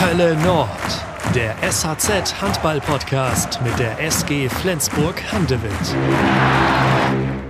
Hölle 0.00 0.36
Nord, 0.42 0.68
der 1.36 1.54
SHZ 1.62 2.42
Handball 2.42 2.80
Podcast 2.80 3.60
mit 3.62 3.78
der 3.78 4.00
SG 4.00 4.48
Flensburg 4.48 5.22
Handewitt. 5.32 5.70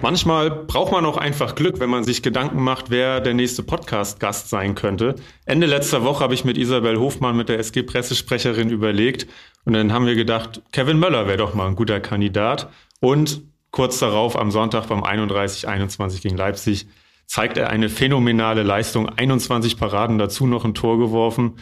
Manchmal 0.03 0.51
braucht 0.51 0.93
man 0.93 1.07
auch 1.07 1.17
einfach 1.17 1.55
Glück, 1.55 1.81
wenn 1.81 1.89
man 1.89 2.05
sich 2.05 2.23
Gedanken 2.23 2.63
macht, 2.63 2.91
wer 2.91 3.23
der 3.23 3.33
nächste 3.33 3.63
Podcast-Gast 3.63 4.51
sein 4.51 4.75
könnte. 4.75 5.15
Ende 5.47 5.67
letzter 5.67 6.05
Woche 6.05 6.23
habe 6.23 6.35
ich 6.35 6.45
mit 6.45 6.59
Isabel 6.59 6.99
Hofmann, 6.99 7.35
mit 7.35 7.49
der 7.49 7.59
SG-Pressesprecherin, 7.59 8.69
überlegt. 8.69 9.27
Und 9.65 9.73
dann 9.73 9.95
haben 9.95 10.05
wir 10.05 10.15
gedacht, 10.15 10.61
Kevin 10.71 10.99
Möller 10.99 11.27
wäre 11.27 11.39
doch 11.39 11.55
mal 11.55 11.67
ein 11.67 11.77
guter 11.77 12.01
Kandidat. 12.01 12.69
Und 13.01 13.41
kurz 13.71 13.99
darauf, 14.01 14.39
am 14.39 14.51
Sonntag 14.51 14.89
beim 14.89 15.03
31-21 15.03 16.21
gegen 16.21 16.37
Leipzig, 16.37 16.87
zeigt 17.27 17.57
er 17.57 17.71
eine 17.71 17.89
phänomenale 17.89 18.63
Leistung. 18.63 19.09
21 19.09 19.79
Paraden 19.79 20.19
dazu 20.19 20.47
noch 20.47 20.67
ein 20.67 20.75
Tor 20.75 20.99
geworfen. 20.99 21.55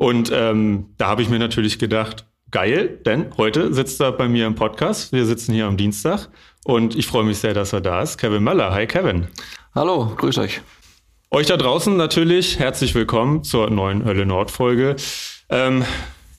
Und 0.00 0.32
ähm, 0.34 0.86
da 0.96 1.08
habe 1.08 1.20
ich 1.20 1.28
mir 1.28 1.38
natürlich 1.38 1.78
gedacht, 1.78 2.24
geil, 2.50 2.98
denn 3.04 3.36
heute 3.36 3.74
sitzt 3.74 4.00
er 4.00 4.12
bei 4.12 4.28
mir 4.28 4.46
im 4.46 4.54
Podcast. 4.54 5.12
Wir 5.12 5.26
sitzen 5.26 5.52
hier 5.52 5.66
am 5.66 5.76
Dienstag 5.76 6.30
und 6.64 6.96
ich 6.96 7.06
freue 7.06 7.22
mich 7.22 7.36
sehr, 7.36 7.52
dass 7.52 7.74
er 7.74 7.82
da 7.82 8.00
ist. 8.00 8.16
Kevin 8.16 8.42
Möller. 8.42 8.72
Hi 8.72 8.86
Kevin. 8.86 9.28
Hallo, 9.74 10.14
grüß 10.16 10.38
euch. 10.38 10.62
Euch 11.30 11.48
da 11.48 11.58
draußen 11.58 11.98
natürlich 11.98 12.58
herzlich 12.58 12.94
willkommen 12.94 13.44
zur 13.44 13.68
neuen 13.68 14.02
Hölle 14.06 14.24
Nord 14.24 14.50
Folge. 14.50 14.96
Ähm, 15.50 15.84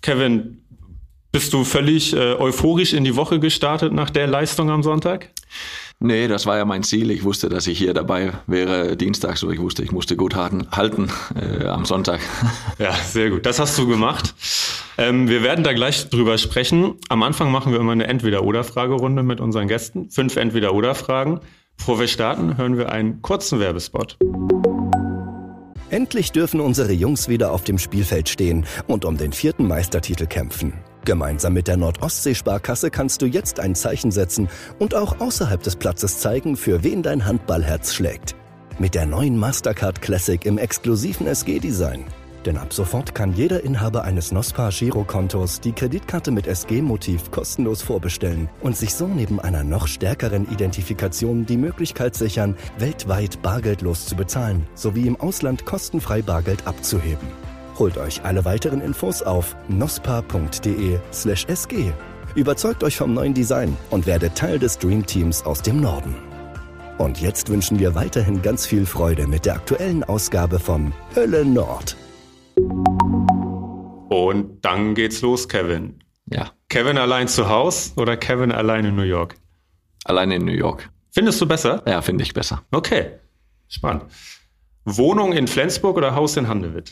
Kevin, 0.02 0.64
bist 1.32 1.54
du 1.54 1.64
völlig 1.64 2.14
äh, 2.14 2.34
euphorisch 2.34 2.94
in 2.94 3.04
die 3.04 3.16
Woche 3.16 3.40
gestartet 3.40 3.94
nach 3.94 4.10
der 4.10 4.26
Leistung 4.26 4.72
am 4.72 4.82
Sonntag? 4.82 5.30
Nee, 6.04 6.28
das 6.28 6.48
war 6.48 6.58
ja 6.58 6.66
mein 6.66 6.82
Ziel. 6.82 7.12
Ich 7.12 7.24
wusste, 7.24 7.48
dass 7.48 7.68
ich 7.68 7.78
hier 7.78 7.94
dabei 7.94 8.32
wäre 8.48 8.98
Dienstag, 8.98 9.38
so 9.38 9.52
ich 9.52 9.60
wusste, 9.60 9.84
ich 9.84 9.92
musste 9.92 10.16
gut 10.16 10.36
halten, 10.36 10.68
halten 10.72 11.12
äh, 11.36 11.68
am 11.68 11.86
Sonntag. 11.86 12.20
Ja, 12.80 12.92
sehr 12.94 13.30
gut. 13.30 13.46
Das 13.46 13.60
hast 13.60 13.78
du 13.78 13.88
gemacht. 13.88 14.34
Ähm, 14.98 15.28
wir 15.30 15.44
werden 15.44 15.64
da 15.64 15.74
gleich 15.74 16.10
drüber 16.10 16.40
sprechen. 16.40 16.96
Am 17.10 17.22
Anfang 17.22 17.52
machen 17.52 17.72
wir 17.72 17.80
immer 17.80 17.92
eine 17.92 18.08
Entweder-Oder-Fragerunde 18.08 19.22
mit 19.22 19.40
unseren 19.40 19.68
Gästen. 19.68 20.10
Fünf 20.10 20.38
Entweder-Oder-Fragen. 20.38 21.40
Bevor 21.78 22.00
wir 22.00 22.08
starten, 22.08 22.58
hören 22.58 22.80
wir 22.80 22.92
einen 22.92 23.22
kurzen 23.22 23.60
Werbespot. 23.60 24.18
Endlich 25.92 26.32
dürfen 26.32 26.62
unsere 26.62 26.94
Jungs 26.94 27.28
wieder 27.28 27.52
auf 27.52 27.64
dem 27.64 27.78
Spielfeld 27.78 28.28
stehen 28.28 28.66
und 28.88 29.06
um 29.06 29.18
den 29.18 29.34
vierten 29.34 29.68
Meistertitel 29.68 30.26
kämpfen. 30.26 30.74
Gemeinsam 31.04 31.54
mit 31.54 31.68
der 31.68 31.78
Nordostsee-Sparkasse 31.78 32.92
kannst 32.92 33.22
du 33.22 33.26
jetzt 33.26 33.60
ein 33.60 33.74
Zeichen 33.74 34.12
setzen 34.12 34.50
und 34.78 34.94
auch 34.94 35.20
außerhalb 35.20 35.62
des 35.62 35.76
Platzes 35.76 36.20
zeigen, 36.20 36.56
für 36.56 36.84
wen 36.84 37.02
dein 37.02 37.26
Handballherz 37.26 37.94
schlägt. 37.94 38.36
Mit 38.78 38.94
der 38.94 39.06
neuen 39.06 39.38
Mastercard 39.38 40.02
Classic 40.02 40.46
im 40.46 40.58
exklusiven 40.58 41.28
SG-Design. 41.28 42.06
Denn 42.46 42.58
ab 42.58 42.74
sofort 42.74 43.14
kann 43.14 43.34
jeder 43.34 43.64
Inhaber 43.64 44.04
eines 44.04 44.32
NOSPA-Girokontos 44.32 45.60
die 45.60 45.74
Kreditkarte 45.74 46.32
mit 46.32 46.48
SG-Motiv 46.48 47.30
kostenlos 47.30 47.82
vorbestellen 47.82 48.50
und 48.62 48.76
sich 48.76 48.94
so 48.94 49.08
neben 49.08 49.40
einer 49.40 49.64
noch 49.64 49.88
stärkeren 49.88 50.52
Identifikation 50.52 51.46
die 51.46 51.58
Möglichkeit 51.58 52.16
sichern, 52.16 52.56
weltweit 52.80 53.42
bargeldlos 53.42 54.06
zu 54.06 54.16
bezahlen 54.16 54.68
sowie 54.74 55.08
im 55.08 55.20
Ausland 55.20 55.66
kostenfrei 55.66 56.22
Bargeld 56.22 56.66
abzuheben. 56.66 57.28
Holt 57.82 57.98
euch 57.98 58.24
alle 58.24 58.46
weiteren 58.46 58.80
Infos 58.80 59.24
auf 59.24 59.56
nospa.de/sg. 59.68 60.94
Überzeugt 62.36 62.84
euch 62.84 62.96
vom 62.96 63.16
neuen 63.16 63.34
Design 63.34 63.76
und 63.90 64.06
werdet 64.06 64.36
Teil 64.36 64.60
des 64.60 64.78
Dream 64.78 65.04
Teams 65.04 65.42
aus 65.42 65.64
dem 65.64 65.82
Norden. 65.82 66.16
Und 67.00 67.20
jetzt 67.20 67.50
wünschen 67.50 67.80
wir 67.80 67.96
weiterhin 67.96 68.44
ganz 68.44 68.68
viel 68.68 68.86
Freude 68.86 69.26
mit 69.26 69.48
der 69.48 69.56
aktuellen 69.56 70.04
Ausgabe 70.04 70.60
von 70.60 70.94
Hölle 71.16 71.44
Nord. 71.44 71.98
Und 74.10 74.64
dann 74.64 74.94
geht's 74.94 75.24
los, 75.24 75.50
Kevin. 75.50 76.04
Ja. 76.28 76.52
Kevin 76.70 77.00
allein 77.00 77.28
zu 77.28 77.50
Hause 77.50 77.94
oder 77.96 78.16
Kevin 78.16 78.52
allein 78.52 78.86
in 78.86 78.96
New 78.96 79.02
York? 79.02 79.34
Allein 80.04 80.30
in 80.30 80.46
New 80.46 80.52
York. 80.52 80.88
Findest 81.10 81.42
du 81.42 81.48
besser? 81.48 81.82
Ja, 81.88 82.04
finde 82.04 82.24
ich 82.26 82.36
besser. 82.36 82.62
Okay, 82.72 83.14
spannend. 83.68 84.04
Wohnung 84.86 85.34
in 85.34 85.48
Flensburg 85.48 85.98
oder 85.98 86.14
Haus 86.14 86.38
in 86.38 86.48
Handewitt? 86.48 86.92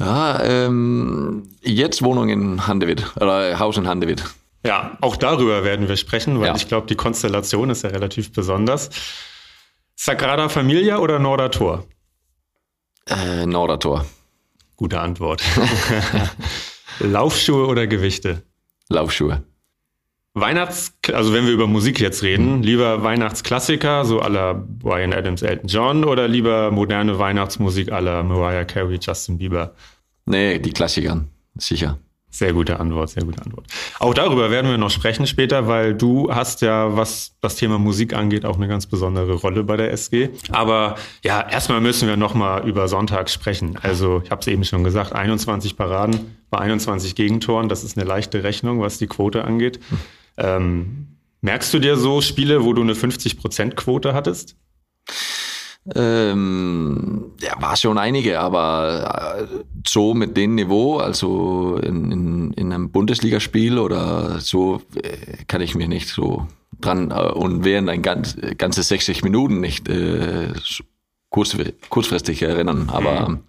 Ja, 0.00 0.42
ähm, 0.42 1.48
jetzt 1.60 2.02
Wohnung 2.02 2.28
in 2.30 2.66
Handewitt 2.66 3.04
oder 3.16 3.58
Haus 3.58 3.76
in 3.76 3.86
Handewitt. 3.86 4.24
Ja, 4.64 4.96
auch 5.00 5.16
darüber 5.16 5.62
werden 5.62 5.88
wir 5.88 5.96
sprechen, 5.96 6.40
weil 6.40 6.48
Ja. 6.48 6.56
ich 6.56 6.68
glaube, 6.68 6.86
die 6.86 6.96
Konstellation 6.96 7.70
ist 7.70 7.82
ja 7.82 7.90
relativ 7.90 8.32
besonders. 8.32 8.90
Sagrada 9.96 10.48
Familia 10.48 10.98
oder 10.98 11.18
Nordertor? 11.18 11.84
Äh, 13.06 13.44
Nordertor. 13.46 14.06
Gute 14.76 14.98
Antwort. 15.00 15.42
Laufschuhe 17.00 17.66
oder 17.66 17.86
Gewichte? 17.86 18.42
Laufschuhe. 18.88 19.42
Weihnachts, 20.40 20.92
also 21.12 21.32
wenn 21.32 21.46
wir 21.46 21.52
über 21.52 21.66
Musik 21.66 22.00
jetzt 22.00 22.22
reden, 22.22 22.62
lieber 22.62 23.02
Weihnachtsklassiker, 23.02 24.04
so 24.04 24.20
aller 24.20 24.54
Brian 24.54 25.12
Adams, 25.12 25.42
Elton 25.42 25.68
John 25.68 26.04
oder 26.04 26.28
lieber 26.28 26.70
moderne 26.70 27.18
Weihnachtsmusik 27.18 27.92
aller 27.92 28.22
Mariah 28.22 28.64
Carey, 28.64 28.98
Justin 29.00 29.38
Bieber? 29.38 29.74
Nee, 30.26 30.58
die 30.58 30.72
Klassiker. 30.72 31.24
Sicher. 31.56 31.98
Sehr 32.32 32.52
gute 32.52 32.78
Antwort, 32.78 33.10
sehr 33.10 33.24
gute 33.24 33.42
Antwort. 33.42 33.66
Auch 33.98 34.14
darüber 34.14 34.52
werden 34.52 34.70
wir 34.70 34.78
noch 34.78 34.90
sprechen 34.90 35.26
später, 35.26 35.66
weil 35.66 35.94
du 35.94 36.32
hast 36.32 36.62
ja, 36.62 36.96
was 36.96 37.32
das 37.40 37.56
Thema 37.56 37.78
Musik 37.80 38.14
angeht, 38.14 38.44
auch 38.44 38.54
eine 38.54 38.68
ganz 38.68 38.86
besondere 38.86 39.32
Rolle 39.34 39.64
bei 39.64 39.76
der 39.76 39.90
SG. 39.90 40.30
Aber 40.52 40.94
ja, 41.24 41.40
erstmal 41.40 41.80
müssen 41.80 42.06
wir 42.06 42.16
noch 42.16 42.34
mal 42.34 42.68
über 42.68 42.86
Sonntag 42.86 43.30
sprechen. 43.30 43.76
Also 43.82 44.22
ich 44.24 44.30
habe 44.30 44.42
es 44.42 44.46
eben 44.46 44.62
schon 44.62 44.84
gesagt, 44.84 45.12
21 45.12 45.76
Paraden 45.76 46.36
bei 46.50 46.58
21 46.58 47.16
Gegentoren, 47.16 47.68
das 47.68 47.82
ist 47.82 47.98
eine 47.98 48.06
leichte 48.06 48.44
Rechnung, 48.44 48.80
was 48.80 48.98
die 48.98 49.08
Quote 49.08 49.44
angeht. 49.44 49.80
Ähm, 50.36 51.16
merkst 51.40 51.72
du 51.72 51.78
dir 51.78 51.96
so 51.96 52.20
Spiele, 52.20 52.64
wo 52.64 52.72
du 52.72 52.82
eine 52.82 52.94
50%-Quote 52.94 54.14
hattest? 54.14 54.56
Ähm, 55.94 57.32
ja, 57.40 57.60
war 57.60 57.76
schon 57.76 57.96
einige, 57.96 58.38
aber 58.38 59.38
äh, 59.40 59.64
so 59.86 60.12
mit 60.12 60.36
dem 60.36 60.54
Niveau, 60.54 60.98
also 60.98 61.78
in, 61.82 62.12
in, 62.12 62.52
in 62.52 62.72
einem 62.72 62.90
Bundesligaspiel 62.90 63.78
oder 63.78 64.40
so, 64.40 64.82
äh, 65.02 65.44
kann 65.46 65.62
ich 65.62 65.74
mich 65.74 65.88
nicht 65.88 66.08
so 66.08 66.46
dran 66.80 67.10
äh, 67.10 67.14
und 67.14 67.64
während 67.64 67.88
ein 67.88 68.02
ganz, 68.02 68.36
ganze 68.58 68.82
60 68.82 69.24
Minuten 69.24 69.60
nicht 69.60 69.88
äh, 69.88 70.52
kurz, 71.30 71.56
kurzfristig 71.88 72.42
erinnern. 72.42 72.90
Aber 72.90 73.40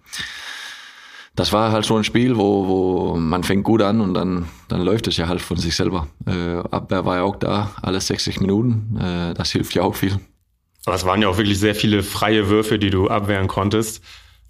das 1.34 1.52
war 1.52 1.72
halt 1.72 1.84
so 1.84 1.96
ein 1.96 2.04
Spiel, 2.04 2.36
wo, 2.36 2.66
wo 2.66 3.16
man 3.16 3.42
fängt 3.42 3.64
gut 3.64 3.80
an 3.82 4.00
und 4.00 4.14
dann, 4.14 4.48
dann 4.68 4.82
läuft 4.82 5.06
es 5.08 5.16
ja 5.16 5.28
halt 5.28 5.40
von 5.40 5.56
sich 5.56 5.74
selber. 5.74 6.08
Äh, 6.26 6.58
Abwehr 6.70 7.06
war 7.06 7.16
ja 7.16 7.22
auch 7.22 7.36
da, 7.36 7.70
alle 7.80 8.00
60 8.00 8.40
Minuten. 8.40 8.98
Äh, 8.98 9.34
das 9.34 9.50
hilft 9.52 9.74
ja 9.74 9.82
auch 9.82 9.94
viel. 9.94 10.20
Aber 10.84 10.96
es 10.96 11.06
waren 11.06 11.22
ja 11.22 11.28
auch 11.28 11.38
wirklich 11.38 11.58
sehr 11.58 11.74
viele 11.74 12.02
freie 12.02 12.48
Würfe, 12.48 12.78
die 12.78 12.90
du 12.90 13.08
abwehren 13.08 13.48
konntest. 13.48 14.02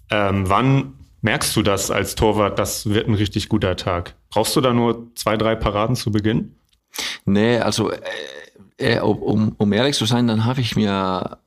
Ähm, 0.09 0.49
wann 0.49 0.93
merkst 1.21 1.55
du 1.55 1.61
das 1.61 1.89
als 1.89 2.15
Torwart, 2.15 2.59
das 2.59 2.89
wird 2.89 3.07
ein 3.07 3.13
richtig 3.13 3.47
guter 3.47 3.77
Tag? 3.77 4.15
Brauchst 4.29 4.55
du 4.55 4.61
da 4.61 4.73
nur 4.73 5.07
zwei, 5.15 5.37
drei 5.37 5.55
Paraden 5.55 5.95
zu 5.95 6.11
Beginn? 6.11 6.55
Nee, 7.25 7.59
also 7.59 7.91
äh, 7.91 7.99
äh, 8.77 8.99
um, 8.99 9.55
um 9.57 9.73
ehrlich 9.73 9.95
zu 9.95 10.05
sein, 10.05 10.27
dann 10.27 10.43
habe 10.43 10.59
ich 10.59 10.75
mir 10.75 11.37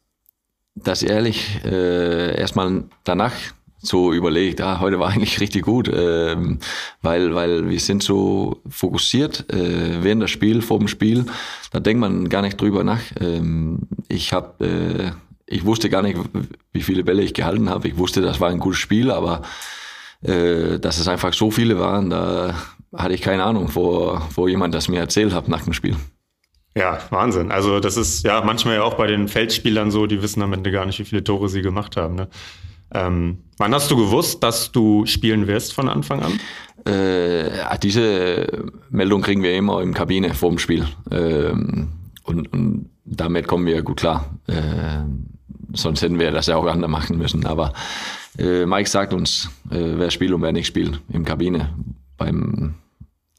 das 0.75 1.03
ehrlich 1.03 1.61
äh, 1.65 2.39
erstmal 2.39 2.85
danach 3.05 3.33
so 3.87 4.13
überlegt, 4.13 4.61
ah, 4.61 4.81
heute 4.81 4.99
war 4.99 5.09
eigentlich 5.11 5.41
richtig 5.41 5.65
gut, 5.65 5.91
ähm, 5.93 6.59
weil, 7.03 7.35
weil 7.35 7.69
wir 7.69 7.81
sind 7.81 8.03
so 8.03 8.61
fokussiert 8.69 9.53
äh, 9.53 10.03
während 10.03 10.23
des 10.23 10.31
Spiels, 10.31 10.65
vor 10.65 10.79
dem 10.79 10.89
Spiel, 10.89 11.27
da 11.73 11.81
denkt 11.81 12.01
man 12.01 12.29
gar 12.29 12.43
nicht 12.43 12.61
drüber 12.61 12.85
nach. 12.85 13.01
Ähm, 13.21 13.81
ich 14.09 14.33
habe, 14.33 14.65
äh, 14.65 15.11
ich 15.47 15.65
wusste 15.65 15.91
gar 15.91 16.03
nicht, 16.03 16.19
wie 16.73 16.83
viele 16.83 17.05
Bälle 17.05 17.23
ich 17.23 17.35
gehalten 17.35 17.71
habe. 17.71 17.89
Ich 17.89 17.99
wusste, 17.99 18.21
das 18.21 18.41
war 18.41 18.51
ein 18.51 18.59
gutes 18.59 18.79
Spiel, 18.81 19.11
aber 19.11 19.43
äh, 20.23 20.79
dass 20.79 20.99
es 20.99 21.09
einfach 21.09 21.33
so 21.33 21.51
viele 21.51 21.79
waren, 21.79 22.11
da 22.11 22.55
hatte 22.95 23.15
ich 23.15 23.21
keine 23.21 23.45
Ahnung, 23.45 23.71
wo, 23.75 24.19
wo 24.35 24.49
jemand 24.49 24.75
das 24.75 24.89
mir 24.89 25.01
erzählt 25.01 25.35
hat 25.35 25.49
nach 25.49 25.63
dem 25.63 25.73
Spiel. 25.73 25.97
Ja, 26.77 26.99
Wahnsinn. 27.09 27.51
Also 27.51 27.81
das 27.81 27.97
ist 27.97 28.25
ja 28.25 28.43
manchmal 28.43 28.77
ja 28.77 28.83
auch 28.83 28.95
bei 28.95 29.07
den 29.07 29.29
Feldspielern 29.29 29.91
so, 29.91 30.07
die 30.07 30.21
wissen 30.21 30.43
am 30.43 30.53
Ende 30.53 30.71
gar 30.71 30.85
nicht, 30.85 30.99
wie 30.99 31.05
viele 31.05 31.25
Tore 31.25 31.49
sie 31.49 31.63
gemacht 31.63 31.97
haben. 31.97 32.17
Ne? 32.17 32.29
Ähm, 32.93 33.39
wann 33.59 33.75
hast 33.75 33.91
du 33.91 33.97
gewusst, 33.97 34.43
dass 34.43 34.73
du 34.73 35.07
spielen 35.07 35.47
wirst 35.47 35.73
von 35.73 35.89
Anfang 35.89 36.23
an? 36.23 36.41
Äh, 36.87 37.57
ja, 37.57 37.77
diese 37.79 38.71
Meldung 38.91 39.23
kriegen 39.23 39.43
wir 39.43 39.57
immer 39.57 39.83
im 39.83 39.93
Kabine 39.93 40.35
vor 40.35 40.51
dem 40.51 40.59
Spiel. 40.59 40.87
Ähm, 41.11 41.89
und, 42.25 42.53
und 42.53 42.91
damit 43.05 43.49
kommen 43.49 43.67
wir 43.67 43.83
gut 43.83 43.99
klar. 43.99 44.39
Äh, 44.47 45.03
sonst 45.73 46.03
hätten 46.03 46.19
wir 46.19 46.31
das 46.31 46.47
ja 46.47 46.57
auch 46.57 46.67
anders 46.67 46.91
machen 46.91 47.19
müssen. 47.19 47.47
Aber 47.47 47.73
äh, 48.39 48.67
Mike 48.67 48.89
sagt 48.89 49.13
uns, 49.13 49.51
äh, 49.71 49.95
wer 49.97 50.11
spielt 50.11 50.33
und 50.33 50.43
wer 50.43 50.53
nicht 50.53 50.67
spielt 50.67 51.01
im 51.09 51.25
Kabine 51.25 51.75
beim 52.17 52.75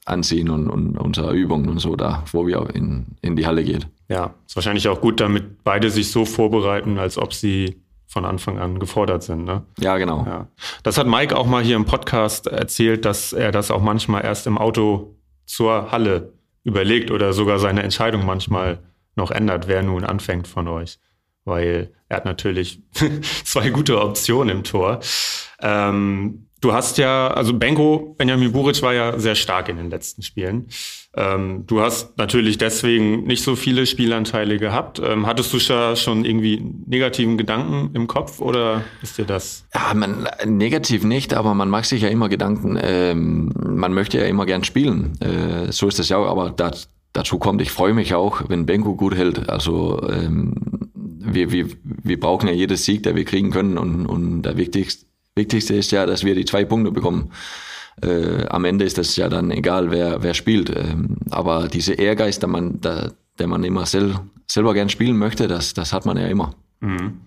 Anziehen 0.06 0.50
und, 0.50 0.70
und 0.70 0.98
unserer 0.98 1.32
Übungen 1.32 1.70
und 1.70 1.80
so 1.80 1.96
da, 1.96 2.24
wo 2.32 2.48
wir 2.48 2.70
in, 2.74 3.08
in 3.22 3.36
die 3.36 3.46
Halle 3.46 3.64
geht. 3.64 3.88
Ja, 4.10 4.34
ist 4.46 4.56
wahrscheinlich 4.56 4.88
auch 4.88 5.02
gut, 5.02 5.20
damit 5.20 5.64
beide 5.64 5.90
sich 5.90 6.12
so 6.12 6.24
vorbereiten, 6.24 6.98
als 6.98 7.18
ob 7.18 7.34
sie 7.34 7.82
von 8.08 8.26
Anfang 8.26 8.58
an 8.58 8.80
gefordert 8.80 9.24
sind. 9.24 9.44
Ne? 9.44 9.64
Ja, 9.80 9.98
genau. 9.98 10.26
Ja. 10.26 10.48
Das 10.84 10.98
hat 10.98 11.08
Mike 11.08 11.36
auch 11.36 11.46
mal 11.46 11.64
hier 11.64 11.76
im 11.76 11.86
Podcast 11.86 12.48
erzählt, 12.48 13.06
dass 13.06 13.34
er 13.34 13.52
das 13.52 13.70
auch 13.70 13.82
manchmal 13.82 14.24
erst 14.24 14.48
im 14.48 14.58
Auto 14.58 15.16
zur 15.46 15.92
Halle 15.92 16.34
überlegt 16.64 17.12
oder 17.12 17.34
sogar 17.34 17.60
seine 17.60 17.84
Entscheidung 17.84 18.26
manchmal 18.26 18.80
noch 19.16 19.32
ändert, 19.32 19.68
wer 19.68 19.84
nun 19.84 20.04
anfängt 20.04 20.48
von 20.48 20.68
euch. 20.68 21.00
Weil 21.44 21.92
er 22.10 22.18
hat 22.18 22.26
natürlich 22.26 22.82
zwei 23.44 23.70
gute 23.70 24.02
Optionen 24.02 24.58
im 24.58 24.64
Tor. 24.64 25.00
Ähm, 25.62 26.48
Du 26.60 26.74
hast 26.74 26.98
ja, 26.98 27.28
also 27.28 27.54
Benko, 27.54 28.16
Benjamin 28.18 28.52
Buric 28.52 28.82
war 28.82 28.94
ja 28.94 29.20
sehr 29.20 29.36
stark 29.36 29.70
in 29.70 29.78
den 29.78 29.92
letzten 29.92 30.24
Spielen. 30.24 30.68
Ähm, 31.18 31.64
du 31.66 31.82
hast 31.82 32.18
natürlich 32.18 32.58
deswegen 32.58 33.24
nicht 33.24 33.44
so 33.44 33.56
viele 33.56 33.86
Spielanteile 33.86 34.58
gehabt. 34.58 35.02
Ähm, 35.04 35.26
hattest 35.26 35.52
du 35.52 35.60
schon 35.60 36.26
irgendwie 36.26 36.64
negativen 36.86 37.38
Gedanken 37.38 37.96
im 37.96 38.08
Kopf 38.08 38.40
oder 38.40 38.84
ist 39.02 39.18
dir 39.18 39.26
das? 39.26 39.66
Ja, 39.74 39.94
man, 39.96 40.28
negativ 40.46 41.04
nicht, 41.04 41.34
aber 41.34 41.56
man 41.56 41.70
macht 41.70 41.86
sich 41.86 42.04
ja 42.04 42.10
immer 42.10 42.30
Gedanken. 42.30 42.78
Ähm, 42.82 43.52
man 43.56 43.94
möchte 43.94 44.20
ja 44.20 44.26
immer 44.26 44.46
gern 44.46 44.64
spielen. 44.64 45.18
Äh, 45.20 45.72
so 45.72 45.88
ist 45.88 45.98
das 45.98 46.10
ja 46.10 46.18
auch, 46.18 46.28
aber 46.28 46.52
das, 46.52 46.90
dazu 47.14 47.40
kommt, 47.40 47.62
ich 47.62 47.72
freue 47.72 47.94
mich 47.94 48.14
auch, 48.14 48.44
wenn 48.48 48.68
Benko 48.68 48.96
gut 48.96 49.16
hält. 49.16 49.50
Also 49.50 50.08
ähm, 50.10 50.54
wir, 50.94 51.52
wir, 51.52 51.68
wir 51.84 52.20
brauchen 52.20 52.48
ja 52.48 52.54
jedes 52.54 52.86
Sieg, 52.86 53.04
der 53.04 53.16
wir 53.16 53.26
kriegen 53.26 53.50
können 53.50 53.80
und, 53.80 54.06
und 54.06 54.44
der 54.44 54.56
wichtigste 54.58 55.08
Wichtigste 55.38 55.76
ist 55.76 55.92
ja, 55.92 56.06
dass 56.06 56.26
wir 56.26 56.36
die 56.36 56.46
zwei 56.46 56.66
Punkte 56.66 56.92
bekommen. 56.92 57.32
Äh, 58.02 58.46
am 58.48 58.66
Ende 58.66 58.86
ist 58.86 58.98
das 58.98 59.16
ja 59.16 59.28
dann 59.30 59.52
egal, 59.52 59.92
wer, 59.92 60.22
wer 60.22 60.34
spielt. 60.34 60.70
Ähm, 60.70 61.18
aber 61.32 61.68
diese 61.68 61.94
Ehrgeist, 61.94 62.42
der 62.42 62.50
man, 62.50 62.80
der, 62.82 63.14
der 63.40 63.48
man 63.48 63.64
immer 63.64 63.86
sel, 63.86 64.16
selber 64.48 64.74
gern 64.74 64.90
spielen 64.90 65.18
möchte, 65.18 65.48
das, 65.48 65.74
das 65.74 65.94
hat 65.94 66.06
man 66.06 66.18
ja 66.18 66.28
immer. 66.28 66.54
Mhm. 66.80 67.22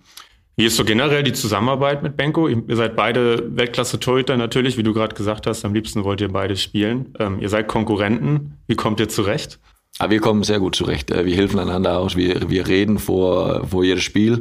Wie 0.55 0.65
ist 0.65 0.75
so 0.75 0.85
generell 0.85 1.23
die 1.23 1.33
Zusammenarbeit 1.33 2.03
mit 2.03 2.17
Benko? 2.17 2.47
Ihr 2.47 2.75
seid 2.75 2.95
beide 2.95 3.55
Weltklasse-Torhüter 3.55 4.37
natürlich, 4.37 4.77
wie 4.77 4.83
du 4.83 4.93
gerade 4.93 5.15
gesagt 5.15 5.47
hast. 5.47 5.65
Am 5.65 5.73
liebsten 5.73 6.03
wollt 6.03 6.21
ihr 6.21 6.31
beide 6.31 6.55
spielen. 6.55 7.13
Ähm, 7.19 7.39
ihr 7.39 7.49
seid 7.49 7.67
Konkurrenten. 7.67 8.57
Wie 8.67 8.75
kommt 8.75 8.99
ihr 8.99 9.09
zurecht? 9.09 9.59
Aber 9.97 10.07
ah, 10.07 10.11
wir 10.11 10.19
kommen 10.19 10.43
sehr 10.43 10.59
gut 10.59 10.75
zurecht. 10.75 11.11
Äh, 11.11 11.25
wir 11.25 11.35
helfen 11.35 11.59
einander 11.59 11.97
aus. 11.97 12.15
Wir, 12.15 12.49
wir 12.49 12.67
reden 12.67 12.99
vor, 12.99 13.67
vor 13.67 13.83
jedes 13.83 14.03
Spiel 14.03 14.39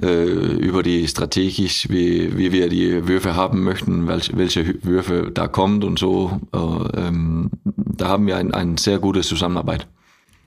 äh, 0.00 0.06
über 0.06 0.82
die 0.82 1.06
strategisch, 1.06 1.88
wie, 1.90 2.36
wie 2.36 2.52
wir 2.52 2.68
die 2.68 3.06
Würfe 3.06 3.36
haben 3.36 3.62
möchten, 3.62 4.06
welche, 4.06 4.36
welche 4.36 4.82
Würfe 4.84 5.30
da 5.32 5.48
kommt 5.48 5.84
und 5.84 5.98
so. 5.98 6.40
Äh, 6.52 6.98
ähm, 6.98 7.50
da 7.64 8.08
haben 8.08 8.26
wir 8.26 8.36
ein, 8.36 8.54
ein 8.54 8.76
sehr 8.76 8.98
gute 8.98 9.20
Zusammenarbeit. 9.20 9.86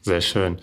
Sehr 0.02 0.22
schön. 0.22 0.58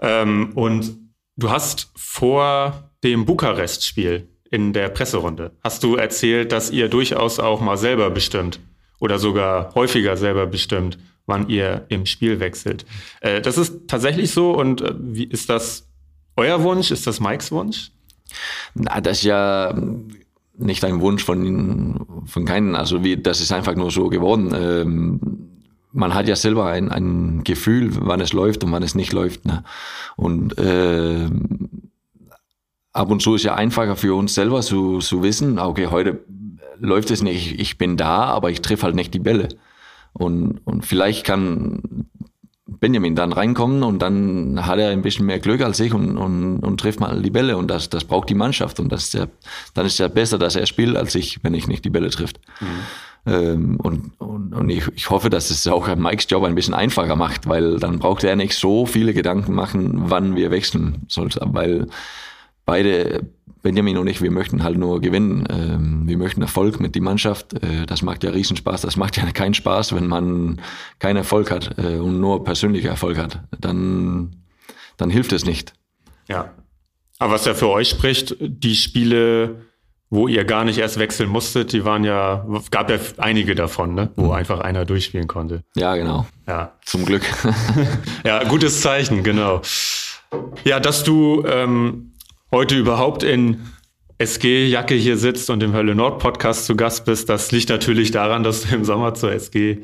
Ähm, 0.00 0.52
und 0.54 0.96
du 1.36 1.50
hast 1.50 1.90
vor 1.96 2.90
dem 3.02 3.24
Bukarest-Spiel 3.24 4.28
in 4.50 4.72
der 4.72 4.88
Presserunde, 4.88 5.52
hast 5.62 5.82
du 5.82 5.96
erzählt, 5.96 6.52
dass 6.52 6.70
ihr 6.70 6.88
durchaus 6.88 7.38
auch 7.38 7.60
mal 7.60 7.76
selber 7.76 8.10
bestimmt 8.10 8.60
oder 9.00 9.18
sogar 9.18 9.74
häufiger 9.74 10.16
selber 10.16 10.46
bestimmt, 10.46 10.98
wann 11.26 11.48
ihr 11.48 11.86
im 11.88 12.06
Spiel 12.06 12.40
wechselt. 12.40 12.84
Äh, 13.20 13.40
das 13.40 13.58
ist 13.58 13.88
tatsächlich 13.88 14.30
so 14.30 14.52
und 14.52 14.80
äh, 14.80 14.94
wie 14.98 15.24
ist 15.24 15.50
das 15.50 15.88
euer 16.36 16.62
Wunsch? 16.62 16.90
Ist 16.90 17.06
das 17.06 17.20
Mikes 17.20 17.52
Wunsch? 17.52 17.90
Na, 18.74 19.00
das 19.00 19.18
ist 19.18 19.24
ja 19.24 19.74
nicht 20.56 20.84
ein 20.84 21.00
Wunsch 21.00 21.24
von, 21.24 22.24
von 22.26 22.44
keinen. 22.44 22.74
Also 22.74 23.04
wie, 23.04 23.16
das 23.16 23.40
ist 23.40 23.52
einfach 23.52 23.74
nur 23.74 23.90
so 23.90 24.08
geworden. 24.08 24.54
Ähm, 24.54 25.20
man 25.92 26.14
hat 26.14 26.28
ja 26.28 26.36
selber 26.36 26.66
ein, 26.66 26.90
ein 26.90 27.44
Gefühl, 27.44 27.90
wann 28.00 28.20
es 28.20 28.32
läuft 28.32 28.64
und 28.64 28.72
wann 28.72 28.82
es 28.82 28.94
nicht 28.94 29.12
läuft. 29.12 29.46
Ne? 29.46 29.64
Und 30.16 30.58
äh, 30.58 31.28
ab 32.92 33.10
und 33.10 33.22
zu 33.22 33.34
ist 33.36 33.44
ja 33.44 33.54
einfacher 33.54 33.96
für 33.96 34.14
uns 34.14 34.34
selber 34.34 34.60
zu, 34.62 34.98
zu 34.98 35.22
wissen, 35.22 35.58
okay, 35.58 35.88
heute 35.88 36.24
läuft 36.78 37.10
es 37.10 37.22
nicht, 37.22 37.58
ich 37.60 37.78
bin 37.78 37.96
da, 37.96 38.24
aber 38.24 38.50
ich 38.50 38.60
treffe 38.60 38.84
halt 38.84 38.94
nicht 38.94 39.14
die 39.14 39.20
Bälle. 39.20 39.48
Und, 40.12 40.60
und 40.64 40.84
vielleicht 40.86 41.24
kann 41.24 42.06
Benjamin 42.66 43.14
dann 43.14 43.32
reinkommen 43.32 43.82
und 43.82 44.00
dann 44.00 44.66
hat 44.66 44.78
er 44.78 44.90
ein 44.90 45.02
bisschen 45.02 45.26
mehr 45.26 45.38
Glück 45.38 45.60
als 45.60 45.80
ich 45.80 45.92
und, 45.92 46.16
und, 46.16 46.60
und 46.60 46.80
trifft 46.80 46.98
mal 46.98 47.20
die 47.20 47.30
Bälle 47.30 47.58
und 47.58 47.68
das, 47.68 47.90
das 47.90 48.04
braucht 48.04 48.30
die 48.30 48.34
Mannschaft 48.34 48.80
und 48.80 48.90
das 48.90 49.04
ist 49.04 49.14
ja, 49.14 49.26
dann 49.74 49.84
ist 49.84 49.92
es 49.92 49.98
ja 49.98 50.08
besser, 50.08 50.38
dass 50.38 50.56
er 50.56 50.66
spielt 50.66 50.96
als 50.96 51.14
ich, 51.14 51.40
wenn 51.42 51.52
ich 51.52 51.66
nicht 51.66 51.84
die 51.84 51.90
Bälle 51.90 52.10
trifft. 52.10 52.40
Mhm. 52.60 52.66
Ähm, 53.26 53.76
und 53.80 54.12
und, 54.18 54.54
und 54.54 54.70
ich, 54.70 54.88
ich 54.94 55.10
hoffe, 55.10 55.30
dass 55.30 55.50
es 55.50 55.66
auch 55.66 55.94
Mikes 55.94 56.26
Job 56.28 56.44
ein 56.44 56.54
bisschen 56.54 56.74
einfacher 56.74 57.16
macht, 57.16 57.46
weil 57.48 57.78
dann 57.78 57.98
braucht 57.98 58.24
er 58.24 58.36
nicht 58.36 58.54
so 58.54 58.86
viele 58.86 59.14
Gedanken 59.14 59.54
machen, 59.54 60.10
wann 60.10 60.36
wir 60.36 60.50
wechseln 60.50 61.02
sollten, 61.08 61.54
weil 61.54 61.86
beide 62.64 63.26
Benjamin 63.64 63.96
und 63.96 64.06
ich, 64.06 64.20
wir 64.20 64.30
möchten 64.30 64.62
halt 64.62 64.76
nur 64.76 65.00
gewinnen. 65.00 65.48
Ähm, 65.50 66.02
wir 66.06 66.18
möchten 66.18 66.42
Erfolg 66.42 66.80
mit 66.80 66.94
die 66.94 67.00
Mannschaft. 67.00 67.54
Äh, 67.54 67.86
das 67.86 68.02
macht 68.02 68.22
ja 68.22 68.30
Riesenspaß. 68.30 68.82
Das 68.82 68.96
macht 68.96 69.16
ja 69.16 69.24
keinen 69.32 69.54
Spaß, 69.54 69.94
wenn 69.94 70.06
man 70.06 70.60
keinen 70.98 71.16
Erfolg 71.16 71.50
hat 71.50 71.78
äh, 71.78 71.96
und 71.96 72.20
nur 72.20 72.44
persönlicher 72.44 72.90
Erfolg 72.90 73.16
hat. 73.16 73.40
Dann, 73.58 74.36
dann 74.98 75.08
hilft 75.08 75.32
es 75.32 75.46
nicht. 75.46 75.72
Ja. 76.28 76.52
Aber 77.18 77.32
was 77.32 77.46
ja 77.46 77.54
für 77.54 77.68
euch 77.68 77.88
spricht, 77.88 78.36
die 78.38 78.74
Spiele, 78.74 79.62
wo 80.10 80.28
ihr 80.28 80.44
gar 80.44 80.64
nicht 80.64 80.76
erst 80.76 80.98
wechseln 80.98 81.30
musstet, 81.30 81.72
die 81.72 81.86
waren 81.86 82.04
ja, 82.04 82.46
gab 82.70 82.90
ja 82.90 82.98
einige 83.16 83.54
davon, 83.54 83.94
ne? 83.94 84.10
wo 84.16 84.26
mhm. 84.26 84.32
einfach 84.32 84.60
einer 84.60 84.84
durchspielen 84.84 85.26
konnte. 85.26 85.62
Ja, 85.74 85.96
genau. 85.96 86.26
Ja. 86.46 86.74
Zum 86.84 87.06
Glück. 87.06 87.22
ja, 88.24 88.44
gutes 88.44 88.82
Zeichen, 88.82 89.22
genau. 89.22 89.62
Ja, 90.64 90.80
dass 90.80 91.02
du 91.02 91.44
ähm, 91.46 92.13
heute 92.54 92.76
überhaupt 92.78 93.24
in 93.24 93.62
SG-Jacke 94.18 94.94
hier 94.94 95.16
sitzt 95.16 95.50
und 95.50 95.60
im 95.64 95.72
Hölle 95.72 95.96
Nord 95.96 96.20
Podcast 96.20 96.66
zu 96.66 96.76
Gast 96.76 97.04
bist, 97.04 97.28
das 97.28 97.50
liegt 97.50 97.68
natürlich 97.68 98.12
daran, 98.12 98.44
dass 98.44 98.62
du 98.62 98.76
im 98.76 98.84
Sommer 98.84 99.14
zur 99.14 99.32
SG 99.32 99.78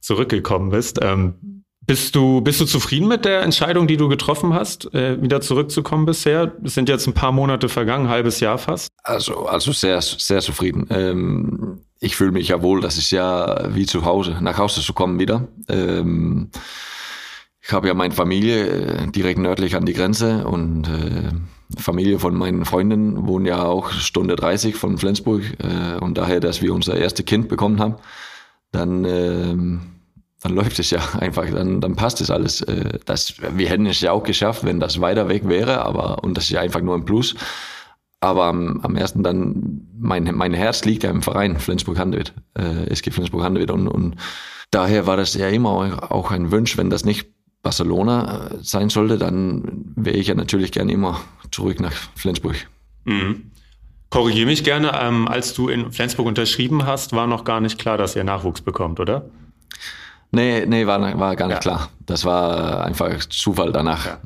zurückgekommen 0.00 0.70
bist. 0.70 1.00
Ähm, 1.02 1.64
bist 1.86 2.16
du, 2.16 2.40
bist 2.40 2.62
du 2.62 2.64
zufrieden 2.64 3.08
mit 3.08 3.26
der 3.26 3.42
Entscheidung, 3.42 3.86
die 3.86 3.98
du 3.98 4.08
getroffen 4.08 4.54
hast, 4.54 4.94
äh, 4.94 5.20
wieder 5.20 5.42
zurückzukommen 5.42 6.06
bisher? 6.06 6.52
Es 6.64 6.72
sind 6.72 6.88
jetzt 6.88 7.06
ein 7.06 7.12
paar 7.12 7.30
Monate 7.30 7.68
vergangen, 7.68 8.08
halbes 8.08 8.40
Jahr 8.40 8.56
fast. 8.56 8.88
Also, 9.02 9.44
also 9.44 9.72
sehr, 9.72 10.00
sehr 10.00 10.40
zufrieden. 10.40 10.86
Ähm, 10.88 11.82
ich 12.00 12.16
fühle 12.16 12.32
mich 12.32 12.48
ja 12.48 12.62
wohl, 12.62 12.80
das 12.80 12.96
ist 12.96 13.10
ja 13.10 13.68
wie 13.74 13.84
zu 13.84 14.06
Hause, 14.06 14.38
nach 14.40 14.56
Hause 14.56 14.80
zu 14.80 14.94
kommen 14.94 15.18
wieder. 15.18 15.46
Ähm, 15.68 16.48
ich 17.66 17.72
habe 17.72 17.88
ja 17.88 17.94
meine 17.94 18.12
Familie 18.12 18.66
äh, 18.66 19.06
direkt 19.10 19.38
nördlich 19.38 19.74
an 19.74 19.86
die 19.86 19.94
Grenze 19.94 20.46
und 20.46 20.86
äh, 20.86 21.80
Familie 21.80 22.18
von 22.18 22.34
meinen 22.34 22.66
Freunden 22.66 23.26
wohnt 23.26 23.46
ja 23.46 23.64
auch 23.64 23.90
Stunde 23.90 24.36
30 24.36 24.76
von 24.76 24.98
Flensburg 24.98 25.42
äh, 25.60 25.98
und 25.98 26.18
daher, 26.18 26.40
dass 26.40 26.60
wir 26.60 26.74
unser 26.74 26.94
erstes 26.94 27.24
Kind 27.24 27.48
bekommen 27.48 27.80
haben, 27.80 27.94
dann, 28.70 29.04
äh, 29.06 29.54
dann 30.42 30.54
läuft 30.54 30.78
es 30.78 30.90
ja 30.90 31.00
einfach, 31.18 31.48
dann, 31.50 31.80
dann 31.80 31.96
passt 31.96 32.20
es 32.20 32.30
alles. 32.30 32.60
Äh, 32.60 32.98
das, 33.06 33.36
wir 33.40 33.68
hätten 33.70 33.86
es 33.86 34.02
ja 34.02 34.12
auch 34.12 34.24
geschafft, 34.24 34.64
wenn 34.64 34.78
das 34.78 35.00
weiter 35.00 35.30
weg 35.30 35.48
wäre, 35.48 35.80
aber 35.86 36.22
und 36.22 36.36
das 36.36 36.44
ist 36.44 36.50
ja 36.50 36.60
einfach 36.60 36.82
nur 36.82 36.94
ein 36.94 37.06
Plus. 37.06 37.34
Aber 38.20 38.44
am, 38.44 38.80
am 38.82 38.94
ersten 38.94 39.22
dann, 39.22 39.88
mein, 39.98 40.30
mein 40.34 40.52
Herz 40.52 40.84
liegt 40.84 41.02
ja 41.02 41.10
im 41.10 41.22
Verein 41.22 41.58
Flensburg-Handewitt, 41.58 42.34
äh, 42.58 42.90
es 42.90 43.00
gibt 43.00 43.14
Flensburg-Handewitt 43.14 43.70
und, 43.70 43.88
und 43.88 44.16
daher 44.70 45.06
war 45.06 45.16
das 45.16 45.32
ja 45.32 45.48
immer 45.48 46.12
auch 46.12 46.30
ein 46.30 46.50
Wunsch, 46.52 46.76
wenn 46.76 46.90
das 46.90 47.06
nicht 47.06 47.33
Barcelona 47.64 48.50
äh, 48.52 48.58
sein 48.62 48.90
sollte, 48.90 49.18
dann 49.18 49.92
wäre 49.96 50.16
ich 50.16 50.28
ja 50.28 50.36
natürlich 50.36 50.70
gerne 50.70 50.92
immer 50.92 51.20
zurück 51.50 51.80
nach 51.80 51.94
Flensburg. 52.14 52.54
Mhm. 53.04 53.50
Korrigiere 54.10 54.46
mich 54.46 54.62
gerne, 54.62 54.92
ähm, 55.00 55.26
als 55.26 55.54
du 55.54 55.68
in 55.68 55.90
Flensburg 55.90 56.26
unterschrieben 56.26 56.86
hast, 56.86 57.12
war 57.14 57.26
noch 57.26 57.42
gar 57.42 57.60
nicht 57.60 57.80
klar, 57.80 57.98
dass 57.98 58.14
ihr 58.14 58.22
Nachwuchs 58.22 58.60
bekommt, 58.60 59.00
oder? 59.00 59.24
Nee, 60.30 60.66
nee, 60.66 60.86
war, 60.86 61.00
war 61.18 61.34
gar 61.34 61.48
nicht 61.48 61.56
ja. 61.56 61.60
klar. 61.60 61.88
Das 62.06 62.24
war 62.24 62.84
einfach 62.84 63.24
Zufall 63.26 63.72
danach. 63.72 64.06
Ja. 64.06 64.18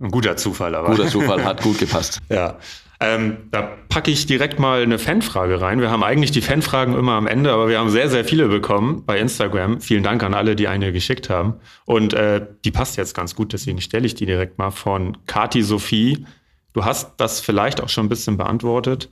Ein 0.00 0.10
guter 0.10 0.36
Zufall, 0.36 0.74
aber. 0.74 0.88
Guter 0.88 1.08
Zufall, 1.08 1.42
hat 1.44 1.62
gut 1.62 1.78
gepasst. 1.78 2.18
ja. 2.28 2.58
Ähm, 3.02 3.48
da 3.50 3.62
packe 3.88 4.10
ich 4.10 4.26
direkt 4.26 4.58
mal 4.58 4.82
eine 4.82 4.98
Fanfrage 4.98 5.60
rein. 5.60 5.80
Wir 5.80 5.90
haben 5.90 6.04
eigentlich 6.04 6.32
die 6.32 6.42
Fanfragen 6.42 6.94
immer 6.94 7.12
am 7.12 7.26
Ende, 7.26 7.50
aber 7.50 7.68
wir 7.68 7.78
haben 7.78 7.88
sehr, 7.88 8.10
sehr 8.10 8.26
viele 8.26 8.48
bekommen 8.48 9.04
bei 9.06 9.18
Instagram. 9.18 9.80
Vielen 9.80 10.02
Dank 10.02 10.22
an 10.22 10.34
alle, 10.34 10.54
die 10.54 10.68
eine 10.68 10.92
geschickt 10.92 11.30
haben. 11.30 11.54
Und 11.86 12.12
äh, 12.12 12.46
die 12.64 12.70
passt 12.70 12.98
jetzt 12.98 13.14
ganz 13.14 13.34
gut, 13.34 13.54
deswegen 13.54 13.80
stelle 13.80 14.04
ich 14.04 14.14
die 14.14 14.26
direkt 14.26 14.58
mal 14.58 14.70
von 14.70 15.16
Kati 15.26 15.62
Sophie. 15.62 16.26
Du 16.74 16.84
hast 16.84 17.14
das 17.16 17.40
vielleicht 17.40 17.80
auch 17.80 17.88
schon 17.88 18.04
ein 18.04 18.10
bisschen 18.10 18.36
beantwortet. 18.36 19.08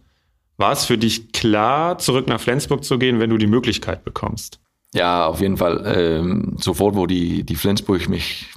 War 0.58 0.72
es 0.72 0.84
für 0.84 0.98
dich 0.98 1.32
klar, 1.32 1.96
zurück 1.98 2.28
nach 2.28 2.40
Flensburg 2.40 2.84
zu 2.84 2.98
gehen, 2.98 3.20
wenn 3.20 3.30
du 3.30 3.38
die 3.38 3.46
Möglichkeit 3.46 4.04
bekommst? 4.04 4.60
Ja, 4.92 5.26
auf 5.26 5.40
jeden 5.40 5.56
Fall. 5.56 5.82
Ähm, 5.86 6.56
sofort, 6.58 6.94
wo 6.94 7.06
die, 7.06 7.42
die 7.44 7.56
Flensburg 7.56 8.08
mich 8.08 8.48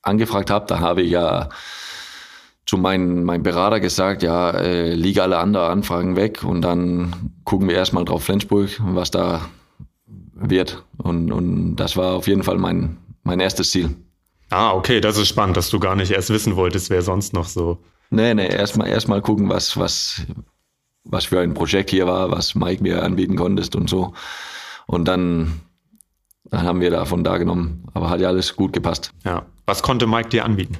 angefragt 0.00 0.50
hat, 0.50 0.70
da 0.70 0.80
habe 0.80 1.02
ich 1.02 1.10
ja 1.10 1.50
zu 2.66 2.78
meinem, 2.78 3.24
meinem 3.24 3.42
Berater 3.42 3.80
gesagt, 3.80 4.22
ja, 4.22 4.50
äh, 4.50 4.94
liege 4.94 5.22
alle 5.22 5.38
anderen 5.38 5.70
Anfragen 5.70 6.16
weg 6.16 6.44
und 6.44 6.62
dann 6.62 7.32
gucken 7.44 7.68
wir 7.68 7.76
erstmal 7.76 8.04
drauf 8.04 8.24
Flensburg, 8.24 8.70
was 8.80 9.10
da 9.10 9.48
wird. 10.34 10.84
Und, 10.98 11.32
und 11.32 11.76
das 11.76 11.96
war 11.96 12.14
auf 12.14 12.28
jeden 12.28 12.42
Fall 12.42 12.58
mein, 12.58 12.98
mein 13.24 13.40
erstes 13.40 13.70
Ziel. 13.70 13.96
Ah, 14.50 14.72
okay, 14.72 15.00
das 15.00 15.16
ist 15.16 15.28
spannend, 15.28 15.56
dass 15.56 15.70
du 15.70 15.80
gar 15.80 15.96
nicht 15.96 16.10
erst 16.10 16.30
wissen 16.30 16.56
wolltest, 16.56 16.90
wer 16.90 17.02
sonst 17.02 17.32
noch 17.32 17.46
so. 17.46 17.78
Nee, 18.10 18.34
nee, 18.34 18.48
erstmal 18.48 18.88
erst 18.88 19.08
mal 19.08 19.22
gucken, 19.22 19.48
was, 19.48 19.78
was, 19.78 20.22
was 21.04 21.24
für 21.24 21.40
ein 21.40 21.54
Projekt 21.54 21.90
hier 21.90 22.06
war, 22.06 22.30
was 22.30 22.54
Mike 22.54 22.82
mir 22.82 23.02
anbieten 23.02 23.36
konntest 23.36 23.74
und 23.74 23.88
so. 23.88 24.12
Und 24.86 25.08
dann, 25.08 25.62
dann 26.44 26.62
haben 26.62 26.80
wir 26.80 26.90
davon 26.90 27.24
da 27.24 27.38
genommen. 27.38 27.86
Aber 27.94 28.10
hat 28.10 28.20
ja 28.20 28.28
alles 28.28 28.54
gut 28.54 28.74
gepasst. 28.74 29.12
Ja. 29.24 29.46
Was 29.64 29.82
konnte 29.82 30.06
Mike 30.06 30.28
dir 30.28 30.44
anbieten? 30.44 30.76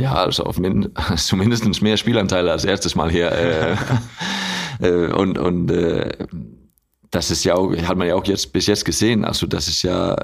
Ja, 0.00 0.14
also 0.14 0.44
auf 0.44 0.58
min 0.58 0.90
zumindest 1.16 1.82
mehr 1.82 1.96
Spielanteile 1.96 2.50
als 2.50 2.64
erstes 2.64 2.94
Mal 2.94 3.10
hier. 3.10 3.30
Äh, 3.32 3.76
äh, 4.80 5.12
und 5.12 5.38
und 5.38 5.70
äh, 5.70 6.26
das 7.10 7.30
ist 7.30 7.44
ja 7.44 7.54
auch, 7.54 7.74
hat 7.76 7.96
man 7.96 8.06
ja 8.06 8.14
auch 8.14 8.24
jetzt 8.24 8.52
bis 8.52 8.66
jetzt 8.66 8.84
gesehen. 8.84 9.24
Also 9.24 9.46
das 9.46 9.68
ist 9.68 9.82
ja 9.82 10.16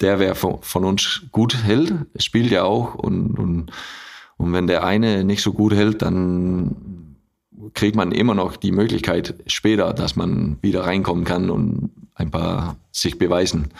der, 0.00 0.18
wer 0.18 0.34
von, 0.34 0.58
von 0.62 0.84
uns 0.84 1.22
gut 1.30 1.62
hält, 1.62 1.92
spielt 2.18 2.50
ja 2.50 2.64
auch 2.64 2.94
und, 2.94 3.38
und 3.38 3.70
und 4.38 4.52
wenn 4.52 4.66
der 4.66 4.84
eine 4.84 5.24
nicht 5.24 5.42
so 5.42 5.52
gut 5.52 5.72
hält, 5.72 6.02
dann 6.02 7.16
kriegt 7.72 7.96
man 7.96 8.12
immer 8.12 8.34
noch 8.34 8.56
die 8.56 8.72
Möglichkeit 8.72 9.34
später, 9.46 9.94
dass 9.94 10.14
man 10.14 10.58
wieder 10.60 10.84
reinkommen 10.84 11.24
kann 11.24 11.48
und 11.48 11.90
ein 12.14 12.30
paar 12.30 12.76
sich 12.92 13.18
beweisen. 13.18 13.72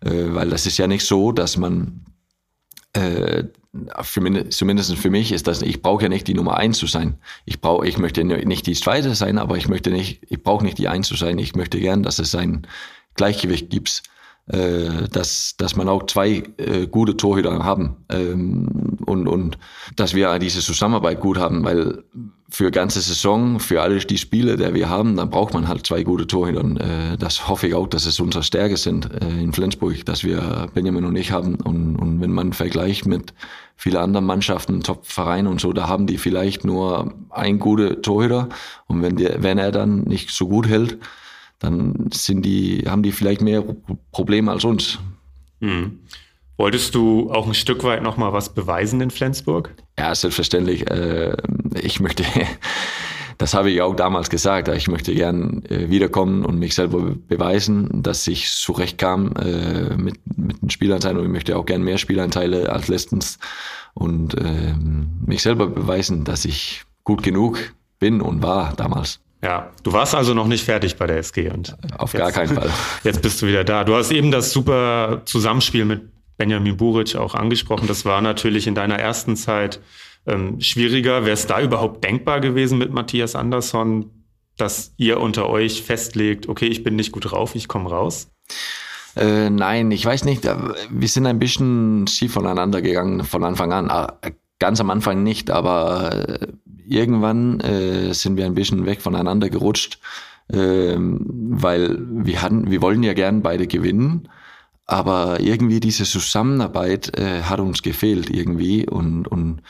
Äh, 0.00 0.34
weil 0.34 0.50
das 0.50 0.66
ist 0.66 0.78
ja 0.78 0.86
nicht 0.86 1.06
so, 1.06 1.32
dass 1.32 1.56
man 1.56 2.04
äh, 2.92 3.44
für, 4.02 4.48
zumindest 4.50 4.96
für 4.96 5.10
mich 5.10 5.32
ist 5.32 5.46
das, 5.46 5.62
ich 5.62 5.82
brauche 5.82 6.04
ja 6.04 6.08
nicht 6.08 6.26
die 6.26 6.34
Nummer 6.34 6.56
eins 6.56 6.78
zu 6.78 6.86
sein. 6.86 7.18
Ich 7.44 7.60
brauche, 7.60 7.86
ich 7.86 7.98
möchte 7.98 8.24
nicht 8.24 8.66
die 8.66 8.74
zweite 8.74 9.14
sein, 9.14 9.38
aber 9.38 9.56
ich 9.56 9.68
möchte 9.68 9.90
nicht, 9.90 10.22
ich 10.28 10.42
brauche 10.42 10.64
nicht 10.64 10.78
die 10.78 10.88
eins 10.88 11.08
zu 11.08 11.16
sein. 11.16 11.38
Ich 11.38 11.54
möchte 11.54 11.80
gern, 11.80 12.02
dass 12.02 12.18
es 12.18 12.34
ein 12.34 12.66
Gleichgewicht 13.14 13.70
gibt, 13.70 14.02
äh, 14.46 15.08
dass, 15.10 15.54
dass 15.56 15.74
man 15.74 15.88
auch 15.88 16.04
zwei 16.06 16.42
äh, 16.58 16.86
gute 16.86 17.16
Torhüter 17.16 17.64
haben 17.64 17.96
ähm, 18.10 18.98
und, 19.06 19.26
und 19.26 19.58
dass 19.96 20.14
wir 20.14 20.38
diese 20.38 20.60
Zusammenarbeit 20.60 21.20
gut 21.20 21.38
haben, 21.38 21.64
weil 21.64 22.04
für 22.50 22.70
ganze 22.70 23.00
Saison, 23.00 23.58
für 23.58 23.82
alle 23.82 23.98
die 23.98 24.18
Spiele, 24.18 24.56
die 24.56 24.74
wir 24.74 24.88
haben, 24.88 25.16
dann 25.16 25.30
braucht 25.30 25.54
man 25.54 25.66
halt 25.66 25.86
zwei 25.86 26.02
gute 26.02 26.26
Torhüter. 26.26 26.60
Äh, 26.60 27.16
das 27.16 27.48
hoffe 27.48 27.68
ich 27.68 27.74
auch, 27.74 27.88
dass 27.88 28.06
es 28.06 28.20
unsere 28.20 28.44
Stärke 28.44 28.76
sind 28.76 29.10
äh, 29.12 29.42
in 29.42 29.52
Flensburg, 29.52 30.04
dass 30.04 30.24
wir 30.24 30.68
Benjamin 30.74 31.04
und 31.04 31.16
ich 31.16 31.32
haben. 31.32 31.56
Und, 31.56 31.96
und 31.96 32.20
wenn 32.20 32.30
man 32.30 32.52
vergleicht 32.52 33.06
mit 33.06 33.34
vielen 33.76 33.96
anderen 33.96 34.26
Mannschaften, 34.26 34.82
Top-Vereinen 34.82 35.48
und 35.48 35.60
so, 35.60 35.72
da 35.72 35.88
haben 35.88 36.06
die 36.06 36.18
vielleicht 36.18 36.64
nur 36.64 37.14
ein 37.30 37.58
gute 37.58 38.02
Torhüter. 38.02 38.50
Und 38.86 39.02
wenn, 39.02 39.16
der, 39.16 39.42
wenn 39.42 39.58
er 39.58 39.72
dann 39.72 40.02
nicht 40.02 40.30
so 40.30 40.46
gut 40.46 40.68
hält, 40.68 40.98
dann 41.58 42.10
sind 42.12 42.42
die, 42.42 42.84
haben 42.86 43.02
die 43.02 43.12
vielleicht 43.12 43.40
mehr 43.40 43.64
Probleme 44.12 44.50
als 44.50 44.64
uns. 44.64 44.98
Mhm. 45.60 46.00
Wolltest 46.56 46.94
du 46.94 47.32
auch 47.32 47.48
ein 47.48 47.54
Stück 47.54 47.82
weit 47.82 48.02
nochmal 48.02 48.32
was 48.32 48.54
beweisen 48.54 49.00
in 49.00 49.10
Flensburg? 49.10 49.74
Ja, 49.98 50.14
selbstverständlich. 50.14 50.88
Äh, 50.88 51.36
ich 51.80 51.98
möchte, 51.98 52.24
das 53.38 53.54
habe 53.54 53.70
ich 53.70 53.82
auch 53.82 53.96
damals 53.96 54.30
gesagt, 54.30 54.68
ich 54.68 54.86
möchte 54.86 55.14
gern 55.14 55.64
äh, 55.64 55.90
wiederkommen 55.90 56.44
und 56.44 56.58
mich 56.58 56.74
selber 56.76 57.16
beweisen, 57.28 58.02
dass 58.02 58.26
ich 58.28 58.50
zurechtkam 58.52 59.34
äh, 59.36 59.96
mit, 59.96 60.20
mit 60.36 60.62
den 60.62 60.70
Spielanteilen 60.70 61.18
und 61.18 61.24
ich 61.24 61.32
möchte 61.32 61.56
auch 61.56 61.66
gern 61.66 61.82
mehr 61.82 61.98
Spielanteile 61.98 62.70
als 62.70 62.86
letztens 62.86 63.38
und 63.94 64.36
ähm, 64.38 65.22
mich 65.26 65.42
selber 65.42 65.66
beweisen, 65.66 66.24
dass 66.24 66.44
ich 66.44 66.84
gut 67.02 67.22
genug 67.22 67.58
bin 67.98 68.20
und 68.20 68.42
war 68.42 68.74
damals. 68.76 69.20
Ja, 69.44 69.70
du 69.82 69.92
warst 69.92 70.14
also 70.14 70.32
noch 70.32 70.46
nicht 70.46 70.64
fertig 70.64 70.96
bei 70.96 71.06
der 71.06 71.18
SG 71.18 71.50
und 71.50 71.76
auf 71.98 72.14
gar 72.14 72.32
keinen 72.32 72.54
Fall. 72.54 72.70
Jetzt 73.04 73.20
bist 73.20 73.42
du 73.42 73.46
wieder 73.46 73.62
da. 73.62 73.84
Du 73.84 73.94
hast 73.94 74.10
eben 74.10 74.30
das 74.30 74.52
super 74.52 75.20
Zusammenspiel 75.26 75.84
mit 75.84 76.00
Benjamin 76.38 76.78
Buric 76.78 77.14
auch 77.16 77.34
angesprochen. 77.34 77.86
Das 77.86 78.06
war 78.06 78.22
natürlich 78.22 78.66
in 78.66 78.74
deiner 78.74 78.98
ersten 78.98 79.36
Zeit 79.36 79.80
ähm, 80.26 80.62
schwieriger. 80.62 81.26
Wäre 81.26 81.34
es 81.34 81.46
da 81.46 81.60
überhaupt 81.60 82.02
denkbar 82.02 82.40
gewesen 82.40 82.78
mit 82.78 82.90
Matthias 82.90 83.34
Andersson, 83.36 84.10
dass 84.56 84.94
ihr 84.96 85.20
unter 85.20 85.50
euch 85.50 85.82
festlegt, 85.82 86.48
okay, 86.48 86.68
ich 86.68 86.82
bin 86.82 86.96
nicht 86.96 87.12
gut 87.12 87.30
drauf, 87.30 87.54
ich 87.54 87.68
komme 87.68 87.90
raus? 87.90 88.28
Äh, 89.14 89.50
nein, 89.50 89.90
ich 89.90 90.06
weiß 90.06 90.24
nicht. 90.24 90.48
Wir 90.88 91.08
sind 91.08 91.26
ein 91.26 91.38
bisschen 91.38 92.06
schief 92.06 92.32
voneinander 92.32 92.80
gegangen 92.80 93.24
von 93.24 93.44
Anfang 93.44 93.74
an. 93.74 93.90
Ah, 93.90 94.18
ganz 94.58 94.80
am 94.80 94.88
Anfang 94.88 95.22
nicht, 95.22 95.50
aber 95.50 96.28
äh, 96.40 96.46
irgendwann 96.86 97.60
äh, 97.60 98.12
sind 98.14 98.36
wir 98.36 98.46
ein 98.46 98.54
bisschen 98.54 98.86
weg 98.86 99.00
voneinander 99.00 99.50
gerutscht, 99.50 99.98
äh, 100.48 100.96
weil 100.96 101.98
wir 102.08 102.42
hatten, 102.42 102.70
wir 102.70 102.82
wollen 102.82 103.02
ja 103.02 103.14
gern 103.14 103.42
beide 103.42 103.66
gewinnen. 103.66 104.28
Aber 104.86 105.40
irgendwie 105.40 105.80
diese 105.80 106.04
Zusammenarbeit 106.04 107.18
äh, 107.18 107.42
hat 107.42 107.58
uns 107.58 107.82
gefehlt 107.82 108.28
irgendwie 108.28 108.86
und, 108.86 109.26
und 109.26 109.62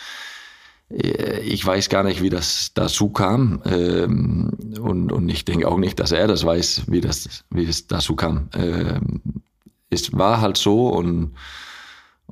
äh, 0.90 1.40
ich 1.40 1.64
weiß 1.64 1.88
gar 1.88 2.02
nicht, 2.02 2.20
wie 2.20 2.30
das 2.30 2.72
dazu 2.74 3.10
kam 3.10 3.62
ähm, 3.64 4.50
und, 4.80 5.12
und 5.12 5.28
ich 5.28 5.44
denke 5.44 5.68
auch 5.68 5.78
nicht, 5.78 6.00
dass 6.00 6.10
er 6.12 6.26
das 6.26 6.44
weiß, 6.44 6.84
wie 6.88 7.00
das, 7.00 7.44
wie 7.50 7.64
es 7.64 7.86
dazu 7.86 8.16
kam. 8.16 8.48
Ähm, 8.54 9.22
es 9.90 10.12
war 10.12 10.40
halt 10.40 10.56
so 10.56 10.88
und 10.88 11.34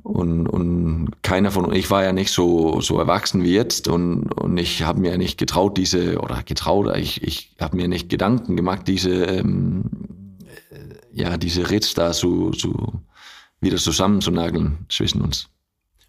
und, 0.03 0.47
und 0.47 1.11
keiner 1.21 1.51
von 1.51 1.65
uns, 1.65 1.77
ich 1.77 1.89
war 1.89 2.03
ja 2.03 2.13
nicht 2.13 2.31
so, 2.31 2.81
so 2.81 2.99
erwachsen 2.99 3.43
wie 3.43 3.53
jetzt 3.53 3.87
und, 3.87 4.31
und 4.33 4.57
ich 4.57 4.83
habe 4.83 4.99
mir 4.99 5.17
nicht 5.17 5.37
getraut, 5.37 5.77
diese, 5.77 6.19
oder 6.19 6.43
getraut, 6.43 6.95
ich, 6.97 7.23
ich 7.23 7.55
habe 7.59 7.77
mir 7.77 7.87
nicht 7.87 8.09
Gedanken 8.09 8.55
gemacht, 8.55 8.87
diese 8.87 9.23
ähm, 9.25 9.85
ja, 11.13 11.37
diese 11.37 11.69
Ritz 11.69 11.93
da 11.93 12.11
so, 12.11 12.51
so 12.51 12.93
wieder 13.61 13.77
zusammenzunageln 13.77 14.85
zwischen 14.89 15.21
uns. 15.21 15.47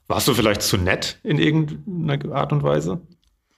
Warst 0.08 0.28
du 0.28 0.34
vielleicht 0.34 0.62
zu 0.62 0.76
nett 0.76 1.18
in 1.22 1.38
irgendeiner 1.38 2.34
Art 2.34 2.52
und 2.52 2.62
Weise? 2.62 3.00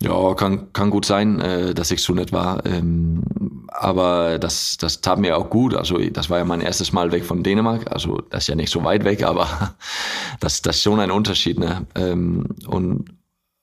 Ja, 0.02 0.34
kann, 0.34 0.72
kann 0.72 0.90
gut 0.90 1.06
sein, 1.06 1.40
äh, 1.40 1.72
dass 1.72 1.90
ich 1.90 2.02
zu 2.02 2.14
nett 2.14 2.32
war. 2.32 2.66
Ähm, 2.66 3.22
aber 3.68 4.38
das, 4.38 4.76
das 4.78 5.00
tat 5.00 5.18
mir 5.18 5.36
auch 5.36 5.50
gut. 5.50 5.74
Also 5.74 5.98
das 5.98 6.30
war 6.30 6.38
ja 6.38 6.44
mein 6.44 6.60
erstes 6.60 6.92
Mal 6.92 7.12
weg 7.12 7.24
von 7.24 7.42
Dänemark. 7.42 7.90
Also 7.90 8.20
das 8.30 8.44
ist 8.44 8.48
ja 8.48 8.54
nicht 8.54 8.70
so 8.70 8.82
weit 8.84 9.04
weg, 9.04 9.22
aber 9.22 9.76
das, 10.40 10.62
das 10.62 10.76
ist 10.76 10.82
schon 10.82 11.00
ein 11.00 11.10
Unterschied. 11.10 11.58
Ne? 11.58 11.86
Ähm, 11.94 12.46
und 12.66 13.06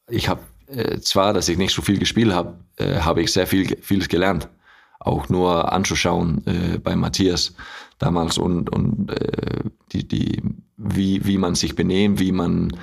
ich 0.10 0.30
habe 0.30 0.42
äh, 0.68 1.00
zwar, 1.00 1.34
dass 1.34 1.50
ich 1.50 1.58
nicht 1.58 1.74
so 1.74 1.82
viel 1.82 2.00
gespielt 2.00 2.34
habe, 2.34 2.58
äh, 2.78 3.00
habe 3.00 3.22
ich 3.22 3.32
sehr 3.32 3.48
viel 3.48 3.78
vieles 3.82 4.10
gelernt 4.10 4.50
auch 5.04 5.30
nur 5.30 5.72
anzuschauen 5.72 6.44
äh, 6.46 6.78
bei 6.78 6.96
Matthias 6.96 7.54
damals 8.00 8.38
und, 8.38 8.70
und 8.70 9.12
äh, 9.12 9.64
die, 9.92 10.08
die, 10.08 10.42
wie, 10.78 11.26
wie 11.26 11.38
man 11.38 11.56
sich 11.56 11.76
benehmt, 11.76 12.20
wie 12.20 12.32
man 12.32 12.76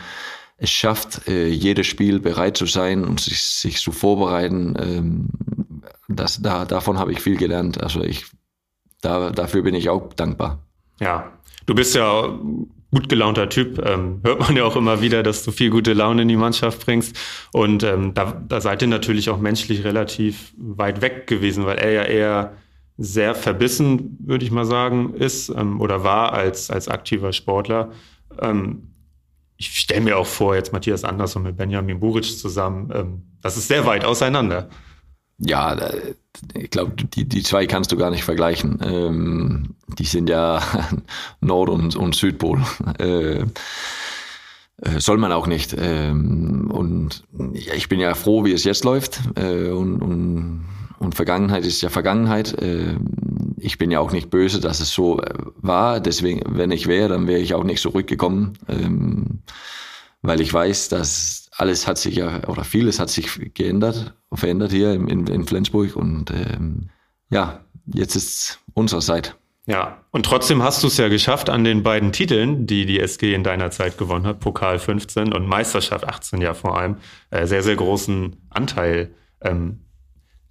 es 0.57 0.71
schafft, 0.71 1.27
äh, 1.29 1.49
jedes 1.49 1.87
Spiel 1.87 2.21
bereit 2.21 2.57
zu 2.57 2.67
sein 2.67 3.05
und 3.05 3.21
sich, 3.21 3.43
sich 3.43 3.79
zu 3.79 3.93
vorbereiten. 3.93 5.31
Das, 6.17 6.43
da, 6.43 6.65
davon 6.65 6.99
habe 6.99 7.13
ich 7.13 7.21
viel 7.21 7.37
gelernt. 7.37 7.83
Also 7.83 8.03
ich, 8.03 8.27
da, 9.01 9.31
dafür 9.31 9.63
bin 9.63 9.75
ich 9.75 9.89
auch 9.89 10.13
dankbar. 10.15 10.59
Ja, 11.01 11.33
du 11.67 11.75
bist 11.75 11.95
ja 11.95 12.39
gut 12.91 13.09
gelaunter 13.09 13.49
Typ. 13.49 13.85
Ähm, 13.87 14.21
hört 14.25 14.41
man 14.41 14.57
ja 14.57 14.65
auch 14.65 14.77
immer 14.77 15.01
wieder, 15.01 15.23
dass 15.23 15.45
du 15.45 15.53
viel 15.53 15.71
gute 15.71 15.93
Laune 15.93 16.23
in 16.23 16.29
die 16.29 16.37
Mannschaft 16.37 16.85
bringst. 16.85 17.17
Und 17.53 17.83
ähm, 17.83 18.15
da, 18.15 18.43
da 18.47 18.61
seid 18.61 18.83
ihr 18.83 18.89
natürlich 18.89 19.31
auch 19.31 19.39
menschlich 19.39 19.85
relativ 19.85 20.53
weit 20.59 21.01
weg 21.01 21.27
gewesen, 21.27 21.65
weil 21.65 21.79
er 21.79 21.93
ja 21.93 22.03
eher 22.03 22.57
sehr 22.99 23.35
verbissen, 23.35 24.19
würde 24.21 24.45
ich 24.45 24.51
mal 24.51 24.67
sagen, 24.67 25.15
ist 25.15 25.49
ähm, 25.49 25.81
oder 25.81 26.05
war 26.05 26.33
als, 26.33 26.71
als 26.71 26.89
aktiver 26.89 27.33
Sportler. 27.33 27.93
Ähm, 28.39 28.89
ich 29.57 29.79
stelle 29.79 30.03
mir 30.03 30.19
auch 30.19 30.27
vor, 30.27 30.55
jetzt 30.55 30.73
Matthias 30.73 31.05
Andersson 31.05 31.43
mit 31.43 31.57
Benjamin 31.57 32.01
Buric 32.01 32.25
zusammen, 32.25 32.91
ähm, 32.95 33.23
das 33.43 33.57
ist 33.57 33.69
sehr 33.69 33.87
weit 33.87 34.05
auseinander. 34.05 34.69
Ja, 35.41 35.77
ich 36.55 36.71
glaube, 36.71 36.93
die, 36.97 37.29
die 37.29 37.43
zwei 37.43 37.67
kannst 37.67 37.93
du 37.93 37.97
gar 37.97 38.11
nicht 38.11 38.25
vergleichen. 38.25 38.79
Ähm, 38.83 39.75
die 39.99 40.05
sind 40.05 40.29
ja 40.29 40.63
Nord- 41.41 41.71
und, 41.71 41.97
und 41.97 42.15
Südpol. 42.15 42.63
Äh, 42.99 43.45
äh, 44.83 44.99
soll 44.99 45.19
man 45.19 45.33
auch 45.33 45.47
nicht. 45.47 45.75
Ähm, 45.79 46.71
und 46.71 47.25
ja, 47.53 47.75
ich 47.75 47.89
bin 47.89 48.01
ja 48.01 48.15
froh, 48.15 48.45
wie 48.45 48.53
es 48.53 48.65
jetzt 48.65 48.85
läuft. 48.85 49.21
Äh, 49.37 49.69
und, 49.69 50.01
und, 50.01 50.65
und 50.99 51.15
Vergangenheit 51.15 51.65
ist 51.65 51.83
ja 51.83 51.91
Vergangenheit. 51.91 52.55
Äh, 52.61 52.97
ich 53.59 53.79
bin 53.79 53.91
ja 53.91 54.01
auch 54.01 54.13
nicht 54.13 54.31
böse, 54.31 54.61
dass 54.61 54.81
es 54.81 54.91
so 54.91 55.21
äh, 55.21 55.35
war. 55.57 56.01
Deswegen, 56.01 56.43
wenn 56.57 56.71
ich 56.71 56.87
wäre, 56.87 57.09
dann 57.09 57.27
wäre 57.27 57.41
ich 57.41 57.55
auch 57.55 57.65
nicht 57.65 57.83
zurückgekommen. 57.83 58.55
Ähm, 58.69 59.41
weil 60.23 60.41
ich 60.41 60.53
weiß, 60.53 60.89
dass 60.89 61.50
alles 61.61 61.87
hat 61.87 61.99
sich 61.99 62.17
ja, 62.17 62.49
oder 62.49 62.65
vieles 62.65 62.99
hat 62.99 63.11
sich 63.11 63.55
geändert, 63.55 64.15
verändert 64.33 64.73
hier 64.73 64.93
in, 64.93 65.27
in 65.27 65.47
Flensburg 65.47 65.95
und 65.95 66.31
ähm, 66.31 66.89
ja, 67.31 67.65
jetzt 67.87 68.17
ist 68.17 68.61
unsere 68.75 69.03
Zeit. 69.03 69.37
Ja, 69.67 70.05
und 70.11 70.25
trotzdem 70.25 70.63
hast 70.63 70.83
du 70.83 70.87
es 70.87 70.97
ja 70.97 71.09
geschafft 71.09 71.51
an 71.51 71.63
den 71.63 71.83
beiden 71.83 72.13
Titeln, 72.13 72.67
die 72.67 72.87
die 72.87 72.99
SG 72.99 73.35
in 73.35 73.45
deiner 73.45 73.71
Zeit 73.71 73.99
gewonnen 73.99 74.27
hat, 74.27 74.41
Pokal 74.41 74.79
15 74.79 75.33
und 75.33 75.47
Meisterschaft 75.47 76.09
18 76.09 76.41
ja 76.41 76.55
vor 76.55 76.79
allem, 76.79 76.97
äh, 77.31 77.47
sehr, 77.47 77.63
sehr 77.63 77.77
großen 77.77 78.37
Anteil 78.49 79.15
ähm, 79.43 79.81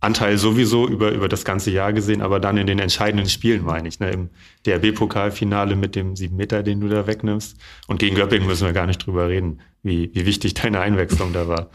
Anteil 0.02 0.38
sowieso 0.38 0.88
über, 0.88 1.12
über 1.12 1.28
das 1.28 1.44
ganze 1.44 1.72
Jahr 1.72 1.92
gesehen, 1.92 2.22
aber 2.22 2.40
dann 2.40 2.56
in 2.56 2.68
den 2.68 2.80
entscheidenden 2.80 3.28
Spielen, 3.28 3.66
meine 3.66 3.90
ich. 3.90 4.00
Ne? 4.00 4.12
Im 4.12 4.30
DRB-Pokalfinale 4.66 5.76
mit 5.76 5.96
dem 5.96 6.16
sieben 6.16 6.38
Meter, 6.38 6.64
den 6.64 6.80
du 6.80 6.88
da 6.88 7.06
wegnimmst. 7.06 7.58
Und 7.88 8.00
gegen 8.00 8.16
Göppingen 8.16 8.48
müssen 8.48 8.66
wir 8.66 8.74
gar 8.74 8.88
nicht 8.88 9.06
drüber 9.06 9.28
reden, 9.28 9.60
wie, 9.84 10.12
wie 10.14 10.26
wichtig 10.26 10.54
deine 10.56 10.80
Einwechslung 10.80 11.34
da 11.34 11.48
war. 11.48 11.70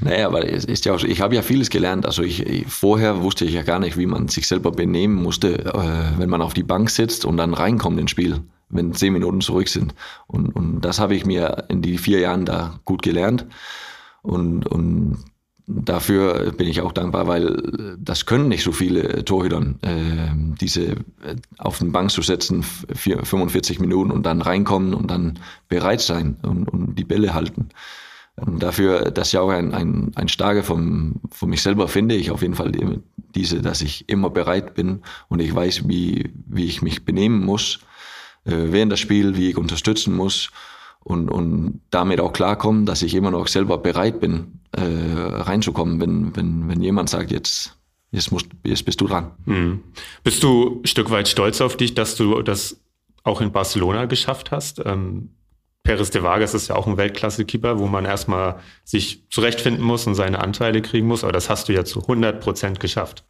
Naja, 0.00 0.26
aber 0.26 0.48
es 0.48 0.64
ist 0.64 0.84
ja 0.84 0.94
auch 0.94 0.98
so, 0.98 1.06
ich 1.06 1.20
habe 1.20 1.34
ja 1.34 1.42
vieles 1.42 1.70
gelernt. 1.70 2.06
Also 2.06 2.22
ich, 2.22 2.44
ich, 2.46 2.66
vorher 2.66 3.22
wusste 3.22 3.44
ich 3.44 3.54
ja 3.54 3.62
gar 3.62 3.78
nicht, 3.78 3.96
wie 3.96 4.06
man 4.06 4.28
sich 4.28 4.46
selber 4.46 4.72
benehmen 4.72 5.14
musste, 5.14 5.64
äh, 5.64 6.18
wenn 6.18 6.28
man 6.28 6.42
auf 6.42 6.54
die 6.54 6.62
Bank 6.62 6.90
sitzt 6.90 7.24
und 7.24 7.36
dann 7.36 7.54
reinkommt 7.54 7.98
ins 7.98 8.10
Spiel, 8.10 8.40
wenn 8.68 8.92
zehn 8.92 9.12
Minuten 9.12 9.40
zurück 9.40 9.68
sind. 9.68 9.94
Und, 10.26 10.54
und 10.54 10.80
das 10.82 10.98
habe 11.00 11.14
ich 11.14 11.24
mir 11.24 11.64
in 11.68 11.82
die 11.82 11.98
vier 11.98 12.20
Jahren 12.20 12.44
da 12.44 12.78
gut 12.84 13.02
gelernt. 13.02 13.46
Und, 14.22 14.66
und 14.66 15.24
dafür 15.66 16.52
bin 16.52 16.68
ich 16.68 16.80
auch 16.80 16.92
dankbar, 16.92 17.26
weil 17.26 17.96
das 17.98 18.26
können 18.26 18.48
nicht 18.48 18.62
so 18.62 18.72
viele 18.72 19.24
Torhütern, 19.24 19.78
äh, 19.82 20.56
diese 20.60 20.84
äh, 20.84 21.36
auf 21.58 21.78
den 21.78 21.92
Bank 21.92 22.10
zu 22.10 22.22
setzen, 22.22 22.62
45 22.62 23.80
Minuten 23.80 24.10
und 24.10 24.24
dann 24.24 24.42
reinkommen 24.42 24.94
und 24.94 25.10
dann 25.10 25.38
bereit 25.68 26.00
sein 26.00 26.36
und, 26.42 26.68
und 26.68 26.96
die 26.96 27.04
Bälle 27.04 27.34
halten. 27.34 27.70
Und 28.36 28.62
dafür, 28.62 29.10
das 29.10 29.28
ist 29.28 29.32
ja 29.32 29.40
auch 29.40 29.50
ein, 29.50 29.72
ein, 29.72 30.12
ein 30.14 30.28
Starke 30.28 30.62
von, 30.62 31.20
von 31.30 31.48
mich 31.48 31.62
selber, 31.62 31.88
finde 31.88 32.14
ich 32.14 32.30
auf 32.30 32.42
jeden 32.42 32.54
Fall 32.54 32.72
diese, 33.34 33.62
dass 33.62 33.80
ich 33.80 34.08
immer 34.08 34.30
bereit 34.30 34.74
bin 34.74 35.00
und 35.28 35.40
ich 35.40 35.54
weiß, 35.54 35.88
wie, 35.88 36.32
wie 36.46 36.66
ich 36.66 36.82
mich 36.82 37.04
benehmen 37.04 37.44
muss 37.44 37.80
äh, 38.44 38.52
während 38.54 38.92
des 38.92 39.00
Spiels, 39.00 39.36
wie 39.36 39.50
ich 39.50 39.56
unterstützen 39.56 40.14
muss 40.14 40.50
und, 41.06 41.28
und 41.30 41.82
damit 41.90 42.18
auch 42.20 42.32
klarkommen, 42.32 42.84
dass 42.84 43.02
ich 43.02 43.14
immer 43.14 43.30
noch 43.30 43.46
selber 43.46 43.78
bereit 43.78 44.18
bin, 44.18 44.58
äh, 44.72 44.82
reinzukommen, 44.82 46.00
wenn, 46.00 46.34
wenn, 46.34 46.68
wenn 46.68 46.82
jemand 46.82 47.08
sagt, 47.08 47.30
jetzt, 47.30 47.78
jetzt, 48.10 48.32
musst, 48.32 48.48
jetzt 48.64 48.84
bist 48.84 49.00
du 49.00 49.06
dran. 49.06 49.30
Mhm. 49.44 49.84
Bist 50.24 50.42
du 50.42 50.80
ein 50.82 50.86
Stück 50.86 51.10
weit 51.10 51.28
stolz 51.28 51.60
auf 51.60 51.76
dich, 51.76 51.94
dass 51.94 52.16
du 52.16 52.42
das 52.42 52.80
auch 53.22 53.40
in 53.40 53.52
Barcelona 53.52 54.06
geschafft 54.06 54.50
hast? 54.50 54.82
Ähm, 54.84 55.30
Peres 55.84 56.10
de 56.10 56.24
Vargas 56.24 56.54
ist 56.54 56.66
ja 56.66 56.74
auch 56.74 56.88
ein 56.88 56.96
Weltklasse-Keeper, 56.96 57.78
wo 57.78 57.86
man 57.86 58.04
erstmal 58.04 58.56
sich 58.82 59.22
zurechtfinden 59.30 59.84
muss 59.84 60.08
und 60.08 60.16
seine 60.16 60.40
Anteile 60.40 60.82
kriegen 60.82 61.06
muss, 61.06 61.22
aber 61.22 61.32
das 61.32 61.48
hast 61.48 61.68
du 61.68 61.72
ja 61.72 61.84
zu 61.84 62.00
100 62.00 62.40
Prozent 62.40 62.80
geschafft. 62.80 63.22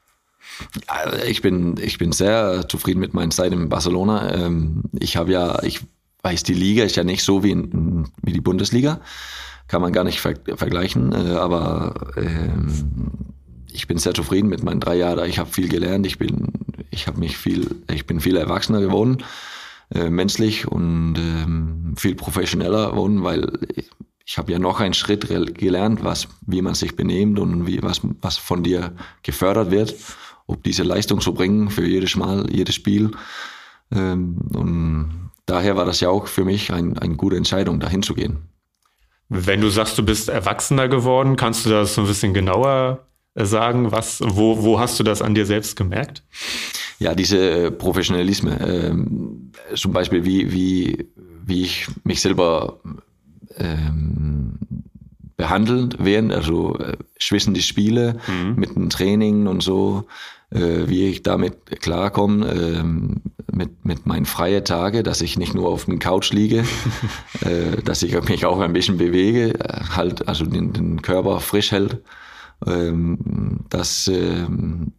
Ich 1.27 1.43
bin, 1.43 1.77
ich 1.79 1.99
bin 1.99 2.13
sehr 2.13 2.67
zufrieden 2.71 3.01
mit 3.01 3.13
meiner 3.13 3.33
Zeit 3.33 3.53
in 3.53 3.69
Barcelona. 3.69 4.33
Ähm, 4.33 4.85
ich 4.99 5.19
habe 5.19 5.31
ja, 5.31 5.63
ich 5.63 5.83
weiß, 6.27 6.43
die 6.43 6.55
Liga 6.55 6.83
ist 6.85 6.97
ja 6.97 7.05
nicht 7.05 7.23
so 7.23 7.45
wie, 7.45 7.53
in, 7.53 8.09
wie 8.23 8.33
die 8.33 8.41
Bundesliga. 8.41 9.01
Kann 9.69 9.83
man 9.83 9.93
gar 9.93 10.05
nicht 10.05 10.21
ver 10.21 10.35
vergleichen. 10.57 11.13
Äh, 11.13 11.37
aber 11.37 12.13
ähm, 12.17 12.67
ich 13.73 13.87
bin 13.87 13.99
sehr 13.99 14.15
zufrieden 14.15 14.49
mit 14.49 14.63
meinen 14.63 14.81
drei 14.81 14.97
Jahren. 14.97 15.29
Ich 15.29 15.39
habe 15.39 15.51
viel 15.51 15.69
gelernt. 15.69 16.07
Ich 16.07 16.19
bin, 16.19 16.53
ich 16.91 17.07
habe 17.07 17.19
mich 17.21 17.37
viel, 17.37 17.77
ich 17.93 18.07
bin 18.07 18.21
viel 18.21 18.37
erwachsener 18.37 18.81
geworden, 18.81 19.19
äh, 19.95 20.11
menschlich 20.11 20.67
und 20.67 21.15
ähm, 21.17 21.95
viel 21.97 22.17
professioneller 22.17 22.91
geworden, 22.91 23.23
weil 23.23 23.59
ich 24.25 24.39
habe 24.39 24.51
ja 24.51 24.59
noch 24.59 24.81
einen 24.81 24.95
Schritt 24.95 25.29
gelernt, 25.57 26.03
was, 26.03 26.27
wie 26.45 26.63
man 26.63 26.75
sich 26.75 26.97
benehmt 26.97 27.39
und 27.39 27.69
wie, 27.69 27.81
was, 27.83 28.01
was 28.21 28.37
von 28.37 28.65
dir 28.65 28.93
gefördert 29.23 29.71
wird, 29.71 29.95
ob 30.49 30.65
diese 30.65 30.83
Leistung 30.83 31.21
zu 31.21 31.33
bringen 31.33 31.71
für 31.71 31.87
jedes 31.87 32.17
Mal, 32.17 32.47
jedes 32.53 32.75
Spiel. 32.75 33.13
Ähm, 33.93 34.39
und 34.53 35.26
daher 35.47 35.77
war 35.77 35.85
das 35.85 36.01
ja 36.01 36.11
auch 36.11 36.27
für 36.27 36.45
mich 36.45 36.73
ein, 36.73 36.99
eine 36.99 37.17
gute 37.17 37.37
Entscheidung, 37.37 37.81
dahin 37.81 38.03
zu 38.03 38.15
gehen. 38.15 38.49
Wenn 39.29 39.61
du 39.61 39.71
sagst, 39.71 39.99
du 39.99 40.05
bist 40.05 40.29
erwachsener 40.29 40.89
geworden, 40.89 41.37
kannst 41.37 41.67
du 41.67 41.71
das 41.71 41.95
so 41.95 42.03
ein 42.03 42.07
bisschen 42.07 42.35
genauer 42.35 43.07
äh, 43.35 43.45
sagen? 43.45 43.91
Was, 43.91 44.21
wo, 44.23 44.63
wo 44.63 44.79
hast 44.79 45.01
du 45.01 45.05
das 45.05 45.23
an 45.23 45.35
dir 45.35 45.47
selbst 45.47 45.77
gemerkt? 45.77 46.23
Ja, 46.99 47.15
diese 47.15 47.71
Professionalisme, 47.71 48.59
ähm, 48.61 49.53
zum 49.75 49.93
Beispiel 49.93 50.25
wie, 50.25 50.53
wie, 50.53 51.09
wie 51.45 51.63
ich 51.63 51.89
mich 52.05 52.21
selber 52.21 52.81
ähm, 53.57 54.59
behandeln 55.37 55.95
während, 55.99 56.33
also 56.33 56.79
äh, 56.79 56.97
zwischen 57.21 57.53
die 57.53 57.63
Spiele 57.63 58.19
mhm. 58.27 58.55
mit 58.57 58.75
dem 58.75 58.89
Training 58.89 59.47
und 59.47 59.63
so, 59.63 60.07
äh, 60.51 60.89
wie 60.89 61.09
ich 61.09 61.23
damit 61.23 61.81
klarkomme, 61.81 62.47
äh, 62.47 62.83
mit, 63.53 63.85
mit 63.85 64.07
meinen 64.07 64.27
freien 64.27 64.65
Tagen, 64.65 65.03
dass 65.03 65.21
ich 65.21 65.39
nicht 65.39 65.55
nur 65.55 65.69
auf 65.69 65.87
dem 65.87 65.99
Couch 65.99 66.33
liege, 66.33 66.65
äh, 67.41 67.83
dass 67.83 68.03
ich 68.03 68.21
mich 68.29 68.47
auch 68.47 68.61
ein 68.61 68.73
bisschen 68.73 68.99
bewege, 68.99 69.55
halt, 69.95 70.29
also 70.29 70.45
den, 70.45 70.73
den 70.73 71.03
Körper 71.03 71.41
frisch 71.41 71.73
hält. 71.73 72.03
Ähm, 72.67 73.65
das, 73.69 74.09
ähm, 74.09 74.93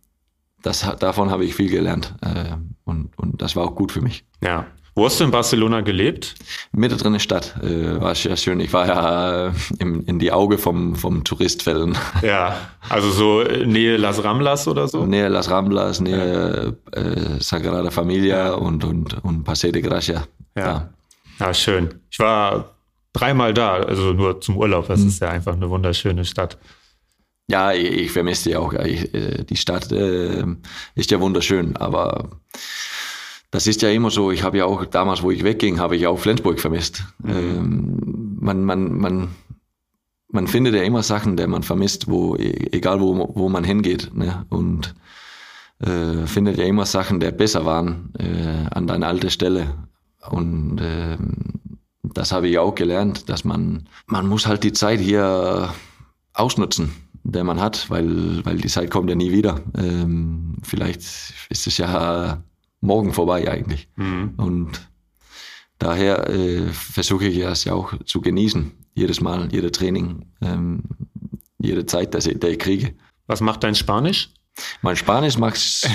das, 0.62 0.82
davon 1.00 1.32
habe 1.32 1.46
ich 1.46 1.56
viel 1.56 1.70
gelernt 1.70 2.16
äh, 2.22 2.56
und, 2.86 3.18
und 3.18 3.42
das 3.42 3.56
war 3.56 3.66
auch 3.66 3.76
gut 3.76 3.92
für 3.92 4.02
mich. 4.02 4.26
Ja, 4.44 4.68
wo 4.98 5.06
hast 5.06 5.20
du 5.20 5.26
in 5.26 5.32
Barcelona 5.32 5.82
gelebt? 5.82 6.34
Mitte 6.72 6.98
drin 6.98 7.08
in 7.08 7.14
der 7.14 7.20
Stadt. 7.20 7.56
Äh, 7.62 8.02
war 8.02 8.16
sehr 8.16 8.36
schön. 8.36 8.60
Ich 8.60 8.74
war 8.74 8.88
ja 8.88 9.48
äh, 9.50 9.52
im, 9.78 10.04
in 10.08 10.18
die 10.18 10.32
Auge 10.32 10.58
vom, 10.58 10.96
vom 10.96 11.24
Touristfällen. 11.24 11.96
Ja, 12.24 12.58
also 12.90 13.12
so 13.12 13.44
Nähe 13.44 13.98
Las 13.98 14.24
Ramblas 14.24 14.68
oder 14.68 14.88
so? 14.88 15.06
Nähe 15.06 15.28
Las 15.28 15.52
Ramblas, 15.52 16.02
Nähe 16.02 16.76
ja. 16.96 17.00
äh, 17.00 17.40
Sagrada 17.40 17.92
Familia 17.92 18.48
ja. 18.48 18.54
und, 18.54 18.84
und, 18.84 19.24
und 19.24 19.44
Paseo 19.44 19.72
de 19.72 19.84
Gracia. 19.84 20.24
Ja. 20.56 20.90
ja, 21.40 21.54
schön. 21.54 21.94
Ich 22.10 22.18
war 22.18 22.72
dreimal 23.14 23.54
da, 23.54 23.76
also 23.76 24.14
nur 24.14 24.42
zum 24.42 24.58
Urlaub. 24.58 24.88
Das 24.88 25.02
mhm. 25.02 25.10
ist 25.10 25.22
ja 25.22 25.30
einfach 25.30 25.54
eine 25.54 25.70
wunderschöne 25.70 26.26
Stadt. 26.26 26.58
Ja, 27.48 27.72
ich, 27.72 27.86
ich 27.86 28.12
vermisse 28.12 28.50
die 28.50 28.56
auch. 28.56 28.74
Ich, 28.74 29.14
äh, 29.14 29.44
die 29.44 29.58
Stadt 29.58 29.92
äh, 29.92 30.44
ist 30.96 31.12
ja 31.12 31.20
wunderschön, 31.20 31.78
aber 31.78 32.32
das 33.52 33.68
ist 33.68 33.82
ja 33.82 33.90
immer 33.90 34.10
so, 34.10 34.32
ich 34.32 34.44
habe 34.44 34.58
ja 34.58 34.66
auch 34.66 34.86
damals, 34.86 35.24
wo 35.24 35.32
ich 35.32 35.44
wegging, 35.44 35.80
habe 35.80 35.96
ich 35.96 36.08
auch 36.08 36.20
Flensburg 36.20 36.60
vermisst. 36.60 37.04
Mhm. 37.24 37.32
Ähm, 37.32 38.38
man, 38.40 38.64
man, 38.64 38.98
man, 38.98 39.28
man 40.30 40.48
findet 40.48 40.76
ja 40.76 40.84
immer 40.84 41.04
Sachen, 41.04 41.38
die 41.38 41.48
man 41.48 41.64
vermisst, 41.64 42.10
wo, 42.10 42.36
egal 42.36 43.00
wo, 43.00 43.32
wo 43.36 43.50
man 43.50 43.64
hingeht. 43.64 44.12
Ne? 44.14 44.46
Und 44.50 44.96
äh, 45.80 46.26
findet 46.28 46.58
ja 46.58 46.66
immer 46.66 46.86
Sachen, 46.86 47.20
die 47.20 47.32
besser 47.32 47.66
waren 47.66 48.14
äh, 48.20 48.68
an 48.72 48.88
deiner 48.88 49.08
alten 49.08 49.30
Stelle. 49.30 49.88
Und 50.30 50.80
äh, 50.82 51.18
das 52.04 52.32
habe 52.32 52.50
ich 52.50 52.60
auch 52.60 52.76
gelernt, 52.76 53.30
dass 53.30 53.46
man, 53.46 53.88
man 54.08 54.28
muss 54.28 54.48
halt 54.48 54.64
die 54.64 54.74
Zeit 54.74 55.00
hier 55.00 55.74
ausnutzen, 56.34 56.94
der 57.24 57.44
man 57.44 57.62
hat, 57.62 57.90
weil, 57.90 58.46
weil 58.46 58.58
die 58.58 58.68
Zeit 58.68 58.92
kommt 58.92 59.10
ja 59.10 59.16
nie 59.16 59.32
wieder. 59.32 59.62
Ähm, 59.78 60.58
vielleicht 60.64 61.02
ist 61.50 61.68
es 61.68 61.78
ja 61.78 62.44
morgen 62.82 63.14
vorbei 63.14 63.50
eigentlich. 63.50 63.90
Mhm. 63.96 64.34
Und 64.38 64.90
daher 65.80 66.30
äh, 66.30 66.68
versuche 66.68 67.28
ich 67.28 67.40
das 67.40 67.66
ja 67.66 67.74
auch 67.74 67.94
zu 68.06 68.22
genießen. 68.22 68.72
Jedes 68.94 69.22
Mal, 69.22 69.50
jeder 69.52 69.72
Training, 69.72 70.26
ähm, 70.42 70.84
jede 71.60 71.86
Zeit, 71.86 72.14
dass 72.14 72.26
ich, 72.26 72.40
die 72.40 72.48
ich 72.48 72.60
kriege. 72.60 72.94
Was 73.28 73.42
macht 73.42 73.64
dein 73.64 73.76
Spanisch? 73.76 74.30
Mein 74.82 74.96
Spanisch 74.96 75.38
magst, 75.38 75.90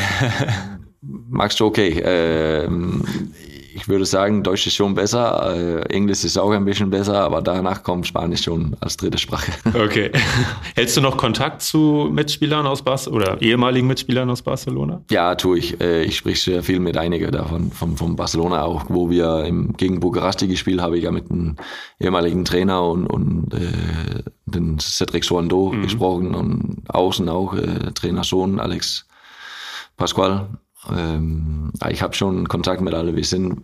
magst 1.01 1.59
du 1.59 1.67
okay. 1.67 2.01
Ähm, 2.05 3.03
ich 3.75 3.89
würde 3.89 4.05
sagen, 4.05 4.43
Deutsch 4.43 4.67
ist 4.67 4.75
schon 4.75 4.95
besser, 4.95 5.55
äh, 5.57 5.83
Englisch 5.93 6.25
ist 6.25 6.39
auch 6.39 6.51
ein 6.51 6.65
bisschen 6.65 6.91
besser, 6.91 7.23
aber 7.23 7.43
danach 7.43 7.83
kommt 7.83 8.07
Spanisch 8.07 8.43
schon 8.43 8.77
als 8.81 8.97
dritte 8.97 9.19
Sprache. 9.19 9.53
Okay. 9.83 10.13
Hältst 10.77 10.97
du 10.97 11.01
noch 11.01 11.17
Kontakt 11.17 11.63
zu 11.63 12.09
Mitspielern 12.13 12.67
aus 12.67 12.83
Barcelona 12.83 13.33
oder 13.33 13.43
ehemaligen 13.43 13.87
Mitspielern 13.87 14.31
aus 14.31 14.43
Barcelona? 14.43 15.03
Ja, 15.11 15.35
tue 15.35 15.59
ich. 15.59 15.81
Äh, 15.81 16.05
ich 16.05 16.17
spreche 16.17 16.53
sehr 16.53 16.63
viel 16.63 16.79
mit 16.79 16.97
einigen 16.97 17.31
davon, 17.33 17.73
von, 17.73 17.97
von 17.97 18.17
Barcelona 18.17 18.63
auch, 18.63 18.85
wo 18.89 19.11
wir 19.11 19.45
im, 19.45 19.73
gegen 19.77 19.99
Bukaresti 20.01 20.47
gespielt 20.47 20.81
habe 20.81 20.99
ich 20.99 21.05
ja 21.05 21.11
mit 21.11 21.31
einem 21.31 21.57
ehemaligen 21.99 22.45
Trainer 22.45 22.85
und, 22.85 23.07
und 23.07 23.55
äh, 23.55 24.23
den 24.47 24.79
Cedric 24.79 25.25
Soando 25.25 25.73
mhm. 25.73 25.83
gesprochen 25.83 26.35
und 26.35 26.83
außen 26.89 27.29
auch 27.29 27.55
äh, 27.55 27.93
Trainer 27.95 28.25
Sohn 28.25 28.61
Alex 28.61 29.07
Pascual 29.97 30.49
ähm, 30.91 31.73
ich 31.91 32.03
habe 32.03 32.15
schon 32.15 32.49
Kontakt 32.49 32.81
mit 32.81 32.95
allen. 32.95 33.15
Wir 33.17 33.25
sind, 33.25 33.63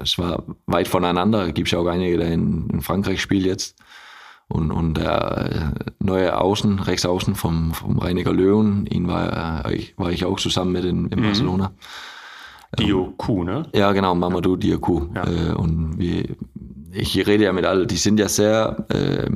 es 0.00 0.18
war 0.18 0.44
weit 0.66 0.88
voneinander. 0.88 1.52
Gibt 1.52 1.70
ja 1.70 1.78
auch 1.78 1.86
einige, 1.86 2.18
der 2.18 2.32
in, 2.32 2.68
in 2.70 2.80
Frankreich 2.80 3.20
spielt 3.20 3.46
jetzt. 3.46 3.76
Und, 4.48 4.70
und 4.70 4.98
der 4.98 5.74
äh, 5.78 5.90
neue 5.98 6.38
Außen, 6.38 6.80
Rechtsaußen 6.80 7.34
vom, 7.34 7.72
vom 7.72 7.98
Reiniger 7.98 8.32
Löwen, 8.32 8.86
ihn 8.86 9.08
war, 9.08 9.64
äh, 9.66 9.86
war 9.96 10.10
ich 10.10 10.24
auch 10.24 10.38
zusammen 10.38 10.72
mit 10.72 10.84
in, 10.84 11.06
in 11.08 11.20
mhm. 11.20 11.24
Barcelona. 11.24 11.72
Dioku, 12.78 13.44
ne? 13.44 13.64
Ja, 13.74 13.92
genau, 13.92 14.14
Mamadou 14.14 14.56
Dioku. 14.56 15.06
Ja. 15.14 15.26
Äh, 15.26 15.54
und 15.54 15.98
wir, 15.98 16.36
ich 16.92 17.16
rede 17.26 17.44
ja 17.44 17.52
mit 17.52 17.64
allen, 17.64 17.88
die 17.88 17.96
sind 17.96 18.18
ja 18.18 18.28
sehr, 18.28 18.84
äh, 18.90 19.30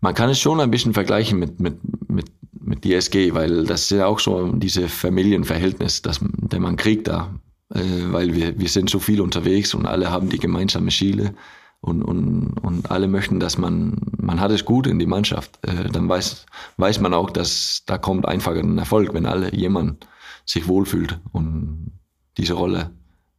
man 0.00 0.14
kann 0.14 0.30
es 0.30 0.40
schon 0.40 0.60
ein 0.60 0.70
bisschen 0.70 0.94
vergleichen 0.94 1.38
mit, 1.38 1.60
mit, 1.60 1.78
mit 2.08 2.26
mit 2.72 2.84
DSG, 2.84 3.34
weil 3.34 3.64
das 3.64 3.82
ist 3.82 3.90
ja 3.90 4.06
auch 4.06 4.18
so 4.18 4.50
diese 4.52 4.88
Familienverhältnis, 4.88 6.00
das, 6.00 6.20
der 6.22 6.58
man 6.58 6.76
kriegt 6.76 7.06
da, 7.06 7.34
äh, 7.74 7.80
weil 8.06 8.34
wir, 8.34 8.58
wir 8.58 8.68
sind 8.68 8.88
so 8.88 8.98
viel 8.98 9.20
unterwegs 9.20 9.74
und 9.74 9.84
alle 9.84 10.10
haben 10.10 10.30
die 10.30 10.38
gemeinsame 10.38 10.90
Ziele 10.90 11.34
und, 11.82 12.02
und, 12.02 12.54
und 12.62 12.90
alle 12.90 13.08
möchten, 13.08 13.40
dass 13.40 13.58
man, 13.58 13.98
man 14.16 14.40
hat 14.40 14.52
es 14.52 14.64
gut 14.64 14.86
in 14.86 14.98
die 14.98 15.06
Mannschaft. 15.06 15.50
Äh, 15.66 15.90
dann 15.90 16.08
weiß, 16.08 16.46
weiß 16.78 17.00
man 17.00 17.12
auch, 17.12 17.30
dass 17.30 17.82
da 17.84 17.98
kommt 17.98 18.26
einfach 18.26 18.54
ein 18.54 18.78
Erfolg, 18.78 19.12
wenn 19.12 19.26
alle 19.26 19.54
jemand 19.54 20.06
sich 20.46 20.66
wohlfühlt 20.66 21.20
und 21.32 21.92
diese 22.38 22.54
Rolle 22.54 22.90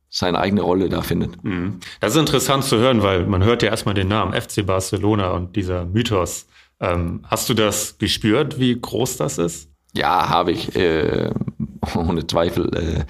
seine 0.10 0.40
eigene 0.40 0.62
Rolle 0.62 0.90
da 0.90 1.02
findet. 1.02 1.44
Mhm. 1.44 1.80
Das 2.02 2.14
ist 2.14 2.20
interessant 2.20 2.66
zu 2.66 2.78
hören, 2.78 3.02
weil 3.02 3.26
man 3.26 3.44
hört 3.44 3.64
ja 3.64 3.70
erstmal 3.70 3.96
den 3.96 4.10
Namen 4.10 4.40
FC 4.40 4.64
Barcelona 4.64 5.32
und 5.32 5.56
dieser 5.56 5.86
Mythos. 5.86 6.46
Ähm, 6.84 7.22
hast 7.24 7.48
du 7.48 7.54
das 7.54 7.98
gespürt, 7.98 8.60
wie 8.60 8.80
groß 8.80 9.18
das 9.18 9.38
ist? 9.38 9.70
Ja, 9.94 10.30
habe 10.30 10.52
ich. 10.52 10.76
Äh, 10.76 11.32
ohne 11.96 12.28
Zweifel. 12.28 12.76
Äh, 12.76 13.06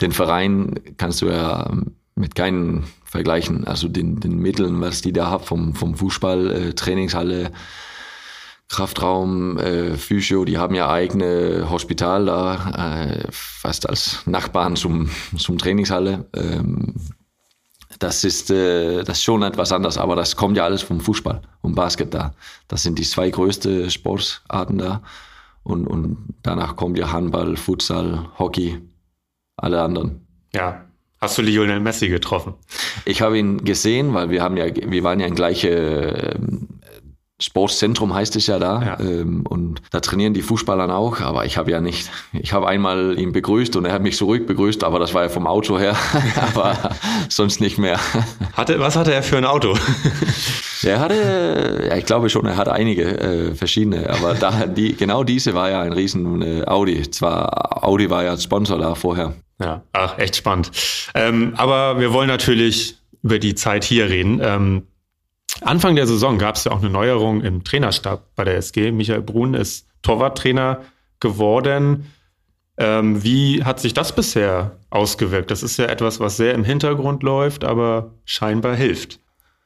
den 0.00 0.12
Verein 0.12 0.74
kannst 0.96 1.22
du 1.22 1.26
ja 1.26 1.70
mit 2.14 2.34
keinen 2.34 2.84
vergleichen. 3.04 3.66
Also 3.66 3.88
den, 3.88 4.20
den 4.20 4.38
Mitteln, 4.38 4.80
was 4.80 5.02
die 5.02 5.12
da 5.12 5.26
haben 5.26 5.44
vom, 5.44 5.74
vom 5.74 5.96
Fußball, 5.96 6.50
äh, 6.50 6.72
Trainingshalle, 6.74 7.50
Kraftraum, 8.68 9.58
äh, 9.58 9.96
Physio, 9.96 10.44
die 10.44 10.58
haben 10.58 10.74
ja 10.74 10.90
eigene 10.90 11.68
Hospital 11.68 12.26
da, 12.26 13.04
äh, 13.04 13.28
fast 13.30 13.88
als 13.88 14.22
Nachbarn 14.26 14.76
zum, 14.76 15.10
zum 15.36 15.58
Trainingshalle. 15.58 16.28
Ähm, 16.34 16.94
das 17.98 18.24
ist, 18.24 18.50
äh, 18.50 19.02
das 19.04 19.18
ist 19.18 19.24
schon 19.24 19.42
etwas 19.42 19.72
anders, 19.72 19.98
aber 19.98 20.16
das 20.16 20.36
kommt 20.36 20.56
ja 20.56 20.64
alles 20.64 20.82
vom 20.82 21.00
Fußball 21.00 21.42
und 21.62 21.74
Basket 21.74 22.12
da. 22.12 22.34
Das 22.68 22.82
sind 22.82 22.98
die 22.98 23.04
zwei 23.04 23.30
größten 23.30 23.90
Sportarten 23.90 24.78
da. 24.78 25.02
Und, 25.62 25.86
und 25.86 26.34
danach 26.42 26.76
kommt 26.76 26.98
ja 26.98 27.12
Handball, 27.12 27.56
Futsal, 27.56 28.28
Hockey, 28.38 28.80
alle 29.56 29.82
anderen. 29.82 30.26
Ja. 30.54 30.82
Hast 31.20 31.38
du 31.38 31.42
Lionel 31.42 31.80
Messi 31.80 32.08
getroffen? 32.08 32.54
Ich 33.04 33.22
habe 33.22 33.38
ihn 33.38 33.64
gesehen, 33.64 34.12
weil 34.14 34.30
wir 34.30 34.42
haben 34.42 34.56
ja, 34.56 34.66
wir 34.74 35.02
waren 35.02 35.18
ja 35.18 35.26
in 35.26 35.34
gleiche 35.34 36.38
Sportzentrum 37.40 38.14
heißt 38.14 38.34
es 38.36 38.46
ja 38.46 38.58
da. 38.58 38.82
Ja. 38.82 39.00
Ähm, 39.00 39.44
und 39.46 39.82
da 39.90 40.00
trainieren 40.00 40.32
die 40.32 40.42
Fußballer 40.42 40.94
auch, 40.94 41.20
aber 41.20 41.44
ich 41.44 41.58
habe 41.58 41.70
ja 41.70 41.80
nicht. 41.80 42.10
Ich 42.32 42.52
habe 42.52 42.66
einmal 42.66 43.18
ihn 43.18 43.32
begrüßt 43.32 43.76
und 43.76 43.84
er 43.84 43.92
hat 43.92 44.02
mich 44.02 44.16
zurück 44.16 44.46
begrüßt, 44.46 44.84
aber 44.84 44.98
das 44.98 45.12
war 45.12 45.24
ja 45.24 45.28
vom 45.28 45.46
Auto 45.46 45.78
her, 45.78 45.96
aber 46.54 46.76
sonst 47.28 47.60
nicht 47.60 47.76
mehr. 47.76 48.00
Hatte, 48.54 48.80
was 48.80 48.96
hatte 48.96 49.12
er 49.12 49.22
für 49.22 49.36
ein 49.36 49.44
Auto? 49.44 49.76
er 50.82 51.00
hatte, 51.00 51.88
ja, 51.90 51.96
ich 51.96 52.06
glaube 52.06 52.30
schon, 52.30 52.46
er 52.46 52.56
hat 52.56 52.68
einige 52.68 53.02
äh, 53.04 53.54
verschiedene, 53.54 54.08
aber 54.08 54.34
da, 54.34 54.66
die, 54.66 54.94
genau 54.96 55.22
diese 55.22 55.54
war 55.54 55.70
ja 55.70 55.82
ein 55.82 55.92
riesen 55.92 56.40
äh, 56.40 56.64
Audi. 56.64 57.10
Zwar 57.10 57.84
Audi 57.84 58.08
war 58.08 58.24
ja 58.24 58.38
Sponsor 58.38 58.78
da 58.78 58.94
vorher. 58.94 59.34
Ja, 59.60 59.82
ach, 59.92 60.18
echt 60.18 60.36
spannend. 60.36 60.70
Ähm, 61.14 61.54
aber 61.56 61.98
wir 62.00 62.12
wollen 62.12 62.28
natürlich 62.28 62.96
über 63.22 63.38
die 63.38 63.54
Zeit 63.54 63.84
hier 63.84 64.08
reden. 64.08 64.40
Ähm, 64.42 64.82
Anfang 65.62 65.96
der 65.96 66.06
Saison 66.06 66.38
gab 66.38 66.56
es 66.56 66.64
ja 66.64 66.72
auch 66.72 66.80
eine 66.80 66.90
Neuerung 66.90 67.42
im 67.42 67.64
Trainerstab 67.64 68.34
bei 68.34 68.44
der 68.44 68.56
SG. 68.56 68.92
Michael 68.92 69.22
Brun 69.22 69.54
ist 69.54 69.86
Torwarttrainer 70.02 70.82
geworden. 71.20 72.06
Ähm, 72.78 73.22
wie 73.24 73.64
hat 73.64 73.80
sich 73.80 73.94
das 73.94 74.14
bisher 74.14 74.78
ausgewirkt? 74.90 75.50
Das 75.50 75.62
ist 75.62 75.78
ja 75.78 75.86
etwas, 75.86 76.20
was 76.20 76.36
sehr 76.36 76.54
im 76.54 76.64
Hintergrund 76.64 77.22
läuft, 77.22 77.64
aber 77.64 78.14
scheinbar 78.24 78.76
hilft. 78.76 79.20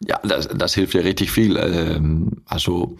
Ja, 0.07 0.19
das, 0.23 0.49
das 0.49 0.75
hilft 0.75 0.95
ja 0.95 1.01
richtig 1.03 1.31
viel. 1.31 1.57
Ähm, 1.57 2.43
also 2.47 2.97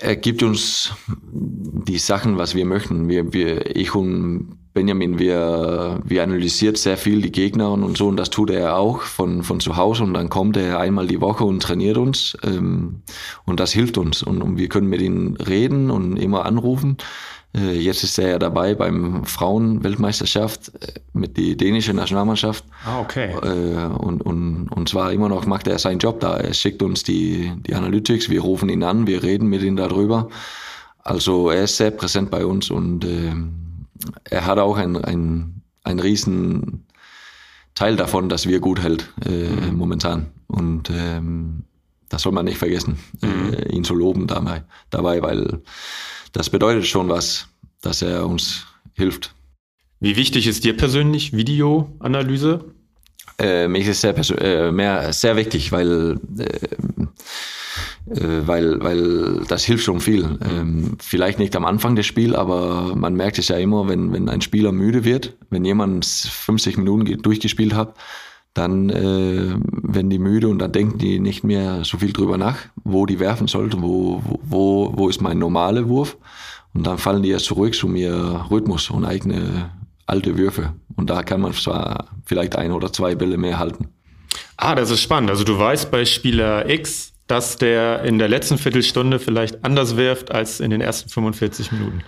er 0.00 0.16
gibt 0.16 0.42
uns 0.42 0.92
die 1.30 1.98
Sachen, 1.98 2.38
was 2.38 2.54
wir 2.54 2.64
möchten. 2.64 3.08
Wir, 3.08 3.32
wir, 3.32 3.76
ich 3.76 3.94
und 3.94 4.58
Benjamin, 4.74 5.18
wir, 5.18 6.00
wir 6.02 6.22
analysiert 6.22 6.78
sehr 6.78 6.96
viel 6.96 7.20
die 7.20 7.32
Gegner 7.32 7.70
und, 7.72 7.84
und 7.84 7.98
so 7.98 8.08
und 8.08 8.16
das 8.16 8.30
tut 8.30 8.50
er 8.50 8.76
auch 8.76 9.02
von, 9.02 9.42
von 9.42 9.60
zu 9.60 9.76
Hause 9.76 10.02
und 10.02 10.14
dann 10.14 10.30
kommt 10.30 10.56
er 10.56 10.80
einmal 10.80 11.06
die 11.06 11.20
Woche 11.20 11.44
und 11.44 11.62
trainiert 11.62 11.98
uns 11.98 12.36
ähm, 12.42 13.02
und 13.44 13.60
das 13.60 13.72
hilft 13.72 13.98
uns 13.98 14.22
und, 14.22 14.40
und 14.40 14.56
wir 14.56 14.68
können 14.68 14.88
mit 14.88 15.02
ihm 15.02 15.36
reden 15.46 15.90
und 15.90 16.16
immer 16.16 16.46
anrufen. 16.46 16.96
Äh, 17.54 17.78
jetzt 17.78 18.02
ist 18.02 18.18
er 18.18 18.30
ja 18.30 18.38
dabei 18.38 18.74
beim 18.74 19.24
Frauenweltmeisterschaft 19.24 20.72
äh, 20.80 21.00
mit 21.12 21.36
die 21.36 21.56
dänische 21.56 21.92
Nationalmannschaft. 21.92 22.64
Ah, 22.86 23.00
okay. 23.00 23.32
Äh, 23.42 23.86
und, 23.94 24.22
und, 24.22 24.68
und 24.68 24.88
zwar 24.88 25.12
immer 25.12 25.28
noch 25.28 25.44
macht 25.44 25.66
er 25.66 25.78
seinen 25.78 25.98
Job 25.98 26.20
da. 26.20 26.38
Er 26.38 26.54
schickt 26.54 26.82
uns 26.82 27.02
die, 27.02 27.52
die 27.66 27.74
Analytics, 27.74 28.30
wir 28.30 28.40
rufen 28.40 28.70
ihn 28.70 28.82
an, 28.82 29.06
wir 29.06 29.22
reden 29.22 29.48
mit 29.48 29.62
ihm 29.62 29.76
darüber. 29.76 30.28
Also 31.04 31.50
er 31.50 31.64
ist 31.64 31.76
sehr 31.76 31.90
präsent 31.90 32.30
bei 32.30 32.46
uns 32.46 32.70
und 32.70 33.04
äh, 33.04 33.34
er 34.24 34.46
hat 34.46 34.58
auch 34.58 34.76
ein, 34.76 34.96
ein, 34.96 35.62
ein 35.84 35.98
riesen 35.98 36.86
Teil 37.74 37.96
davon, 37.96 38.28
dass 38.28 38.46
wir 38.46 38.60
gut 38.60 38.82
hält 38.82 39.12
äh, 39.24 39.48
mhm. 39.48 39.76
momentan. 39.76 40.26
Und 40.46 40.90
ähm, 40.90 41.64
das 42.08 42.22
soll 42.22 42.32
man 42.32 42.44
nicht 42.44 42.58
vergessen, 42.58 42.98
mhm. 43.20 43.54
äh, 43.54 43.68
ihn 43.72 43.84
zu 43.84 43.94
loben 43.94 44.26
dabei, 44.26 44.64
dabei, 44.90 45.22
weil 45.22 45.62
das 46.32 46.50
bedeutet 46.50 46.86
schon 46.86 47.08
was, 47.08 47.48
dass 47.80 48.02
er 48.02 48.26
uns 48.26 48.66
hilft. 48.94 49.34
Wie 50.00 50.16
wichtig 50.16 50.46
ist 50.46 50.64
dir 50.64 50.76
persönlich 50.76 51.32
Videoanalyse? 51.32 52.64
Äh, 53.38 53.68
mir 53.68 53.78
ist 53.78 53.88
es 53.88 54.00
sehr, 54.00 54.16
äh, 54.42 54.72
mehr, 54.72 55.12
sehr 55.12 55.36
wichtig, 55.36 55.72
weil 55.72 56.20
äh, 56.38 56.42
äh, 56.42 56.68
weil, 58.06 58.82
weil 58.82 59.44
das 59.48 59.64
hilft 59.64 59.84
schon 59.84 60.00
viel. 60.00 60.38
Ähm, 60.50 60.96
vielleicht 61.00 61.38
nicht 61.38 61.54
am 61.56 61.64
Anfang 61.64 61.96
des 61.96 62.06
Spiels, 62.06 62.34
aber 62.34 62.94
man 62.96 63.14
merkt 63.14 63.38
es 63.38 63.48
ja 63.48 63.56
immer, 63.56 63.88
wenn, 63.88 64.12
wenn 64.12 64.28
ein 64.28 64.40
Spieler 64.40 64.72
müde 64.72 65.04
wird, 65.04 65.36
wenn 65.50 65.64
jemand 65.64 66.04
50 66.04 66.78
Minuten 66.78 67.22
durchgespielt 67.22 67.74
hat, 67.74 67.94
dann 68.54 68.90
äh, 68.90 69.54
werden 69.82 70.10
die 70.10 70.18
müde 70.18 70.48
und 70.48 70.58
dann 70.58 70.72
denken 70.72 70.98
die 70.98 71.20
nicht 71.20 71.42
mehr 71.42 71.84
so 71.84 71.98
viel 71.98 72.12
drüber 72.12 72.36
nach, 72.36 72.58
wo 72.84 73.06
die 73.06 73.18
werfen 73.18 73.46
sollten, 73.46 73.82
wo, 73.82 74.22
wo, 74.42 74.92
wo 74.94 75.08
ist 75.08 75.22
mein 75.22 75.38
normaler 75.38 75.88
Wurf. 75.88 76.18
Und 76.74 76.86
dann 76.86 76.98
fallen 76.98 77.22
die 77.22 77.30
ja 77.30 77.38
zurück 77.38 77.74
zu 77.74 77.88
mir 77.88 78.46
Rhythmus 78.50 78.90
und 78.90 79.04
eigene 79.04 79.70
alte 80.06 80.36
Würfe. 80.36 80.74
Und 80.96 81.08
da 81.10 81.22
kann 81.22 81.40
man 81.40 81.52
zwar 81.52 82.08
vielleicht 82.24 82.56
ein 82.56 82.72
oder 82.72 82.92
zwei 82.92 83.14
Bälle 83.14 83.38
mehr 83.38 83.58
halten. 83.58 83.88
Ah, 84.56 84.74
das 84.74 84.90
ist 84.90 85.00
spannend. 85.00 85.30
Also 85.30 85.44
du 85.44 85.58
weißt 85.58 85.90
bei 85.90 86.04
Spieler 86.04 86.68
X, 86.68 87.11
dass 87.26 87.56
der 87.56 88.02
in 88.02 88.18
der 88.18 88.28
letzten 88.28 88.58
Viertelstunde 88.58 89.18
vielleicht 89.18 89.64
anders 89.64 89.96
wirft 89.96 90.30
als 90.32 90.60
in 90.60 90.70
den 90.70 90.80
ersten 90.80 91.08
45 91.08 91.72
Minuten? 91.72 92.02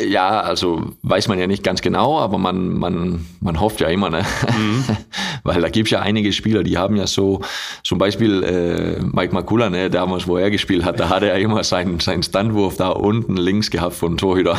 Ja, 0.00 0.42
also 0.42 0.92
weiß 1.02 1.26
man 1.26 1.40
ja 1.40 1.48
nicht 1.48 1.64
ganz 1.64 1.82
genau, 1.82 2.20
aber 2.20 2.38
man, 2.38 2.78
man, 2.78 3.26
man 3.40 3.60
hofft 3.60 3.80
ja 3.80 3.88
immer, 3.88 4.10
ne? 4.10 4.22
Mhm. 4.56 4.84
Weil 5.42 5.60
da 5.60 5.68
gibt 5.68 5.88
es 5.88 5.90
ja 5.90 6.00
einige 6.00 6.32
Spieler, 6.32 6.62
die 6.62 6.78
haben 6.78 6.94
ja 6.94 7.08
so, 7.08 7.40
zum 7.82 7.98
Beispiel 7.98 8.44
äh, 8.44 9.02
Mike 9.02 9.34
Makula, 9.34 9.70
ne, 9.70 9.90
damals, 9.90 10.28
wo 10.28 10.36
er 10.36 10.52
gespielt 10.52 10.84
hat, 10.84 11.00
da 11.00 11.08
hatte 11.08 11.28
er 11.28 11.38
immer 11.38 11.64
seinen, 11.64 11.98
seinen 11.98 12.22
Standwurf 12.22 12.76
da 12.76 12.90
unten 12.90 13.36
links 13.36 13.70
gehabt 13.70 13.96
von 13.96 14.16
Torhüter. 14.16 14.56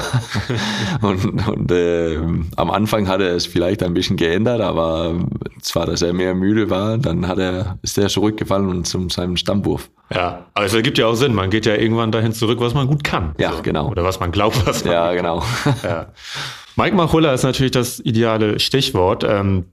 und 1.02 1.48
und 1.48 1.72
äh, 1.72 2.17
am 2.58 2.69
Anfang 2.69 3.08
hat 3.08 3.22
er 3.22 3.34
es 3.34 3.45
vielleicht 3.45 3.82
ein 3.82 3.93
bisschen 3.93 4.17
geändert, 4.17 4.60
aber 4.60 5.15
zwar, 5.62 5.86
dass 5.86 6.02
er 6.02 6.12
mehr 6.12 6.36
müde 6.36 6.69
war, 6.69 6.98
dann 6.98 7.30
hat 7.30 7.38
er, 7.38 7.80
ist 7.82 7.98
er 7.98 8.10
zurückgefallen 8.10 8.67
und 8.67 8.88
zum 8.88 9.10
seinem 9.10 9.38
Stammwurf. 9.38 9.89
Ja, 10.13 10.48
aber 10.54 10.65
es 10.65 10.74
ergibt 10.74 10.98
ja 10.98 11.08
auch 11.08 11.15
Sinn. 11.15 11.34
Man 11.34 11.50
geht 11.50 11.65
ja 11.65 11.76
irgendwann 11.76 12.12
dahin 12.12 12.34
zurück, 12.34 12.60
was 12.60 12.74
man 12.74 12.88
gut 12.88 13.04
kann. 13.04 13.36
Ja, 13.38 13.54
so. 13.54 13.62
genau. 13.62 13.89
Oder 13.89 14.04
was 14.04 14.19
man 14.19 14.32
glaubt, 14.32 14.65
was 14.65 14.84
man 14.84 14.93
Ja, 14.93 15.13
genau. 15.13 15.43
ja. 15.84 16.08
Mike 16.76 16.95
Machulla 16.95 17.34
ist 17.34 17.43
natürlich 17.43 17.72
das 17.72 18.00
ideale 18.00 18.60
Stichwort. 18.60 19.24
Ähm, 19.24 19.65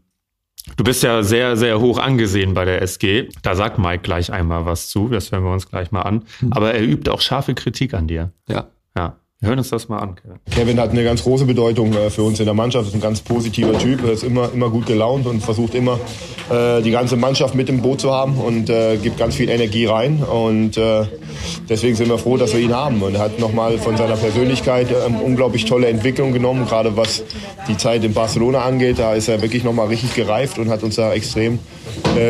du 0.76 0.84
bist 0.84 1.02
ja 1.02 1.22
sehr, 1.22 1.56
sehr 1.56 1.80
hoch 1.80 1.98
angesehen 1.98 2.52
bei 2.52 2.64
der 2.64 2.82
SG. 2.82 3.28
Da 3.42 3.54
sagt 3.54 3.78
Mike 3.78 4.02
gleich 4.02 4.32
einmal 4.32 4.66
was 4.66 4.88
zu. 4.88 5.08
Das 5.08 5.32
hören 5.32 5.44
wir 5.44 5.52
uns 5.52 5.70
gleich 5.70 5.90
mal 5.92 6.02
an. 6.02 6.24
Hm. 6.40 6.52
Aber 6.52 6.74
er 6.74 6.82
übt 6.82 7.10
auch 7.10 7.20
scharfe 7.20 7.54
Kritik 7.54 7.94
an 7.94 8.06
dir. 8.08 8.32
Ja. 8.48 8.66
Ja. 8.96 9.16
Wir 9.40 9.50
hören 9.50 9.58
uns 9.58 9.68
das 9.68 9.90
mal 9.90 9.98
an. 9.98 10.16
Kevin. 10.50 10.80
Hat 10.80 10.92
eine 10.92 11.04
ganz 11.04 11.22
große 11.22 11.44
Bedeutung 11.44 11.92
äh, 11.92 12.08
für 12.08 12.22
uns 12.22 12.40
in 12.40 12.46
der 12.46 12.54
Mannschaft. 12.54 12.88
Ist 12.88 12.94
ein 12.94 13.02
ganz 13.02 13.20
positiver 13.20 13.78
Typ. 13.78 14.02
Er 14.02 14.12
ist 14.12 14.24
immer, 14.24 14.50
immer 14.50 14.70
gut 14.70 14.86
gelaunt 14.86 15.26
und 15.26 15.42
versucht 15.42 15.74
immer 15.74 16.00
äh, 16.50 16.80
die 16.80 16.90
ganze 16.90 17.16
Mannschaft 17.16 17.54
mit 17.54 17.68
im 17.68 17.82
Boot 17.82 18.00
zu 18.00 18.10
haben 18.12 18.38
und 18.38 18.70
äh, 18.70 18.96
gibt 18.96 19.18
ganz 19.18 19.34
viel 19.34 19.50
Energie 19.50 19.84
rein. 19.84 20.22
Und 20.22 20.80
deswegen 21.68 21.96
sind 21.96 22.08
wir 22.08 22.16
froh, 22.16 22.38
dass 22.38 22.54
wir 22.54 22.60
ihn 22.60 22.74
haben. 22.74 23.02
Und 23.02 23.16
er 23.16 23.20
hat 23.20 23.38
nochmal 23.38 23.76
von 23.76 23.98
seiner 23.98 24.16
Persönlichkeit 24.16 24.88
ähm, 24.90 25.16
unglaublich 25.16 25.66
tolle 25.66 25.88
Entwicklung 25.88 26.32
genommen, 26.32 26.64
gerade 26.64 26.96
was 26.96 27.22
die 27.68 27.76
Zeit 27.76 28.04
in 28.04 28.14
Barcelona 28.14 28.62
angeht. 28.62 28.98
Da 28.98 29.12
ist 29.12 29.28
er 29.28 29.42
wirklich 29.42 29.64
nochmal 29.64 29.88
richtig 29.88 30.14
gereift 30.14 30.58
und 30.58 30.70
hat 30.70 30.82
uns 30.82 30.96
da 30.96 31.12
extrem 31.12 31.58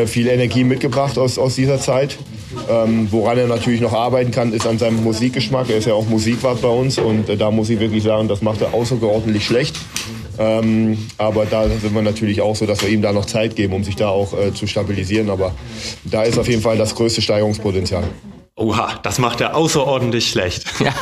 viel 0.05 0.27
Energie 0.27 0.63
mitgebracht 0.63 1.17
aus, 1.17 1.37
aus 1.37 1.55
dieser 1.55 1.79
Zeit. 1.79 2.17
Ähm, 2.69 3.07
woran 3.11 3.37
er 3.37 3.47
natürlich 3.47 3.81
noch 3.81 3.93
arbeiten 3.93 4.31
kann, 4.31 4.53
ist 4.53 4.67
an 4.67 4.77
seinem 4.77 5.03
Musikgeschmack. 5.03 5.69
Er 5.69 5.77
ist 5.77 5.85
ja 5.85 5.93
auch 5.93 6.07
Musikwart 6.07 6.61
bei 6.61 6.69
uns 6.69 6.97
und 6.97 7.29
äh, 7.29 7.37
da 7.37 7.51
muss 7.51 7.69
ich 7.69 7.79
wirklich 7.79 8.03
sagen, 8.03 8.27
das 8.27 8.41
macht 8.41 8.61
er 8.61 8.73
außerordentlich 8.73 9.45
schlecht. 9.45 9.77
Ähm, 10.39 10.97
aber 11.17 11.45
da 11.45 11.67
sind 11.67 11.93
wir 11.95 12.01
natürlich 12.01 12.41
auch 12.41 12.55
so, 12.55 12.65
dass 12.65 12.81
wir 12.81 12.89
ihm 12.89 13.01
da 13.01 13.11
noch 13.11 13.25
Zeit 13.25 13.55
geben, 13.55 13.73
um 13.73 13.83
sich 13.83 13.95
da 13.95 14.09
auch 14.09 14.37
äh, 14.37 14.53
zu 14.53 14.67
stabilisieren. 14.67 15.29
Aber 15.29 15.53
da 16.03 16.23
ist 16.23 16.37
auf 16.37 16.47
jeden 16.47 16.61
Fall 16.61 16.77
das 16.77 16.93
größte 16.95 17.21
Steigerungspotenzial. 17.21 18.03
Oha, 18.59 18.95
das 19.03 19.19
macht 19.19 19.39
er 19.39 19.55
außerordentlich 19.55 20.29
schlecht. 20.29 20.65
Ja. 20.79 20.93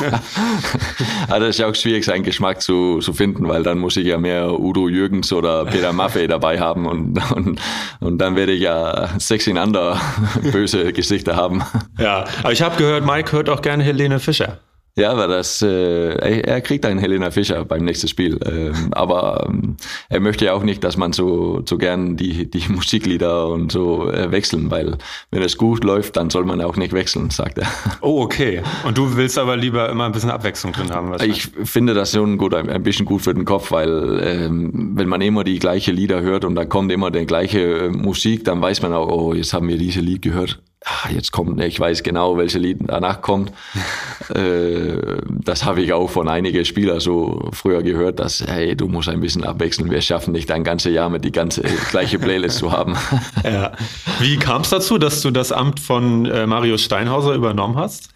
also 1.28 1.46
das 1.46 1.58
ist 1.58 1.64
auch 1.64 1.74
schwierig, 1.74 2.04
seinen 2.04 2.22
Geschmack 2.22 2.60
zu, 2.60 2.98
zu 2.98 3.12
finden, 3.12 3.48
weil 3.48 3.62
dann 3.62 3.78
muss 3.78 3.96
ich 3.96 4.06
ja 4.06 4.18
mehr 4.18 4.58
Udo 4.58 4.88
Jürgens 4.88 5.32
oder 5.32 5.64
Peter 5.64 5.92
Maffei 5.92 6.26
dabei 6.26 6.58
haben 6.60 6.86
und, 6.86 7.18
und, 7.32 7.60
und 8.00 8.18
dann 8.18 8.36
werde 8.36 8.52
ich 8.52 8.62
ja 8.62 9.10
sechs 9.18 9.46
in 9.46 9.58
ander 9.58 9.98
böse 10.52 10.92
Gesichter 10.92 11.36
haben. 11.36 11.62
Ja, 11.98 12.24
aber 12.42 12.52
ich 12.52 12.62
habe 12.62 12.76
gehört, 12.76 13.06
Mike 13.06 13.32
hört 13.32 13.48
auch 13.48 13.62
gerne 13.62 13.84
Helene 13.84 14.18
Fischer. 14.18 14.58
Ja, 14.98 15.12
aber 15.12 15.28
das, 15.28 15.60
äh, 15.60 16.40
er 16.40 16.62
kriegt 16.62 16.86
einen 16.86 16.98
Helena 16.98 17.30
Fischer 17.30 17.66
beim 17.66 17.84
nächsten 17.84 18.08
Spiel. 18.08 18.40
Ähm, 18.46 18.88
aber 18.92 19.46
ähm, 19.46 19.76
er 20.08 20.20
möchte 20.20 20.46
ja 20.46 20.54
auch 20.54 20.62
nicht, 20.62 20.82
dass 20.84 20.96
man 20.96 21.12
so, 21.12 21.60
so 21.66 21.76
gern 21.76 22.16
die, 22.16 22.50
die 22.50 22.64
Musiklieder 22.72 23.48
und 23.48 23.70
so 23.70 24.10
äh, 24.10 24.30
wechseln, 24.32 24.70
weil 24.70 24.96
wenn 25.30 25.42
es 25.42 25.58
gut 25.58 25.84
läuft, 25.84 26.16
dann 26.16 26.30
soll 26.30 26.46
man 26.46 26.62
auch 26.62 26.76
nicht 26.76 26.94
wechseln, 26.94 27.28
sagt 27.28 27.58
er. 27.58 27.66
Oh, 28.00 28.22
okay. 28.22 28.62
Und 28.84 28.96
du 28.96 29.16
willst 29.16 29.38
aber 29.38 29.56
lieber 29.56 29.88
immer 29.90 30.04
ein 30.06 30.12
bisschen 30.12 30.30
Abwechslung 30.30 30.72
drin 30.72 30.90
haben. 30.90 31.12
Ich 31.24 31.48
finde 31.64 31.92
das 31.92 32.12
schon 32.12 32.38
gut, 32.38 32.54
ein, 32.54 32.68
ein 32.70 32.82
bisschen 32.82 33.04
gut 33.04 33.22
für 33.22 33.34
den 33.34 33.44
Kopf, 33.44 33.72
weil 33.72 34.20
ähm, 34.22 34.92
wenn 34.94 35.08
man 35.08 35.20
immer 35.20 35.44
die 35.44 35.58
gleiche 35.58 35.92
Lieder 35.92 36.22
hört 36.22 36.44
und 36.44 36.54
da 36.54 36.64
kommt 36.64 36.92
immer 36.92 37.10
die 37.10 37.26
gleiche 37.26 37.60
äh, 37.60 37.88
Musik, 37.88 38.44
dann 38.44 38.62
weiß 38.62 38.80
man 38.82 38.92
auch, 38.92 39.08
oh, 39.08 39.34
jetzt 39.34 39.52
haben 39.52 39.68
wir 39.68 39.76
diese 39.76 40.00
Lied 40.00 40.22
gehört 40.22 40.62
jetzt 41.10 41.32
kommt, 41.32 41.60
ich 41.60 41.78
weiß 41.78 42.02
genau, 42.02 42.36
welche 42.36 42.58
Lied 42.58 42.78
danach 42.86 43.20
kommt. 43.20 43.52
äh, 44.34 44.96
das 45.28 45.64
habe 45.64 45.82
ich 45.82 45.92
auch 45.92 46.08
von 46.10 46.28
einigen 46.28 46.64
Spielern 46.64 47.00
so 47.00 47.50
früher 47.52 47.82
gehört, 47.82 48.20
dass, 48.20 48.44
hey, 48.46 48.76
du 48.76 48.88
musst 48.88 49.08
ein 49.08 49.20
bisschen 49.20 49.44
abwechseln. 49.44 49.90
Wir 49.90 50.00
schaffen 50.00 50.32
nicht 50.32 50.50
ein 50.50 50.64
ganzes 50.64 50.92
Jahr 50.92 51.10
mit 51.10 51.24
die 51.24 51.32
ganze 51.32 51.62
gleiche 51.90 52.18
Playlist 52.18 52.58
zu 52.58 52.72
haben. 52.72 52.96
ja. 53.44 53.72
Wie 54.20 54.36
kam 54.36 54.62
es 54.62 54.70
dazu, 54.70 54.98
dass 54.98 55.22
du 55.22 55.30
das 55.30 55.52
Amt 55.52 55.80
von 55.80 56.26
äh, 56.26 56.46
Mario 56.46 56.78
Steinhauser 56.78 57.34
übernommen 57.34 57.76
hast? 57.76 58.10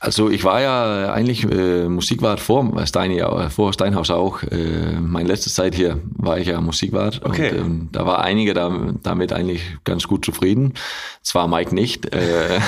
Also 0.00 0.30
ich 0.30 0.44
war 0.44 0.60
ja 0.60 1.12
eigentlich 1.12 1.44
äh, 1.44 1.88
Musikwart 1.88 2.38
vor, 2.38 2.86
Stein, 2.86 3.18
vor 3.50 3.72
Steinhaus 3.72 4.10
auch. 4.10 4.42
Äh, 4.44 5.00
meine 5.00 5.28
letzte 5.28 5.50
Zeit 5.50 5.74
hier 5.74 6.00
war 6.16 6.38
ich 6.38 6.46
ja 6.46 6.60
Musikwart. 6.60 7.20
Okay. 7.24 7.50
Und, 7.50 7.58
ähm, 7.58 7.88
da 7.90 8.06
war 8.06 8.20
einige 8.20 8.54
da, 8.54 8.70
damit 9.02 9.32
eigentlich 9.32 9.62
ganz 9.84 10.06
gut 10.06 10.24
zufrieden. 10.24 10.74
Zwar 11.22 11.48
Mike 11.48 11.74
nicht, 11.74 12.14
äh, 12.14 12.60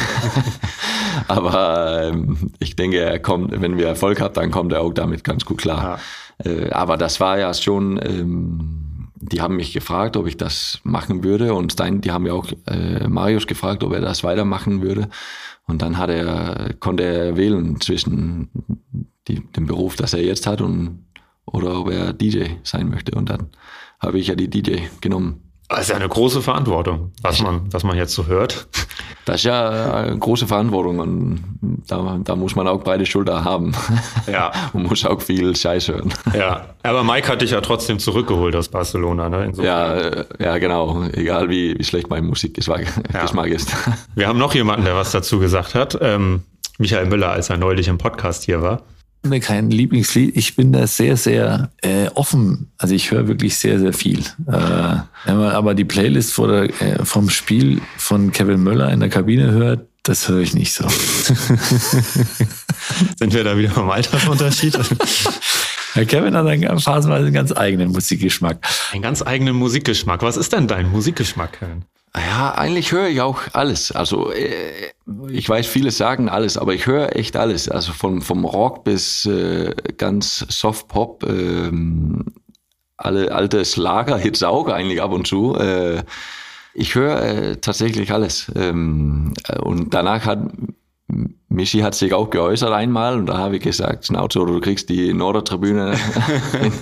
aber 1.28 2.10
ähm, 2.10 2.50
ich 2.58 2.74
denke, 2.74 2.98
er 2.98 3.20
kommt, 3.20 3.60
wenn 3.60 3.78
wir 3.78 3.86
Erfolg 3.86 4.20
haben, 4.20 4.34
dann 4.34 4.50
kommt 4.50 4.72
er 4.72 4.80
auch 4.80 4.92
damit 4.92 5.22
ganz 5.22 5.44
gut 5.44 5.58
klar. 5.58 6.00
Ja. 6.44 6.50
Äh, 6.50 6.70
aber 6.70 6.96
das 6.96 7.20
war 7.20 7.38
ja 7.38 7.54
schon... 7.54 8.00
Ähm, 8.02 8.86
die 9.22 9.42
haben 9.42 9.56
mich 9.56 9.74
gefragt, 9.74 10.16
ob 10.16 10.26
ich 10.26 10.38
das 10.38 10.80
machen 10.82 11.22
würde 11.22 11.52
und 11.52 11.72
Stein, 11.72 12.00
die 12.00 12.10
haben 12.10 12.26
ja 12.26 12.32
auch 12.32 12.46
äh, 12.66 13.06
Marius 13.06 13.46
gefragt, 13.46 13.84
ob 13.84 13.92
er 13.92 14.00
das 14.00 14.24
weitermachen 14.24 14.80
würde. 14.80 15.10
Und 15.66 15.82
dann 15.82 15.98
hat 15.98 16.10
er, 16.10 16.74
konnte 16.80 17.04
er 17.04 17.36
wählen 17.36 17.80
zwischen 17.80 18.50
die, 19.28 19.40
dem 19.52 19.66
Beruf, 19.66 19.96
das 19.96 20.14
er 20.14 20.22
jetzt 20.22 20.46
hat 20.46 20.60
und 20.60 21.06
oder 21.46 21.80
ob 21.80 21.90
er 21.90 22.12
DJ 22.12 22.46
sein 22.62 22.88
möchte. 22.88 23.12
Und 23.12 23.30
dann 23.30 23.50
habe 23.98 24.18
ich 24.18 24.28
ja 24.28 24.34
die 24.34 24.48
DJ 24.48 24.78
genommen. 25.00 25.49
Das 25.70 25.82
ist 25.82 25.90
ja 25.90 25.96
eine 25.96 26.08
große 26.08 26.42
Verantwortung, 26.42 27.12
was 27.22 27.40
man, 27.40 27.72
was 27.72 27.84
man 27.84 27.96
jetzt 27.96 28.12
so 28.12 28.26
hört. 28.26 28.66
Das 29.24 29.36
ist 29.36 29.44
ja 29.44 29.94
eine 29.94 30.18
große 30.18 30.48
Verantwortung 30.48 30.98
und 30.98 31.44
da, 31.86 32.18
da 32.24 32.34
muss 32.34 32.56
man 32.56 32.66
auch 32.66 32.82
beide 32.82 33.06
Schulter 33.06 33.44
haben. 33.44 33.72
Ja. 34.30 34.50
und 34.72 34.88
muss 34.88 35.06
auch 35.06 35.22
viel 35.22 35.54
Scheiß 35.54 35.88
hören. 35.88 36.12
Ja, 36.36 36.74
aber 36.82 37.04
Mike 37.04 37.28
hat 37.28 37.42
dich 37.42 37.52
ja 37.52 37.60
trotzdem 37.60 38.00
zurückgeholt 38.00 38.56
aus 38.56 38.68
Barcelona, 38.68 39.28
ne? 39.28 39.44
Insofern. 39.44 39.64
Ja, 39.64 39.94
äh, 39.94 40.24
ja, 40.40 40.58
genau. 40.58 41.04
Egal 41.12 41.48
wie, 41.48 41.78
wie 41.78 41.84
schlecht 41.84 42.10
mein 42.10 42.24
Musikgeschmack 42.26 42.86
ja. 43.12 43.44
ist. 43.44 43.72
Wir 44.16 44.26
haben 44.26 44.40
noch 44.40 44.54
jemanden, 44.54 44.86
der 44.86 44.96
was 44.96 45.12
dazu 45.12 45.38
gesagt 45.38 45.76
hat. 45.76 45.96
Ähm, 46.00 46.42
Michael 46.78 47.06
Müller, 47.06 47.30
als 47.30 47.48
er 47.48 47.58
neulich 47.58 47.86
im 47.86 47.98
Podcast 47.98 48.42
hier 48.42 48.60
war 48.60 48.82
kein 49.40 49.70
Lieblingslied. 49.70 50.36
Ich 50.36 50.56
bin 50.56 50.72
da 50.72 50.86
sehr, 50.86 51.16
sehr 51.16 51.70
äh, 51.82 52.08
offen. 52.14 52.72
Also 52.78 52.94
ich 52.94 53.10
höre 53.10 53.28
wirklich 53.28 53.56
sehr, 53.56 53.78
sehr 53.78 53.92
viel. 53.92 54.20
Äh, 54.20 54.96
wenn 55.26 55.36
man 55.36 55.50
aber 55.50 55.74
die 55.74 55.84
Playlist 55.84 56.32
vor 56.32 56.48
der, 56.48 56.64
äh, 56.80 57.04
vom 57.04 57.28
Spiel 57.28 57.80
von 57.96 58.32
Kevin 58.32 58.62
Möller 58.62 58.90
in 58.90 59.00
der 59.00 59.10
Kabine 59.10 59.50
hört, 59.52 59.86
das 60.02 60.28
höre 60.28 60.40
ich 60.40 60.54
nicht 60.54 60.72
so. 60.72 60.88
Sind 63.18 63.34
wir 63.34 63.44
da 63.44 63.58
wieder 63.58 63.70
vom 63.70 63.90
Altersunterschied? 63.90 64.78
Herr 65.92 66.06
Kevin 66.06 66.34
hat 66.34 66.46
einen, 66.46 66.80
phasenweise 66.80 67.26
einen 67.26 67.34
ganz 67.34 67.52
eigenen 67.52 67.90
Musikgeschmack. 67.90 68.66
Einen 68.92 69.02
ganz 69.02 69.22
eigenen 69.22 69.56
Musikgeschmack. 69.56 70.22
Was 70.22 70.36
ist 70.36 70.52
denn 70.52 70.68
dein 70.68 70.90
Musikgeschmack, 70.90 71.58
Kevin? 71.58 71.84
Ja, 72.16 72.54
eigentlich 72.54 72.90
höre 72.90 73.08
ich 73.08 73.20
auch 73.20 73.40
alles. 73.52 73.92
Also 73.92 74.32
äh, 74.32 74.90
ich 75.28 75.48
weiß, 75.48 75.66
viele 75.66 75.92
sagen 75.92 76.28
alles, 76.28 76.56
aber 76.56 76.74
ich 76.74 76.86
höre 76.86 77.14
echt 77.14 77.36
alles. 77.36 77.68
Also 77.68 77.92
vom, 77.92 78.20
vom 78.20 78.44
Rock 78.44 78.82
bis 78.84 79.24
äh, 79.26 79.74
ganz 79.96 80.44
Soft 80.48 80.88
Pop, 80.88 81.22
äh, 81.22 81.70
alle 82.96 83.32
alte 83.32 83.64
Schlager-Hits 83.64 84.42
auch 84.42 84.68
eigentlich 84.68 85.00
ab 85.00 85.12
und 85.12 85.26
zu. 85.26 85.54
Äh, 85.56 86.02
ich 86.74 86.94
höre 86.94 87.22
äh, 87.22 87.56
tatsächlich 87.58 88.12
alles. 88.12 88.50
Ähm, 88.56 89.34
und 89.62 89.94
danach 89.94 90.24
hat 90.26 90.40
Michi 91.52 91.80
hat 91.80 91.96
sich 91.96 92.14
auch 92.14 92.30
geäußert 92.30 92.72
einmal 92.72 93.18
und 93.18 93.26
da 93.26 93.36
habe 93.36 93.56
ich 93.56 93.62
gesagt, 93.62 94.06
Schnauze, 94.06 94.40
oder 94.40 94.52
du 94.52 94.60
kriegst 94.60 94.88
die 94.88 95.12
Nordertribüne. 95.12 95.96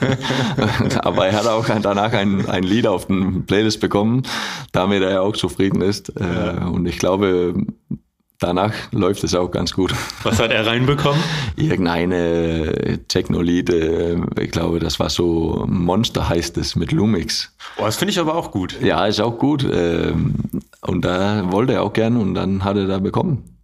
Aber 1.01 1.27
er 1.27 1.39
hat 1.39 1.47
auch 1.47 1.67
danach 1.81 2.13
ein, 2.13 2.47
ein 2.47 2.65
Lied 2.65 2.87
auf 2.87 3.07
den 3.07 3.47
Playlist 3.47 3.81
bekommen, 3.81 4.25
damit 4.73 5.03
er 5.03 5.23
auch 5.23 5.35
zufrieden 5.35 5.81
ist. 5.81 6.11
Äh, 6.21 6.23
ja. 6.23 6.67
Und 6.67 6.85
ich 6.85 6.99
glaube, 6.99 7.55
danach 8.41 8.75
läuft 8.93 9.25
es 9.25 9.35
auch 9.35 9.51
ganz 9.51 9.73
gut. 9.73 9.95
Was 10.23 10.39
hat 10.39 10.51
er 10.51 10.67
reinbekommen? 10.67 11.23
Irgendeine 11.57 13.01
Techno-Lied, 13.09 13.71
äh, 13.71 14.19
ich 14.39 14.51
glaube, 14.51 14.81
das 14.81 15.01
war 15.01 15.09
so 15.09 15.65
Monster 15.67 16.29
heißt 16.29 16.59
es 16.59 16.77
mit 16.77 16.93
Lumix. 16.93 17.57
Oh, 17.79 17.87
das 17.87 17.97
finde 17.97 18.13
ich 18.13 18.19
aber 18.19 18.35
auch 18.35 18.51
gut. 18.51 18.79
Ja, 18.83 19.07
ist 19.07 19.19
auch 19.19 19.39
gut. 19.39 19.65
Ähm, 19.65 20.35
und 20.83 21.07
da 21.07 21.51
wollte 21.51 21.73
er 21.73 21.85
auch 21.85 21.95
gern 21.95 22.19
und 22.19 22.35
dann 22.35 22.65
hat 22.65 22.77
er 22.77 22.87
da 22.87 22.99
bekommen 22.99 23.58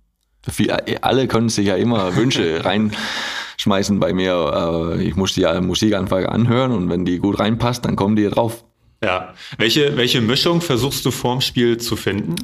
alle 1.01 1.29
können 1.29 1.49
sich 1.49 1.67
ja 1.67 1.77
immer 1.77 2.17
Wünsche 2.17 2.65
reinschmeißen 2.65 4.01
bei 4.01 4.13
mir. 4.13 4.99
Ich 5.01 5.17
muss 5.17 5.35
die 5.35 5.47
Musik 5.61 5.95
einfach 5.95 6.25
anhören 6.27 6.73
und 6.73 6.91
wenn 6.91 7.05
die 7.05 7.19
gut 7.19 7.39
reinpasst, 7.39 7.85
dann 7.85 7.97
kommen 7.97 8.17
die 8.17 8.29
drauf. 8.29 8.65
Ja. 9.05 9.35
Welche, 9.59 9.97
welche 9.97 10.21
Mischung 10.23 10.63
versuchst 10.63 11.05
du 11.05 11.11
vorm 11.11 11.43
Spiel 11.43 11.77
zu 11.77 11.95
finden? 11.95 12.37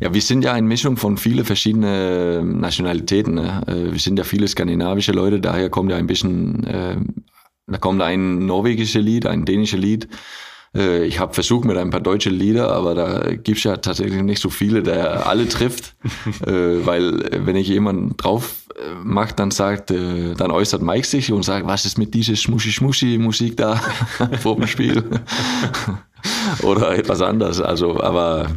Ja, 0.00 0.14
wir 0.14 0.20
sind 0.20 0.44
ja 0.44 0.52
eine 0.52 0.66
Mischung 0.66 0.96
von 0.96 1.16
vielen 1.16 1.44
verschiedenen 1.44 2.60
Nationalitäten. 2.60 3.34
Ne? 3.34 3.62
Äh, 3.66 3.92
wir 3.92 3.98
sind 3.98 4.18
ja 4.18 4.24
viele 4.24 4.46
skandinavische 4.46 5.12
Leute, 5.12 5.40
daher 5.40 5.70
kommt 5.70 5.90
ja 5.90 5.96
ein 5.96 6.06
bisschen, 6.06 6.64
äh, 6.64 6.96
da 7.66 7.78
kommt 7.78 8.00
ein 8.00 8.46
norwegisches 8.46 9.02
Lied, 9.02 9.26
ein 9.26 9.44
dänisches 9.44 9.80
Lied, 9.80 10.08
äh, 10.74 11.04
ich 11.04 11.18
habe 11.18 11.34
versucht 11.34 11.64
mit 11.64 11.76
ein 11.76 11.90
paar 11.90 12.00
deutsche 12.00 12.30
Lieder, 12.30 12.72
aber 12.72 12.94
da 12.94 13.34
gibt's 13.34 13.64
ja 13.64 13.76
tatsächlich 13.76 14.22
nicht 14.22 14.40
so 14.40 14.50
viele, 14.50 14.82
der 14.82 15.26
alle 15.26 15.48
trifft. 15.48 15.94
äh, 16.46 16.84
weil 16.84 17.22
äh, 17.22 17.46
wenn 17.46 17.56
ich 17.56 17.68
jemanden 17.68 18.16
drauf 18.16 18.66
äh, 18.76 18.94
macht, 19.02 19.38
dann 19.38 19.50
sagt, 19.50 19.90
äh, 19.90 20.34
dann 20.34 20.50
äußert 20.50 20.82
Mike 20.82 21.06
sich 21.06 21.32
und 21.32 21.44
sagt, 21.44 21.66
was 21.66 21.84
ist 21.84 21.98
mit 21.98 22.14
dieser 22.14 22.34
Schmuschi-Schmuschi-Musik 22.34 23.56
da 23.56 23.76
vor 24.40 24.56
dem 24.56 24.66
Spiel? 24.66 25.04
Oder 26.62 26.96
etwas 26.96 27.20
anderes. 27.20 27.60
Also, 27.60 28.00
aber 28.00 28.48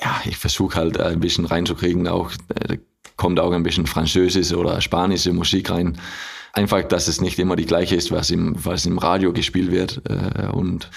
ja, 0.00 0.20
ich 0.24 0.36
versuche 0.36 0.76
halt 0.76 0.98
ein 1.00 1.20
bisschen 1.20 1.44
reinzukriegen, 1.44 2.08
auch 2.08 2.32
äh, 2.68 2.78
kommt 3.16 3.38
auch 3.38 3.52
ein 3.52 3.62
bisschen 3.62 3.86
französische 3.86 4.56
oder 4.56 4.80
spanische 4.80 5.32
Musik 5.32 5.70
rein. 5.70 5.98
Einfach, 6.54 6.82
dass 6.82 7.08
es 7.08 7.20
nicht 7.20 7.38
immer 7.38 7.56
die 7.56 7.66
gleiche 7.66 7.94
ist, 7.94 8.10
was 8.10 8.30
im, 8.30 8.54
was 8.56 8.84
im 8.84 8.98
Radio 8.98 9.32
gespielt 9.32 9.70
wird. 9.70 10.02
Äh, 10.08 10.48
und 10.48 10.90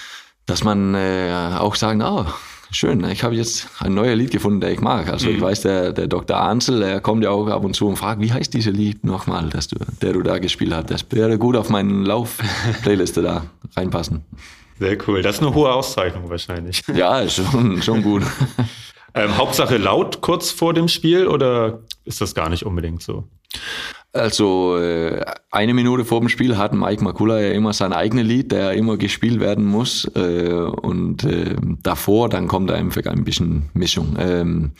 dass 0.46 0.64
man 0.64 0.94
äh, 0.94 1.56
auch 1.58 1.74
sagen, 1.74 2.02
oh, 2.02 2.24
schön, 2.70 3.04
ich 3.04 3.22
habe 3.24 3.34
jetzt 3.34 3.68
ein 3.80 3.94
neues 3.94 4.16
Lied 4.16 4.30
gefunden, 4.30 4.60
der 4.60 4.72
ich 4.72 4.80
mag. 4.80 5.08
Also 5.08 5.28
mhm. 5.28 5.36
ich 5.36 5.40
weiß, 5.40 5.60
der, 5.62 5.92
der 5.92 6.06
Dr. 6.06 6.36
Ansel, 6.36 6.80
der 6.80 7.00
kommt 7.00 7.24
ja 7.24 7.30
auch 7.30 7.48
ab 7.48 7.64
und 7.64 7.74
zu 7.74 7.88
und 7.88 7.96
fragt, 7.96 8.20
wie 8.20 8.32
heißt 8.32 8.54
dieses 8.54 8.74
Lied 8.74 9.04
nochmal, 9.04 9.48
das 9.50 9.68
du, 9.68 9.76
der 10.00 10.12
du 10.12 10.22
da 10.22 10.38
gespielt 10.38 10.72
hast. 10.72 10.90
Das 10.90 11.04
würde 11.10 11.38
gut 11.38 11.56
auf 11.56 11.68
meinen 11.68 12.04
Lauf-Playliste 12.04 13.22
da 13.22 13.46
reinpassen. 13.76 14.24
Sehr 14.78 14.96
cool. 15.08 15.22
Das 15.22 15.36
ist 15.36 15.42
eine 15.42 15.54
hohe 15.54 15.72
Auszeichnung 15.72 16.28
wahrscheinlich. 16.28 16.82
Ja, 16.94 17.28
schon, 17.28 17.82
schon 17.82 18.02
gut. 18.02 18.22
ähm, 19.14 19.36
Hauptsache 19.36 19.78
laut 19.78 20.20
kurz 20.20 20.50
vor 20.50 20.74
dem 20.74 20.88
Spiel 20.88 21.26
oder 21.26 21.80
ist 22.04 22.20
das 22.20 22.34
gar 22.34 22.48
nicht 22.48 22.64
unbedingt 22.64 23.02
so? 23.02 23.24
Also 24.16 24.78
äh, 24.78 25.24
eine 25.50 25.74
Minute 25.74 26.04
vor 26.04 26.20
dem 26.20 26.28
Spiel 26.28 26.56
hat 26.56 26.72
Mike 26.72 27.04
Makula 27.04 27.40
ja 27.40 27.50
immer 27.50 27.72
sein 27.72 27.92
eigenes 27.92 28.26
Lied, 28.26 28.52
der 28.52 28.72
immer 28.72 28.96
gespielt 28.96 29.40
werden 29.40 29.64
muss. 29.64 30.10
Äh, 30.14 30.52
und 30.52 31.24
äh, 31.24 31.56
davor, 31.82 32.28
dann 32.28 32.48
kommt 32.48 32.70
einfach 32.70 33.04
ein 33.06 33.24
bisschen 33.24 33.70
Mischung. 33.74 34.16
Ähm, 34.18 34.72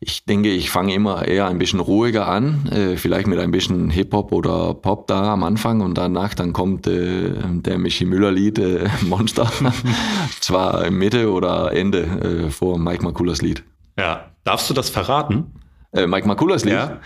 ich 0.00 0.24
denke, 0.24 0.50
ich 0.50 0.70
fange 0.70 0.94
immer 0.94 1.28
eher 1.28 1.46
ein 1.46 1.58
bisschen 1.58 1.78
ruhiger 1.78 2.26
an, 2.26 2.96
vielleicht 2.96 3.26
mit 3.26 3.38
ein 3.38 3.50
bisschen 3.50 3.90
Hip-Hop 3.90 4.32
oder 4.32 4.72
Pop 4.72 5.06
da 5.08 5.34
am 5.34 5.42
Anfang 5.42 5.82
und 5.82 5.98
danach 5.98 6.32
dann 6.32 6.54
kommt 6.54 6.86
der 6.86 7.78
Michi 7.78 8.06
Müller-Lied 8.06 8.62
Monster, 9.02 9.52
zwar 10.40 10.90
Mitte 10.90 11.30
oder 11.30 11.74
Ende 11.74 12.48
vor 12.50 12.78
Mike 12.78 13.04
Makulas 13.04 13.42
Lied. 13.42 13.62
Ja, 13.98 14.30
darfst 14.42 14.70
du 14.70 14.72
das 14.72 14.88
verraten? 14.88 15.52
Mike 15.92 16.26
Makulas 16.26 16.64
Lied? 16.64 16.72
Ja. 16.72 17.00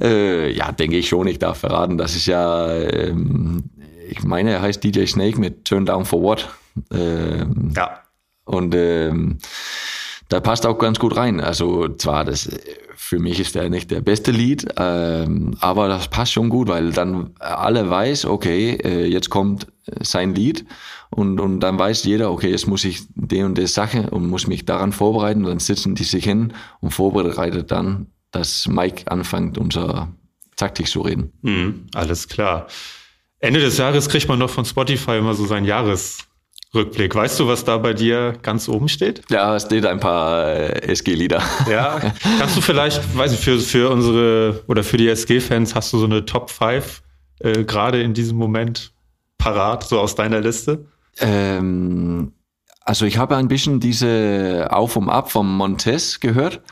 Äh, 0.00 0.52
ja, 0.52 0.72
denke 0.72 0.96
ich 0.98 1.08
schon. 1.08 1.26
Ich 1.26 1.38
darf 1.38 1.58
verraten. 1.58 1.98
Das 1.98 2.14
ist 2.14 2.26
ja, 2.26 2.72
ähm, 2.74 3.64
ich 4.08 4.22
meine, 4.22 4.52
er 4.52 4.62
heißt 4.62 4.82
DJ 4.82 5.06
Snake 5.06 5.40
mit 5.40 5.64
Turn 5.64 5.86
Down 5.86 6.04
for 6.04 6.22
What. 6.22 6.48
Ähm, 6.92 7.72
ja. 7.74 8.00
Und 8.44 8.74
ähm, 8.74 9.38
da 10.28 10.40
passt 10.40 10.66
auch 10.66 10.78
ganz 10.78 10.98
gut 10.98 11.16
rein. 11.16 11.40
Also 11.40 11.88
zwar 11.88 12.24
das 12.24 12.48
für 12.94 13.18
mich 13.18 13.38
ist 13.38 13.54
der 13.54 13.70
nicht 13.70 13.90
der 13.90 14.00
beste 14.00 14.32
Lied, 14.32 14.66
ähm, 14.78 15.56
aber 15.60 15.86
das 15.86 16.08
passt 16.08 16.32
schon 16.32 16.48
gut, 16.48 16.68
weil 16.68 16.90
dann 16.90 17.30
alle 17.38 17.88
weiß, 17.88 18.24
okay, 18.24 18.78
äh, 18.82 19.06
jetzt 19.06 19.30
kommt 19.30 19.68
sein 20.02 20.34
Lied 20.34 20.64
und, 21.10 21.40
und 21.40 21.60
dann 21.60 21.78
weiß 21.78 22.04
jeder, 22.04 22.32
okay, 22.32 22.50
jetzt 22.50 22.66
muss 22.66 22.84
ich 22.84 23.02
die 23.14 23.42
und 23.42 23.56
die 23.56 23.66
Sache 23.66 24.10
und 24.10 24.28
muss 24.28 24.46
mich 24.46 24.64
daran 24.64 24.92
vorbereiten. 24.92 25.44
Und 25.44 25.50
dann 25.50 25.58
sitzen 25.58 25.94
die 25.94 26.04
sich 26.04 26.24
hin 26.24 26.52
und 26.80 26.90
vorbereitet 26.90 27.70
dann, 27.70 28.06
dass 28.30 28.66
Mike 28.66 29.10
anfängt, 29.10 29.58
unser 29.58 30.12
Taktik 30.56 30.88
zu 30.88 31.02
reden. 31.02 31.32
Mhm, 31.42 31.86
alles 31.94 32.28
klar. 32.28 32.66
Ende 33.38 33.60
des 33.60 33.76
Jahres 33.78 34.08
kriegt 34.08 34.28
man 34.28 34.38
noch 34.38 34.50
von 34.50 34.64
Spotify 34.64 35.18
immer 35.18 35.34
so 35.34 35.46
sein 35.46 35.64
Jahresrückblick. 35.64 37.14
Weißt 37.14 37.38
du, 37.38 37.46
was 37.46 37.64
da 37.64 37.76
bei 37.76 37.92
dir 37.92 38.38
ganz 38.42 38.68
oben 38.68 38.88
steht? 38.88 39.22
Ja, 39.30 39.56
es 39.56 39.64
steht 39.64 39.84
ein 39.84 40.00
paar 40.00 40.48
äh, 40.48 40.92
SG-Lieder. 40.92 41.42
Ja, 41.70 42.00
kannst 42.38 42.56
du 42.56 42.60
vielleicht, 42.60 43.16
weiß 43.16 43.32
ich, 43.32 43.40
für, 43.40 43.58
für 43.58 43.90
unsere 43.90 44.64
oder 44.66 44.82
für 44.82 44.96
die 44.96 45.08
SG-Fans 45.08 45.74
hast 45.74 45.92
du 45.92 45.98
so 45.98 46.06
eine 46.06 46.24
Top 46.24 46.50
5 46.50 47.02
äh, 47.40 47.64
gerade 47.64 48.02
in 48.02 48.14
diesem 48.14 48.38
Moment 48.38 48.92
parat, 49.38 49.84
so 49.84 50.00
aus 50.00 50.14
deiner 50.14 50.40
Liste? 50.40 50.86
Ähm, 51.18 52.32
also 52.80 53.04
ich 53.04 53.18
habe 53.18 53.36
ein 53.36 53.48
bisschen 53.48 53.80
diese 53.80 54.68
Auf 54.70 54.96
und 54.96 55.10
Ab 55.10 55.30
vom 55.30 55.56
Montes 55.56 56.20
gehört. 56.20 56.62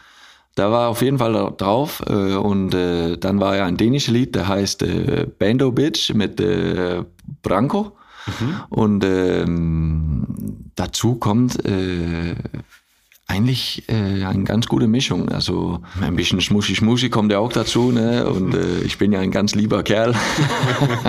Da 0.54 0.70
war 0.70 0.88
auf 0.88 1.02
jeden 1.02 1.18
Fall 1.18 1.52
drauf. 1.56 2.02
Äh, 2.08 2.34
und 2.34 2.74
äh, 2.74 3.16
dann 3.16 3.40
war 3.40 3.56
ja 3.56 3.66
ein 3.66 3.76
dänisches 3.76 4.12
Lied, 4.12 4.34
der 4.34 4.48
heißt 4.48 4.82
äh, 4.82 5.26
Bando 5.38 5.72
Bitch 5.72 6.14
mit 6.14 6.40
äh, 6.40 7.02
Branko. 7.42 7.96
Mhm. 8.26 8.56
Und 8.70 9.04
ähm, 9.04 10.70
dazu 10.76 11.16
kommt 11.16 11.64
äh, 11.64 12.36
eigentlich 13.26 13.88
äh, 13.88 14.24
eine 14.24 14.44
ganz 14.44 14.66
gute 14.66 14.86
Mischung. 14.86 15.28
Also 15.30 15.80
ein 16.00 16.16
bisschen 16.16 16.40
Schmuschi 16.40 16.74
Schmuschi 16.74 17.10
kommt 17.10 17.32
ja 17.32 17.38
auch 17.38 17.52
dazu. 17.52 17.90
Ne? 17.90 18.26
Und 18.26 18.54
äh, 18.54 18.80
ich 18.80 18.98
bin 18.98 19.12
ja 19.12 19.20
ein 19.20 19.30
ganz 19.30 19.54
lieber 19.54 19.82
Kerl. 19.82 20.14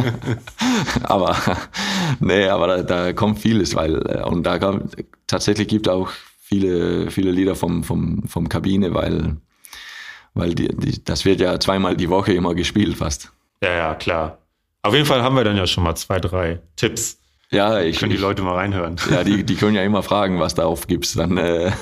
aber 1.04 1.38
nee, 2.20 2.48
aber 2.48 2.68
da, 2.68 2.84
da 2.84 3.14
kommt 3.14 3.40
vieles, 3.40 3.76
weil 3.76 3.96
äh, 4.08 4.24
und 4.24 4.44
da 4.44 4.60
kommt, 4.60 4.96
tatsächlich 5.28 5.68
gibt 5.68 5.90
auch 5.90 6.10
viele 6.46 7.12
viele 7.12 7.32
Lieder 7.32 7.56
vom 7.56 7.84
vom 7.84 8.24
vom 8.28 8.50
Kabine, 8.50 8.94
weil 8.94 9.38
weil 10.34 10.54
die, 10.54 10.68
die, 10.68 11.04
das 11.04 11.26
wird 11.26 11.40
ja 11.40 11.60
zweimal 11.60 11.96
die 11.96 12.10
Woche 12.10 12.34
immer 12.34 12.56
gespielt 12.56 12.98
fast. 12.98 13.32
Ja, 13.62 13.72
ja, 13.72 13.96
klar. 13.96 14.38
Auf 14.84 14.94
jeden 14.94 15.06
Fall 15.06 15.24
haben 15.24 15.36
wir 15.36 15.44
dann 15.44 15.58
ja 15.58 15.66
schon 15.66 15.84
mal 15.84 15.96
zwei, 15.96 16.20
drei 16.20 16.60
Tipps 16.76 17.18
ja, 17.52 17.80
ich 17.82 18.00
können 18.00 18.12
die 18.12 18.18
Leute 18.18 18.42
mal 18.42 18.56
reinhören. 18.56 18.98
Ja, 19.10 19.24
die, 19.24 19.44
die 19.46 19.56
können 19.56 19.76
ja 19.76 19.84
immer 19.84 20.04
fragen, 20.04 20.40
was 20.40 20.56
darauf 20.56 20.88
gibt's. 20.88 21.14
Dann 21.14 21.38
äh, 21.38 21.68
ja. 21.68 21.74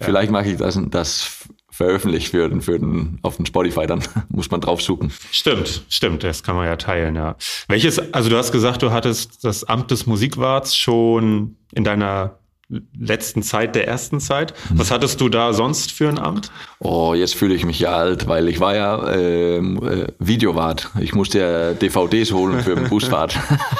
vielleicht 0.00 0.30
mache 0.30 0.50
ich 0.50 0.56
das, 0.56 0.78
das 0.90 1.46
veröffentlicht 1.70 2.28
für 2.28 2.48
den, 2.48 2.60
für 2.60 2.78
den, 2.78 3.18
auf 3.22 3.36
den 3.36 3.46
Spotify, 3.46 3.86
dann 3.86 4.02
muss 4.28 4.50
man 4.50 4.60
drauf 4.60 4.82
suchen. 4.82 5.12
Stimmt, 5.30 5.84
stimmt, 5.88 6.24
das 6.24 6.42
kann 6.42 6.56
man 6.56 6.66
ja 6.66 6.76
teilen, 6.76 7.14
ja. 7.14 7.36
Welches, 7.68 8.12
also 8.12 8.28
du 8.28 8.36
hast 8.36 8.50
gesagt, 8.50 8.82
du 8.82 8.90
hattest 8.90 9.44
das 9.44 9.64
Amt 9.64 9.90
des 9.90 10.06
Musikwarts 10.06 10.76
schon 10.76 11.56
in 11.72 11.84
deiner 11.84 12.38
letzten 12.68 13.42
Zeit, 13.42 13.74
der 13.74 13.88
ersten 13.88 14.20
Zeit. 14.20 14.52
Was 14.70 14.90
hattest 14.90 15.20
du 15.20 15.28
da 15.28 15.52
sonst 15.52 15.92
für 15.92 16.08
ein 16.08 16.18
Amt? 16.18 16.50
Oh, 16.80 17.14
jetzt 17.14 17.34
fühle 17.34 17.54
ich 17.54 17.64
mich 17.64 17.80
ja 17.80 17.92
alt, 17.92 18.28
weil 18.28 18.48
ich 18.48 18.60
war 18.60 18.76
ja 18.76 19.10
ähm, 19.14 19.80
äh, 19.82 20.06
Videowart. 20.18 20.90
Ich 21.00 21.14
musste 21.14 21.38
ja 21.38 21.72
DVDs 21.72 22.32
holen 22.32 22.60
für 22.60 22.74
den 22.74 22.88
Busfahrt. 22.88 23.38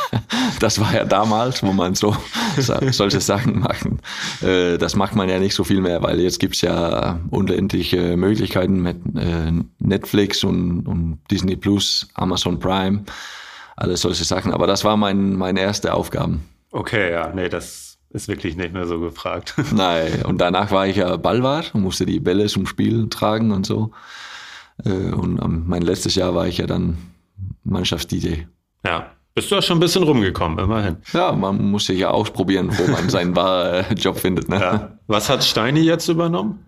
das 0.61 0.81
war 0.81 0.94
ja 0.94 1.05
damals, 1.05 1.62
wo 1.62 1.72
man 1.72 1.94
so 1.94 2.16
solche 2.57 3.20
Sachen 3.20 3.61
machen. 3.61 4.01
Äh, 4.40 4.79
das 4.79 4.96
macht 4.96 5.14
man 5.14 5.29
ja 5.29 5.38
nicht 5.38 5.55
so 5.55 5.64
viel 5.64 5.81
mehr, 5.81 6.03
weil 6.03 6.20
jetzt 6.20 6.40
gibt's 6.40 6.62
ja 6.62 7.20
unendliche 7.31 8.16
Möglichkeiten 8.16 8.81
mit 8.81 8.96
äh, 9.16 9.53
Netflix 9.79 10.44
und, 10.44 10.87
und 10.87 11.18
Disney 11.31 11.57
Plus, 11.57 12.09
Amazon 12.14 12.59
Prime, 12.59 13.05
alles 13.77 14.01
solche 14.01 14.24
Sachen. 14.24 14.53
Aber 14.53 14.66
das 14.66 14.83
war 14.85 14.96
mein, 14.96 15.35
meine 15.35 15.61
erste 15.61 15.92
Aufgaben. 15.92 16.44
Okay, 16.70 17.12
ja, 17.12 17.33
nee, 17.35 17.48
das 17.48 17.88
ist 18.11 18.29
wirklich 18.29 18.57
nicht 18.57 18.73
mehr 18.73 18.87
so 18.87 19.01
gefragt. 19.01 19.55
Nein, 19.73 20.23
und 20.25 20.38
danach 20.38 20.71
war 20.71 20.87
ich 20.87 20.97
ja 20.97 21.16
Ballwart 21.16 21.75
und 21.75 21.83
musste 21.83 22.07
die 22.07 22.21
Bälle 22.21 22.47
zum 22.47 22.66
Spiel 22.66 23.09
tragen 23.09 23.51
und 23.51 23.66
so. 23.66 23.90
Äh, 24.85 24.90
und 24.90 25.68
mein 25.68 25.83
letztes 25.83 26.14
Jahr 26.14 26.35
war 26.35 26.47
ich 26.47 26.59
ja 26.59 26.66
dann 26.66 26.99
Mannschafts-DJ. 27.64 28.44
Ja, 28.85 29.11
bist 29.35 29.51
du 29.51 29.57
auch 29.57 29.62
schon 29.62 29.77
ein 29.77 29.81
bisschen 29.81 30.03
rumgekommen, 30.03 30.59
immerhin. 30.59 30.97
Ja, 31.12 31.33
man 31.33 31.71
muss 31.71 31.87
sich 31.87 32.01
ja 32.01 32.11
ausprobieren, 32.11 32.71
wo 32.77 32.90
man 32.90 33.09
seinen 33.09 33.37
wahren 33.37 33.97
Job 33.97 34.18
findet. 34.18 34.49
Ne? 34.49 34.61
Ja. 34.61 34.99
Was 35.07 35.29
hat 35.29 35.44
Steini 35.44 35.81
jetzt 35.81 36.09
übernommen? 36.09 36.64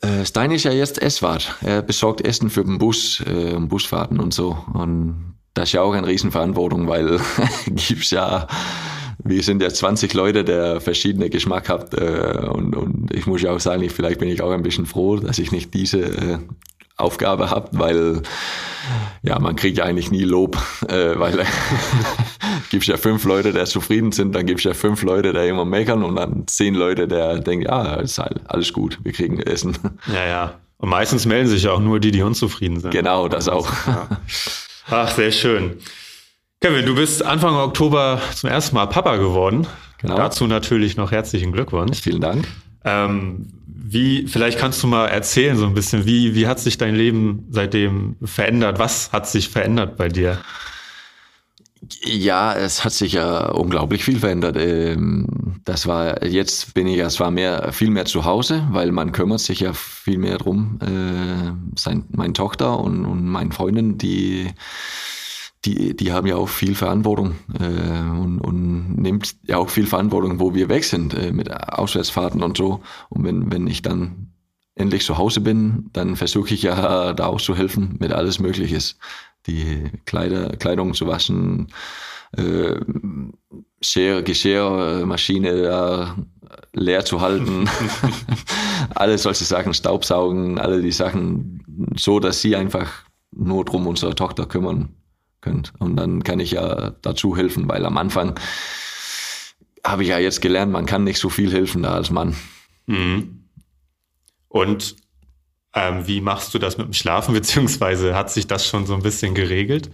Äh, 0.00 0.24
Steini 0.24 0.54
ist 0.54 0.64
ja 0.64 0.72
jetzt 0.72 1.00
Esswart. 1.00 1.56
Er 1.62 1.82
besorgt 1.82 2.20
Essen 2.22 2.50
für 2.50 2.64
den 2.64 2.78
Bus, 2.78 3.20
äh, 3.20 3.58
Busfahrten 3.58 4.20
und 4.20 4.32
so. 4.32 4.56
Und 4.72 5.34
das 5.54 5.70
ist 5.70 5.72
ja 5.72 5.82
auch 5.82 5.92
eine 5.92 6.06
Riesenverantwortung, 6.06 6.88
weil 6.88 7.20
gibt's 7.66 8.10
ja 8.10 8.46
wir 9.18 9.42
sind 9.42 9.62
ja 9.62 9.68
20 9.68 10.14
Leute, 10.14 10.44
der 10.44 10.80
verschiedene 10.80 11.30
Geschmack 11.30 11.68
hat. 11.68 11.94
Äh, 11.94 12.48
und, 12.50 12.76
und 12.76 13.14
ich 13.14 13.26
muss 13.26 13.42
ja 13.42 13.52
auch 13.52 13.60
sagen, 13.60 13.82
ich, 13.82 13.92
vielleicht 13.92 14.20
bin 14.20 14.28
ich 14.28 14.42
auch 14.42 14.50
ein 14.50 14.62
bisschen 14.62 14.86
froh, 14.86 15.16
dass 15.16 15.38
ich 15.38 15.52
nicht 15.52 15.74
diese 15.74 16.00
äh, 16.00 16.38
Aufgabe 16.96 17.50
habe, 17.50 17.68
weil 17.72 18.22
ja, 19.22 19.38
man 19.38 19.56
kriegt 19.56 19.78
ja 19.78 19.84
eigentlich 19.84 20.10
nie 20.10 20.24
Lob, 20.24 20.56
äh, 20.88 21.18
weil 21.18 21.44
gibt 22.70 22.86
ja 22.86 22.96
fünf 22.96 23.24
Leute, 23.24 23.52
der 23.52 23.66
zufrieden 23.66 24.12
sind, 24.12 24.34
dann 24.34 24.46
gibt 24.46 24.60
es 24.60 24.64
ja 24.64 24.72
fünf 24.72 25.02
Leute, 25.02 25.32
der 25.32 25.46
immer 25.46 25.64
meckern 25.64 26.02
und 26.02 26.16
dann 26.16 26.46
zehn 26.46 26.74
Leute, 26.74 27.06
der 27.06 27.38
denken, 27.40 27.66
ja, 27.66 27.96
ist 27.96 28.18
halt 28.18 28.40
alles 28.46 28.72
gut, 28.72 28.98
wir 29.02 29.12
kriegen 29.12 29.38
Essen. 29.40 29.76
Ja, 30.12 30.26
ja. 30.26 30.54
Und 30.78 30.90
meistens 30.90 31.26
melden 31.26 31.48
sich 31.48 31.64
ja 31.64 31.72
auch 31.72 31.80
nur 31.80 32.00
die, 32.00 32.10
die 32.10 32.22
unzufrieden 32.22 32.80
sind. 32.80 32.90
Genau, 32.90 33.28
das 33.28 33.48
auch. 33.48 33.68
Ja. 33.86 34.08
Ach, 34.90 35.10
sehr 35.10 35.32
schön. 35.32 35.78
Kevin, 36.66 36.84
du 36.84 36.96
bist 36.96 37.24
Anfang 37.24 37.54
Oktober 37.54 38.20
zum 38.34 38.50
ersten 38.50 38.74
Mal 38.74 38.86
Papa 38.86 39.18
geworden. 39.18 39.68
Genau. 39.98 40.16
Dazu 40.16 40.48
natürlich 40.48 40.96
noch 40.96 41.12
herzlichen 41.12 41.52
Glückwunsch. 41.52 42.00
Vielen 42.00 42.20
Dank. 42.20 42.48
Ähm, 42.84 43.52
wie, 43.68 44.26
vielleicht 44.26 44.58
kannst 44.58 44.82
du 44.82 44.88
mal 44.88 45.06
erzählen 45.06 45.56
so 45.56 45.64
ein 45.64 45.74
bisschen, 45.74 46.06
wie, 46.06 46.34
wie 46.34 46.48
hat 46.48 46.58
sich 46.58 46.76
dein 46.76 46.96
Leben 46.96 47.46
seitdem 47.52 48.16
verändert? 48.20 48.80
Was 48.80 49.12
hat 49.12 49.28
sich 49.28 49.48
verändert 49.48 49.96
bei 49.96 50.08
dir? 50.08 50.40
Ja, 52.02 52.52
es 52.52 52.84
hat 52.84 52.94
sich 52.94 53.12
ja 53.12 53.46
unglaublich 53.50 54.02
viel 54.02 54.18
verändert. 54.18 54.56
Ähm, 54.58 55.60
das 55.64 55.86
war, 55.86 56.24
jetzt 56.24 56.74
bin 56.74 56.88
ich 56.88 56.96
ja 56.96 57.08
zwar 57.10 57.30
mehr, 57.30 57.72
viel 57.72 57.90
mehr 57.90 58.06
zu 58.06 58.24
Hause, 58.24 58.66
weil 58.72 58.90
man 58.90 59.12
kümmert 59.12 59.38
sich 59.38 59.60
ja 59.60 59.72
viel 59.72 60.18
mehr 60.18 60.38
drum. 60.38 60.80
Äh, 60.82 61.78
sein, 61.78 62.06
meine 62.08 62.32
Tochter 62.32 62.80
und, 62.80 63.04
und 63.04 63.24
meine 63.24 63.52
Freundin, 63.52 63.98
die, 63.98 64.50
die, 65.66 65.96
die 65.96 66.12
haben 66.12 66.26
ja 66.26 66.36
auch 66.36 66.48
viel 66.48 66.74
Verantwortung 66.74 67.34
äh, 67.58 67.64
und, 67.64 68.40
und 68.40 68.96
nimmt 68.96 69.34
ja 69.42 69.58
auch 69.58 69.68
viel 69.68 69.86
Verantwortung, 69.86 70.38
wo 70.38 70.54
wir 70.54 70.68
weg 70.68 70.84
sind 70.84 71.12
äh, 71.14 71.32
mit 71.32 71.50
Auswärtsfahrten 71.50 72.42
und 72.42 72.56
so. 72.56 72.80
Und 73.08 73.24
wenn, 73.24 73.50
wenn 73.50 73.66
ich 73.66 73.82
dann 73.82 74.32
endlich 74.76 75.04
zu 75.04 75.18
Hause 75.18 75.40
bin, 75.40 75.90
dann 75.92 76.16
versuche 76.16 76.54
ich 76.54 76.62
ja 76.62 77.12
da 77.14 77.26
auch 77.26 77.40
zu 77.40 77.56
helfen 77.56 77.96
mit 77.98 78.12
alles 78.12 78.38
Mögliches. 78.38 78.96
Die 79.46 79.90
Kleider, 80.04 80.56
Kleidung 80.56 80.94
zu 80.94 81.06
waschen, 81.06 81.68
äh, 82.36 82.76
Schere, 83.80 84.22
Geschirrmaschine 84.22 85.62
da 85.62 86.16
leer 86.72 87.04
zu 87.04 87.20
halten, 87.20 87.68
alle 88.94 89.18
solche 89.18 89.44
Sachen, 89.44 89.74
Staubsaugen, 89.74 90.58
alle 90.58 90.80
die 90.80 90.92
Sachen, 90.92 91.92
so 91.96 92.20
dass 92.20 92.40
sie 92.40 92.54
einfach 92.54 92.88
nur 93.32 93.64
drum 93.64 93.86
unsere 93.86 94.14
Tochter 94.14 94.46
kümmern 94.46 94.90
könnt. 95.40 95.72
Und 95.78 95.96
dann 95.96 96.22
kann 96.22 96.40
ich 96.40 96.52
ja 96.52 96.92
dazu 97.02 97.36
helfen, 97.36 97.68
weil 97.68 97.84
am 97.86 97.96
Anfang 97.96 98.38
habe 99.84 100.02
ich 100.02 100.08
ja 100.08 100.18
jetzt 100.18 100.42
gelernt, 100.42 100.72
man 100.72 100.86
kann 100.86 101.04
nicht 101.04 101.18
so 101.18 101.28
viel 101.28 101.52
helfen 101.52 101.82
da 101.82 101.94
als 101.94 102.10
Mann. 102.10 102.34
Mhm. 102.86 103.44
Und 104.48 104.96
ähm, 105.74 106.06
wie 106.06 106.20
machst 106.20 106.54
du 106.54 106.58
das 106.58 106.78
mit 106.78 106.86
dem 106.86 106.92
Schlafen, 106.92 107.34
beziehungsweise 107.34 108.14
hat 108.14 108.30
sich 108.30 108.46
das 108.46 108.66
schon 108.66 108.86
so 108.86 108.94
ein 108.94 109.02
bisschen 109.02 109.34
geregelt? 109.34 109.90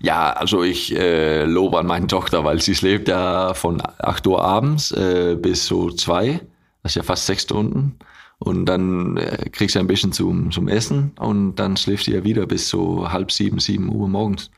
Ja, 0.00 0.32
also 0.32 0.62
ich 0.62 0.94
äh, 0.94 1.44
lobe 1.44 1.78
an 1.78 1.86
meine 1.86 2.06
Tochter, 2.06 2.44
weil 2.44 2.60
sie 2.60 2.74
schläft 2.74 3.08
ja 3.08 3.54
von 3.54 3.80
8 3.98 4.26
Uhr 4.26 4.42
abends 4.42 4.90
äh, 4.92 5.36
bis 5.40 5.66
so 5.66 5.90
2, 5.90 6.40
das 6.82 6.92
ist 6.92 6.96
ja 6.96 7.02
fast 7.02 7.26
sechs 7.26 7.42
Stunden. 7.42 7.98
Und 8.38 8.66
dann 8.66 9.16
äh, 9.16 9.48
kriegst 9.50 9.76
du 9.76 9.78
ein 9.78 9.86
bisschen 9.86 10.12
zum, 10.12 10.50
zum 10.50 10.68
Essen 10.68 11.12
und 11.18 11.56
dann 11.56 11.76
schläft 11.76 12.04
sie 12.04 12.12
ja 12.12 12.24
wieder 12.24 12.46
bis 12.46 12.68
so 12.68 13.10
halb 13.10 13.32
sieben, 13.32 13.60
sieben 13.60 13.94
Uhr 13.94 14.08
morgens. 14.08 14.50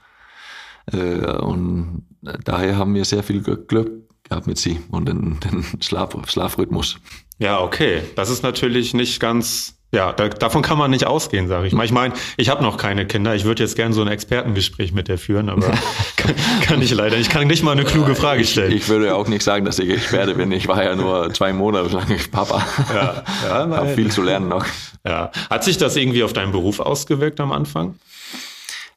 Äh, 0.93 1.37
und 1.39 2.05
daher 2.45 2.77
haben 2.77 2.95
wir 2.95 3.05
sehr 3.05 3.23
viel 3.23 3.43
Glück 3.43 3.69
gehabt 4.29 4.47
mit 4.47 4.59
sie 4.59 4.81
und 4.91 5.09
den, 5.09 5.39
den 5.41 5.65
Schlaf, 5.81 6.17
Schlafrhythmus. 6.27 6.99
Ja, 7.39 7.61
okay. 7.61 8.03
Das 8.15 8.31
ist 8.31 8.43
natürlich 8.43 8.95
nicht 8.95 9.21
ganz 9.21 9.75
Ja, 9.93 10.13
da, 10.13 10.29
davon 10.29 10.63
kann 10.63 10.79
man 10.79 10.91
nicht 10.91 11.07
ausgehen, 11.07 11.49
sage 11.49 11.67
ich 11.67 11.73
mal. 11.73 11.85
Ich 11.85 11.93
meine, 11.93 12.15
ich 12.37 12.49
habe 12.49 12.63
noch 12.63 12.77
keine 12.77 13.07
Kinder. 13.07 13.35
Ich 13.35 13.45
würde 13.45 13.63
jetzt 13.63 13.77
gerne 13.77 13.95
so 13.95 14.03
ein 14.03 14.09
Expertengespräch 14.09 14.93
mit 14.93 15.09
dir 15.09 15.19
führen, 15.19 15.49
aber 15.49 15.69
kann, 16.17 16.35
kann, 16.63 16.83
ich 16.83 16.93
leider. 16.93 17.17
Ich 17.19 17.29
kann 17.29 17.47
nicht 17.47 17.63
mal 17.63 17.73
eine 17.73 17.85
kluge 17.85 18.15
Frage 18.15 18.45
stellen. 18.45 18.73
Ich, 18.73 18.83
ich, 18.83 18.89
würde 18.89 19.15
auch 19.15 19.29
nicht 19.29 19.43
sagen, 19.43 19.65
dass 19.65 19.79
ich 19.79 19.91
Experte 19.91 20.35
bin. 20.35 20.51
Ich 20.51 20.67
war 20.67 20.83
ja 20.83 20.97
nur 20.97 21.33
zwei 21.35 21.53
Monate 21.53 21.91
lang 21.91 22.07
Papa. 22.33 22.67
Ja, 22.93 23.23
ja 23.45 23.77
habe 23.77 23.95
viel 23.95 24.11
zu 24.11 24.23
lernen 24.23 24.49
noch. 24.49 24.65
Ja. 25.07 25.31
Hat 25.51 25.63
sich 25.63 25.79
das 25.79 25.95
irgendwie 25.97 26.25
auf 26.25 26.33
deinen 26.33 26.53
Beruf 26.53 26.81
ausgewirkt 26.81 27.39
am 27.41 27.53
Anfang? 27.53 27.95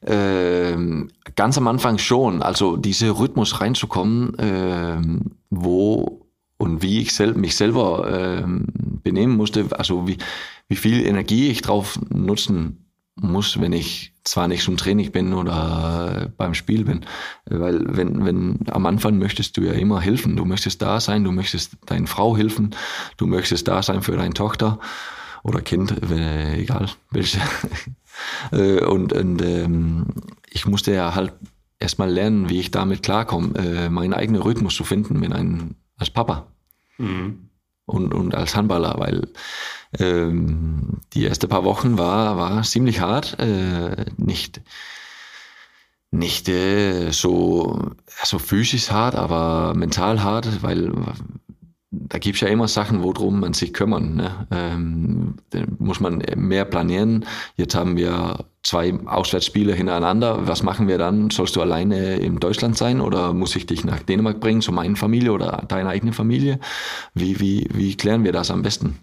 Ähm, 0.06 1.10
ganz 1.36 1.58
am 1.58 1.68
Anfang 1.68 1.98
schon. 1.98 2.42
Also 2.42 2.76
diese 2.76 3.10
Rhythmus 3.18 3.60
reinzukommen, 3.60 4.32
ähm, 4.38 5.32
wo 5.50 6.26
und 6.56 6.82
wie 6.82 7.00
ich 7.00 7.14
sel 7.14 7.34
mich 7.34 7.56
selber 7.56 8.40
ähm, 8.42 8.66
benehmen 9.02 9.36
musste, 9.36 9.66
also 9.72 10.06
wie, 10.06 10.18
wie 10.68 10.76
viel 10.76 11.06
Energie 11.06 11.48
ich 11.48 11.62
drauf 11.62 11.98
nutzen 12.10 12.84
muss, 13.16 13.60
wenn 13.60 13.72
ich 13.72 14.12
zwar 14.24 14.48
nicht 14.48 14.62
zum 14.62 14.76
Training 14.76 15.10
bin 15.10 15.34
oder 15.34 16.30
beim 16.36 16.54
Spiel 16.54 16.84
bin. 16.84 17.04
Weil 17.46 17.80
wenn, 17.96 18.24
wenn 18.24 18.58
am 18.70 18.86
Anfang 18.86 19.18
möchtest 19.18 19.56
du 19.56 19.62
ja 19.62 19.72
immer 19.72 20.00
helfen. 20.00 20.36
Du 20.36 20.44
möchtest 20.44 20.82
da 20.82 21.00
sein, 21.00 21.24
du 21.24 21.32
möchtest 21.32 21.76
deiner 21.86 22.06
Frau 22.06 22.36
helfen, 22.36 22.74
du 23.16 23.26
möchtest 23.26 23.68
da 23.68 23.82
sein 23.82 24.02
für 24.02 24.16
deine 24.16 24.34
Tochter 24.34 24.78
oder 25.42 25.60
Kind, 25.60 25.94
egal 26.10 26.88
welche. 27.10 27.40
Äh, 28.52 28.84
und 28.84 29.14
und 29.14 29.40
ähm, 29.40 30.06
ich 30.50 30.66
musste 30.66 30.92
ja 30.92 31.14
halt 31.14 31.32
erstmal 31.78 32.10
lernen, 32.10 32.48
wie 32.48 32.60
ich 32.60 32.70
damit 32.70 33.02
klarkomme, 33.02 33.58
äh, 33.58 33.88
meinen 33.88 34.14
eigenen 34.14 34.42
Rhythmus 34.42 34.74
zu 34.74 34.84
finden 34.84 35.18
mit 35.18 35.32
einem, 35.32 35.74
als 35.96 36.10
Papa 36.10 36.46
mhm. 36.98 37.48
und, 37.86 38.12
und 38.12 38.34
als 38.34 38.54
Handballer, 38.54 38.96
weil 38.98 39.28
ähm, 39.98 41.00
die 41.14 41.24
ersten 41.24 41.48
paar 41.48 41.64
Wochen 41.64 41.98
war, 41.98 42.36
war 42.36 42.62
ziemlich 42.62 43.00
hart, 43.00 43.38
äh, 43.40 44.04
nicht 44.16 44.60
nicht 46.12 46.48
äh, 46.48 47.12
so 47.12 47.92
also 48.20 48.38
physisch 48.38 48.90
hart, 48.90 49.14
aber 49.14 49.74
mental 49.74 50.22
hart, 50.22 50.62
weil 50.62 50.92
da 51.90 52.18
gibt's 52.18 52.40
ja 52.40 52.48
immer 52.48 52.68
Sachen, 52.68 53.02
worum 53.02 53.40
man 53.40 53.52
sich 53.52 53.72
kümmern. 53.72 54.14
Ne? 54.14 54.46
Ähm, 54.52 55.34
muss 55.78 55.98
man 55.98 56.22
mehr 56.36 56.64
planieren. 56.64 57.24
Jetzt 57.56 57.74
haben 57.74 57.96
wir 57.96 58.44
zwei 58.62 58.94
Auswärtsspiele 59.06 59.74
hintereinander. 59.74 60.46
Was 60.46 60.62
machen 60.62 60.86
wir 60.86 60.98
dann? 60.98 61.30
Sollst 61.30 61.56
du 61.56 61.60
alleine 61.60 62.16
in 62.16 62.38
Deutschland 62.38 62.76
sein 62.76 63.00
oder 63.00 63.32
muss 63.32 63.56
ich 63.56 63.66
dich 63.66 63.84
nach 63.84 64.00
Dänemark 64.02 64.38
bringen, 64.38 64.60
zu 64.60 64.70
meiner 64.70 64.96
Familie 64.96 65.32
oder 65.32 65.64
deiner 65.66 65.90
eigenen 65.90 66.14
Familie? 66.14 66.60
Wie, 67.14 67.40
wie, 67.40 67.66
wie 67.72 67.96
klären 67.96 68.22
wir 68.22 68.32
das 68.32 68.52
am 68.52 68.62
besten? 68.62 68.98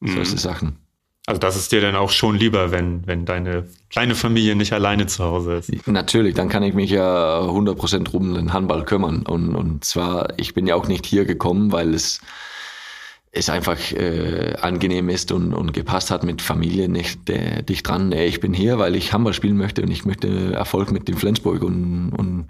Mhm. 0.00 0.08
Solche 0.08 0.36
Sachen. 0.36 0.83
Also 1.26 1.38
das 1.38 1.56
ist 1.56 1.72
dir 1.72 1.80
dann 1.80 1.96
auch 1.96 2.10
schon 2.10 2.36
lieber, 2.36 2.70
wenn, 2.70 3.06
wenn 3.06 3.24
deine 3.24 3.66
kleine 3.88 4.14
Familie 4.14 4.56
nicht 4.56 4.74
alleine 4.74 5.06
zu 5.06 5.24
Hause 5.24 5.54
ist. 5.54 5.86
Natürlich, 5.86 6.34
dann 6.34 6.50
kann 6.50 6.62
ich 6.62 6.74
mich 6.74 6.90
ja 6.90 7.40
100% 7.40 8.10
um 8.10 8.34
den 8.34 8.52
Handball 8.52 8.84
kümmern. 8.84 9.22
Und, 9.22 9.54
und 9.54 9.84
zwar, 9.84 10.38
ich 10.38 10.52
bin 10.52 10.66
ja 10.66 10.74
auch 10.74 10.86
nicht 10.86 11.06
hier 11.06 11.24
gekommen, 11.24 11.72
weil 11.72 11.94
es, 11.94 12.20
es 13.32 13.48
einfach 13.48 13.78
äh, 13.92 14.54
angenehm 14.60 15.08
ist 15.08 15.32
und, 15.32 15.54
und 15.54 15.72
gepasst 15.72 16.10
hat 16.10 16.24
mit 16.24 16.42
Familie 16.42 16.90
nicht 16.90 17.30
äh, 17.30 17.62
dicht 17.62 17.88
dran. 17.88 18.10
Nee, 18.10 18.26
ich 18.26 18.40
bin 18.40 18.52
hier, 18.52 18.78
weil 18.78 18.94
ich 18.94 19.14
Handball 19.14 19.32
spielen 19.32 19.56
möchte 19.56 19.80
und 19.80 19.90
ich 19.90 20.04
möchte 20.04 20.52
Erfolg 20.52 20.92
mit 20.92 21.08
dem 21.08 21.16
Flensburg. 21.16 21.62
Und, 21.62 22.10
und 22.10 22.48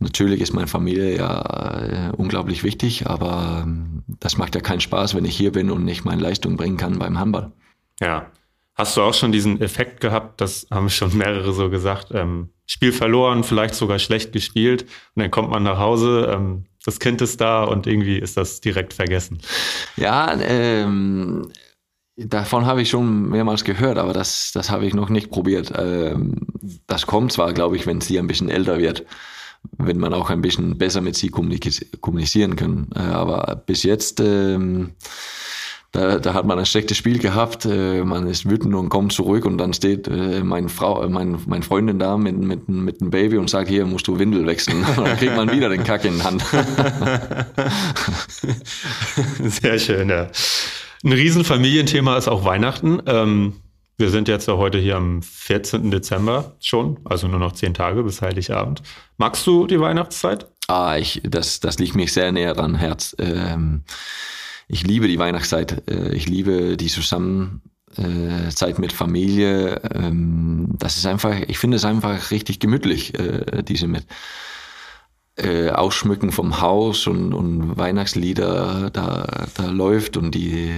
natürlich 0.00 0.40
ist 0.40 0.52
meine 0.52 0.66
Familie 0.66 1.16
ja 1.16 2.10
äh, 2.10 2.16
unglaublich 2.16 2.64
wichtig, 2.64 3.06
aber 3.06 3.62
ähm, 3.62 4.02
das 4.18 4.38
macht 4.38 4.56
ja 4.56 4.60
keinen 4.60 4.80
Spaß, 4.80 5.14
wenn 5.14 5.24
ich 5.24 5.36
hier 5.36 5.52
bin 5.52 5.70
und 5.70 5.84
nicht 5.84 6.04
meine 6.04 6.20
Leistung 6.20 6.56
bringen 6.56 6.78
kann 6.78 6.98
beim 6.98 7.20
Handball. 7.20 7.52
Ja. 8.00 8.30
Hast 8.74 8.96
du 8.96 9.02
auch 9.02 9.14
schon 9.14 9.32
diesen 9.32 9.60
Effekt 9.60 10.00
gehabt, 10.00 10.40
das 10.40 10.68
haben 10.70 10.88
schon 10.88 11.16
mehrere 11.16 11.52
so 11.52 11.68
gesagt, 11.68 12.08
ähm, 12.12 12.50
Spiel 12.64 12.92
verloren, 12.92 13.42
vielleicht 13.42 13.74
sogar 13.74 13.98
schlecht 13.98 14.32
gespielt 14.32 14.82
und 15.14 15.22
dann 15.22 15.30
kommt 15.30 15.50
man 15.50 15.64
nach 15.64 15.78
Hause, 15.78 16.30
ähm, 16.32 16.64
das 16.84 17.00
Kind 17.00 17.20
ist 17.20 17.40
da 17.40 17.64
und 17.64 17.86
irgendwie 17.86 18.18
ist 18.18 18.36
das 18.36 18.60
direkt 18.60 18.94
vergessen. 18.94 19.38
Ja, 19.96 20.32
ähm, 20.40 21.50
davon 22.16 22.66
habe 22.66 22.82
ich 22.82 22.90
schon 22.90 23.28
mehrmals 23.28 23.64
gehört, 23.64 23.98
aber 23.98 24.12
das, 24.12 24.52
das 24.52 24.70
habe 24.70 24.86
ich 24.86 24.94
noch 24.94 25.08
nicht 25.08 25.30
probiert. 25.30 25.72
Ähm, 25.76 26.46
das 26.86 27.06
kommt 27.06 27.32
zwar, 27.32 27.52
glaube 27.52 27.76
ich, 27.76 27.86
wenn 27.86 28.00
sie 28.00 28.18
ein 28.18 28.26
bisschen 28.26 28.48
älter 28.48 28.78
wird, 28.78 29.04
wenn 29.76 29.98
man 29.98 30.14
auch 30.14 30.30
ein 30.30 30.40
bisschen 30.40 30.78
besser 30.78 31.00
mit 31.00 31.16
sie 31.16 31.30
kommunizieren 31.30 32.56
kann. 32.56 32.88
Äh, 32.94 33.00
aber 33.00 33.56
bis 33.66 33.82
jetzt 33.82 34.20
ähm, 34.20 34.92
da, 35.92 36.18
da 36.18 36.34
hat 36.34 36.44
man 36.44 36.58
ein 36.58 36.66
schlechtes 36.66 36.98
Spiel 36.98 37.18
gehabt, 37.18 37.64
äh, 37.64 38.04
man 38.04 38.26
ist 38.26 38.48
wütend 38.48 38.74
und 38.74 38.90
kommt 38.90 39.12
zurück 39.12 39.46
und 39.46 39.56
dann 39.56 39.72
steht 39.72 40.06
äh, 40.06 40.44
meine 40.44 40.68
Frau, 40.68 41.02
äh, 41.02 41.08
mein, 41.08 41.38
meine 41.46 41.62
Freundin 41.62 41.98
da 41.98 42.18
mit, 42.18 42.36
mit, 42.38 42.68
mit 42.68 43.00
einem 43.00 43.10
Baby 43.10 43.38
und 43.38 43.48
sagt, 43.48 43.68
hier 43.68 43.86
musst 43.86 44.06
du 44.06 44.18
Windel 44.18 44.46
wechseln. 44.46 44.84
Und 44.96 45.06
dann 45.06 45.16
kriegt 45.16 45.34
man 45.34 45.50
wieder 45.50 45.68
den 45.70 45.84
Kack 45.84 46.04
in 46.04 46.16
die 46.18 46.22
Hand. 46.22 46.42
Sehr 49.44 49.78
schön, 49.78 50.10
ja. 50.10 50.28
Ein 51.04 51.12
Riesenfamilienthema 51.12 52.18
ist 52.18 52.28
auch 52.28 52.44
Weihnachten. 52.44 53.00
Ähm, 53.06 53.54
wir 53.96 54.10
sind 54.10 54.28
jetzt 54.28 54.46
ja 54.46 54.56
heute 54.56 54.78
hier 54.78 54.96
am 54.96 55.22
14. 55.22 55.90
Dezember 55.90 56.56
schon, 56.60 56.98
also 57.04 57.28
nur 57.28 57.40
noch 57.40 57.52
zehn 57.52 57.72
Tage 57.74 58.02
bis 58.02 58.20
Heiligabend. 58.20 58.82
Magst 59.16 59.46
du 59.46 59.66
die 59.66 59.80
Weihnachtszeit? 59.80 60.46
Ah, 60.68 60.96
ich, 60.98 61.22
das, 61.24 61.60
das 61.60 61.78
liegt 61.78 61.94
mir 61.94 62.06
sehr 62.08 62.30
näher 62.30 62.58
an 62.58 62.74
Herz. 62.74 63.16
Ähm, 63.18 63.84
ich 64.68 64.86
liebe 64.86 65.08
die 65.08 65.18
Weihnachtszeit. 65.18 65.90
Äh, 65.90 66.14
ich 66.14 66.28
liebe 66.28 66.76
die 66.76 66.86
Zusammenzeit 66.86 68.78
mit 68.78 68.92
Familie. 68.92 69.80
Ähm, 69.94 70.74
das 70.78 70.96
ist 70.96 71.06
einfach, 71.06 71.34
ich 71.48 71.58
finde 71.58 71.78
es 71.78 71.84
einfach 71.84 72.30
richtig 72.30 72.60
gemütlich, 72.60 73.18
äh, 73.18 73.62
diese 73.62 73.88
mit 73.88 74.06
äh, 75.36 75.70
Ausschmücken 75.70 76.30
vom 76.32 76.60
Haus 76.60 77.06
und, 77.06 77.32
und 77.32 77.76
Weihnachtslieder 77.78 78.90
da, 78.90 79.46
da 79.54 79.66
läuft 79.70 80.16
und 80.16 80.34
die 80.34 80.74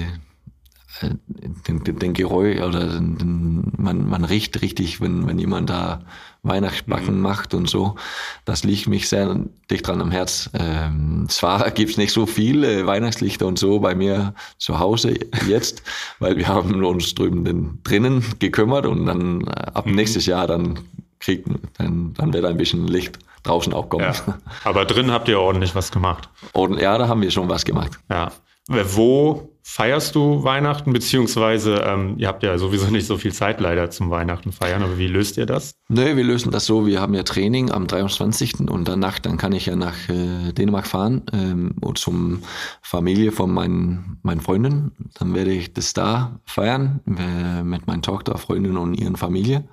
den, 1.67 1.83
den, 1.85 1.99
den 1.99 2.13
Geräusch 2.13 2.61
oder 2.61 2.87
den, 2.87 3.73
man, 3.77 4.09
man 4.09 4.25
riecht 4.25 4.61
richtig, 4.63 5.01
wenn, 5.01 5.27
wenn 5.27 5.39
jemand 5.39 5.71
da 5.71 6.05
Weihnachtsbacken 6.43 7.17
mhm. 7.17 7.23
macht 7.23 7.55
und 7.55 7.69
so. 7.69 7.97
Das 8.45 8.65
liegt 8.65 8.89
mich 8.89 9.09
sehr 9.09 9.41
dicht 9.71 9.87
dran 9.87 10.01
am 10.01 10.11
Herz. 10.11 10.51
Ähm, 10.55 11.27
zwar 11.29 11.71
gibt's 11.73 11.97
nicht 11.97 12.13
so 12.13 12.27
viele 12.27 12.87
Weihnachtslichter 12.87 13.47
und 13.47 13.59
so 13.59 13.81
bei 13.81 13.95
mir 13.95 14.35
zu 14.59 14.79
Hause 14.79 15.15
jetzt, 15.47 15.83
weil 16.19 16.37
wir 16.37 16.49
haben 16.49 16.85
uns 16.85 17.15
drüben 17.15 17.81
drinnen 17.85 18.25
gekümmert 18.39 18.87
und 18.87 19.07
dann 19.07 19.43
äh, 19.43 19.51
ab 19.75 19.87
mhm. 19.87 19.95
nächstes 19.95 20.27
Jahr 20.27 20.47
dann 20.47 20.79
kriegt, 21.21 21.49
dann, 21.79 22.15
dann 22.15 22.33
wird 22.33 22.45
ein 22.45 22.57
bisschen 22.57 22.89
Licht 22.89 23.19
draußen 23.43 23.73
auch 23.73 23.89
kommen. 23.89 24.05
Ja. 24.05 24.39
Aber 24.65 24.85
drin 24.85 25.11
habt 25.11 25.29
ihr 25.29 25.41
ordentlich 25.41 25.75
was 25.75 25.91
gemacht. 25.91 26.29
Und, 26.53 26.81
ja, 26.81 26.99
da 26.99 27.09
haben 27.09 27.23
wir 27.23 27.31
schon 27.31 27.49
was 27.49 27.65
gemacht. 27.65 27.99
Ja. 28.11 28.33
Wo 28.69 29.51
feierst 29.63 30.15
du 30.15 30.43
Weihnachten? 30.45 30.93
Beziehungsweise, 30.93 31.77
ähm, 31.87 32.15
ihr 32.19 32.29
habt 32.29 32.43
ja 32.43 32.57
sowieso 32.59 32.87
nicht 32.87 33.07
so 33.07 33.19
viel 33.19 33.33
Zeit 33.33 33.61
leider 33.61 33.91
zum 33.91 34.11
Weihnachten 34.11 34.53
feiern, 34.53 34.83
aber 34.83 34.99
wie 34.99 35.07
löst 35.07 35.37
ihr 35.37 35.47
das? 35.47 35.75
Nö, 35.89 36.17
wir 36.17 36.25
lösen 36.25 36.51
das 36.51 36.67
so, 36.67 36.87
wir 36.87 37.01
haben 37.01 37.15
ja 37.15 37.23
Training 37.23 37.71
am 37.71 37.87
23. 37.87 38.61
und 38.69 38.89
danach, 38.89 39.19
dann 39.19 39.37
kann 39.37 39.53
ich 39.53 39.67
ja 39.67 39.77
nach 39.77 40.09
äh, 40.09 40.53
Dänemark 40.53 40.87
fahren 40.87 41.23
ähm, 41.33 41.75
zum 41.95 42.43
Familie 42.83 43.33
von 43.33 43.51
meinen, 43.53 44.19
meinen 44.23 44.41
Freunden. 44.41 44.93
Dann 45.19 45.35
werde 45.35 45.53
ich 45.53 45.73
das 45.73 45.93
da 45.93 46.41
feiern 46.45 47.01
äh, 47.07 47.63
mit 47.63 47.87
meiner 47.87 48.03
Tochter, 48.03 48.39
Freundin 48.39 48.77
und 48.77 48.95
ihren 48.95 49.17
Familie. 49.17 49.69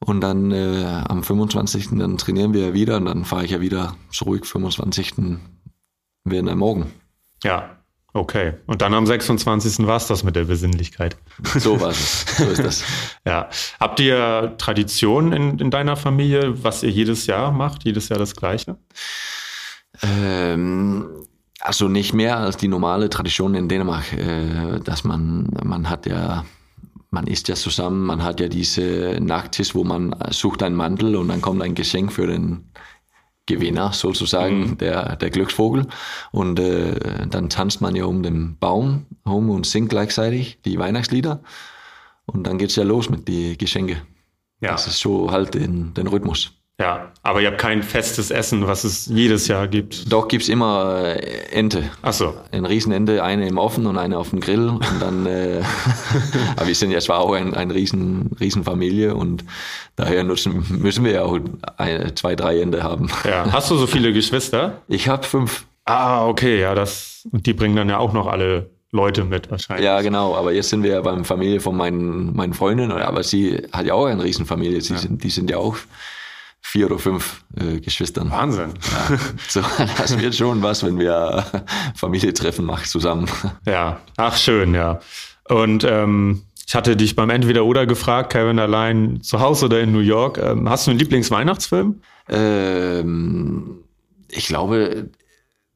Und 0.00 0.20
dann 0.20 0.52
äh, 0.52 1.02
am 1.08 1.24
25. 1.24 1.88
dann 1.98 2.18
trainieren 2.18 2.54
wir 2.54 2.72
wieder 2.72 2.96
und 2.98 3.06
dann 3.06 3.24
fahre 3.24 3.44
ich 3.44 3.50
ja 3.50 3.60
wieder 3.60 3.96
zurück. 4.12 4.46
25. 4.46 5.16
werden 6.24 6.46
wir 6.46 6.54
morgen. 6.54 6.92
Ja, 7.42 7.77
Okay, 8.14 8.54
und 8.66 8.80
dann 8.80 8.94
am 8.94 9.06
26. 9.06 9.86
war 9.86 9.96
es 9.96 10.06
das 10.06 10.24
mit 10.24 10.34
der 10.34 10.44
Besinnlichkeit. 10.44 11.16
So 11.58 11.80
war 11.80 11.90
es. 11.90 12.24
So 12.36 12.44
ist 12.44 12.64
das. 12.64 12.84
ja. 13.26 13.48
Habt 13.78 14.00
ihr 14.00 14.54
Traditionen 14.58 15.32
in, 15.32 15.58
in 15.58 15.70
deiner 15.70 15.96
Familie, 15.96 16.64
was 16.64 16.82
ihr 16.82 16.90
jedes 16.90 17.26
Jahr 17.26 17.52
macht? 17.52 17.84
Jedes 17.84 18.08
Jahr 18.08 18.18
das 18.18 18.34
Gleiche? 18.34 18.76
Ähm, 20.02 21.26
also 21.60 21.88
nicht 21.88 22.14
mehr 22.14 22.38
als 22.38 22.56
die 22.56 22.68
normale 22.68 23.10
Tradition 23.10 23.54
in 23.54 23.68
Dänemark, 23.68 24.12
äh, 24.14 24.80
dass 24.80 25.04
man, 25.04 25.48
man 25.62 25.90
hat 25.90 26.06
ja, 26.06 26.44
man 27.10 27.26
isst 27.26 27.48
ja 27.48 27.56
zusammen, 27.56 28.06
man 28.06 28.22
hat 28.22 28.40
ja 28.40 28.48
diese 28.48 29.18
Nachttisch, 29.20 29.74
wo 29.74 29.84
man 29.84 30.14
sucht 30.30 30.62
einen 30.62 30.76
Mantel 30.76 31.14
und 31.16 31.28
dann 31.28 31.42
kommt 31.42 31.62
ein 31.62 31.74
Geschenk 31.74 32.12
für 32.12 32.26
den 32.26 32.70
Gewinner 33.48 33.92
sozusagen, 33.92 34.60
mhm. 34.60 34.78
der, 34.78 35.16
der 35.16 35.30
Glücksvogel. 35.30 35.86
Und 36.30 36.60
äh, 36.60 37.26
dann 37.28 37.48
tanzt 37.48 37.80
man 37.80 37.96
ja 37.96 38.04
um 38.04 38.22
den 38.22 38.56
Baum 38.58 39.06
herum 39.24 39.50
und 39.50 39.66
singt 39.66 39.88
gleichzeitig 39.88 40.60
die 40.64 40.78
Weihnachtslieder. 40.78 41.40
Und 42.26 42.46
dann 42.46 42.58
geht's 42.58 42.76
ja 42.76 42.84
los 42.84 43.08
mit 43.10 43.26
den 43.26 43.56
Geschenke. 43.58 44.02
Ja. 44.60 44.72
Das 44.72 44.86
ist 44.86 44.98
so 44.98 45.30
halt 45.30 45.54
den, 45.54 45.94
den 45.94 46.06
Rhythmus. 46.06 46.52
Ja, 46.80 47.10
aber 47.24 47.40
ihr 47.40 47.48
habt 47.48 47.58
kein 47.58 47.82
festes 47.82 48.30
Essen, 48.30 48.68
was 48.68 48.84
es 48.84 49.06
jedes 49.06 49.48
Jahr 49.48 49.66
gibt. 49.66 50.12
Doch 50.12 50.28
gibt's 50.28 50.48
immer 50.48 51.16
äh, 51.16 51.50
Ente. 51.50 51.90
Ach 52.02 52.12
so. 52.12 52.34
Ein 52.52 52.66
Riesenente, 52.66 53.24
eine 53.24 53.48
im 53.48 53.58
Ofen 53.58 53.84
und 53.86 53.98
eine 53.98 54.16
auf 54.16 54.30
dem 54.30 54.38
Grill. 54.38 54.68
Und 54.68 55.00
dann, 55.00 55.26
äh, 55.26 55.60
aber 56.56 56.68
wir 56.68 56.74
sind 56.76 56.92
ja 56.92 57.00
zwar 57.00 57.18
auch 57.18 57.32
ein, 57.32 57.52
ein 57.54 57.72
riesen, 57.72 58.30
Riesenfamilie 58.38 59.16
und 59.16 59.44
daher 59.96 60.22
nutzen, 60.22 60.64
müssen 60.70 61.04
wir 61.04 61.12
ja 61.12 61.22
auch 61.24 61.40
eine, 61.78 62.14
zwei, 62.14 62.36
drei 62.36 62.60
Ente 62.60 62.84
haben. 62.84 63.10
Ja. 63.24 63.50
Hast 63.50 63.72
du 63.72 63.76
so 63.76 63.88
viele 63.88 64.12
Geschwister? 64.12 64.80
Ich 64.86 65.08
habe 65.08 65.24
fünf. 65.24 65.64
Ah, 65.84 66.28
okay, 66.28 66.60
ja, 66.60 66.76
das, 66.76 67.26
und 67.32 67.46
die 67.46 67.54
bringen 67.54 67.74
dann 67.74 67.88
ja 67.88 67.98
auch 67.98 68.12
noch 68.12 68.28
alle 68.28 68.70
Leute 68.92 69.24
mit 69.24 69.50
wahrscheinlich. 69.50 69.84
Ja, 69.84 70.00
genau. 70.00 70.36
Aber 70.36 70.52
jetzt 70.52 70.68
sind 70.68 70.84
wir 70.84 70.92
ja 70.92 71.00
beim 71.00 71.24
Familie 71.24 71.58
von 71.58 71.76
meinen, 71.76 72.36
meinen 72.36 72.54
Freundinnen. 72.54 72.92
Aber 72.92 73.24
sie 73.24 73.66
hat 73.72 73.84
ja 73.84 73.94
auch 73.94 74.06
eine 74.06 74.22
Riesenfamilie. 74.22 74.80
Sie 74.80 74.96
sind, 74.96 75.24
die 75.24 75.30
sind 75.30 75.50
ja 75.50 75.58
auch 75.58 75.76
vier 76.68 76.86
oder 76.86 76.98
fünf 76.98 77.44
äh, 77.56 77.80
Geschwistern. 77.80 78.30
Wahnsinn. 78.30 78.74
Ja, 78.92 79.18
so, 79.48 79.62
das 79.96 80.20
wird 80.20 80.34
schon 80.34 80.62
was, 80.62 80.84
wenn 80.84 80.98
wir 80.98 81.46
Familientreffen 81.94 82.64
machen 82.64 82.84
zusammen. 82.84 83.26
Ja, 83.64 84.00
ach 84.18 84.36
schön, 84.36 84.74
ja. 84.74 85.00
Und 85.48 85.84
ähm, 85.84 86.42
ich 86.66 86.74
hatte 86.74 86.94
dich 86.94 87.16
beim 87.16 87.30
Entweder-Oder 87.30 87.86
gefragt, 87.86 88.32
Kevin 88.32 88.58
allein 88.58 89.22
zu 89.22 89.40
Hause 89.40 89.66
oder 89.66 89.80
in 89.80 89.92
New 89.92 90.00
York. 90.00 90.36
Ähm, 90.36 90.68
hast 90.68 90.86
du 90.86 90.90
einen 90.90 91.00
Lieblingsweihnachtsfilm? 91.00 92.02
Ähm, 92.28 93.78
ich 94.30 94.46
glaube, 94.46 95.08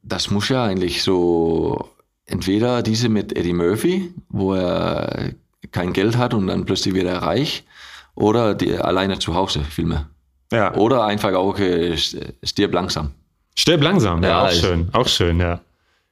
das 0.02 0.30
muss 0.30 0.50
ja 0.50 0.64
eigentlich 0.64 1.02
so 1.02 1.88
entweder 2.26 2.82
diese 2.82 3.08
mit 3.08 3.34
Eddie 3.34 3.54
Murphy, 3.54 4.12
wo 4.28 4.52
er 4.52 5.32
kein 5.70 5.94
Geld 5.94 6.18
hat 6.18 6.34
und 6.34 6.48
dann 6.48 6.66
plötzlich 6.66 6.92
wird 6.92 7.06
er 7.06 7.22
reich, 7.22 7.64
oder 8.14 8.54
die 8.54 8.76
alleine 8.76 9.18
zu 9.18 9.34
Hause 9.34 9.64
Filme. 9.64 10.10
Ja. 10.52 10.74
Oder 10.74 11.04
einfach 11.04 11.32
auch 11.34 11.58
äh, 11.58 11.96
stirb 11.96 12.72
langsam. 12.72 13.10
Stirb 13.54 13.82
langsam, 13.82 14.22
ja, 14.22 14.28
Ja, 14.28 14.42
auch 14.44 14.50
ich- 14.52 14.60
schön, 14.60 14.88
auch 14.92 15.08
schön, 15.08 15.40
ja. 15.40 15.60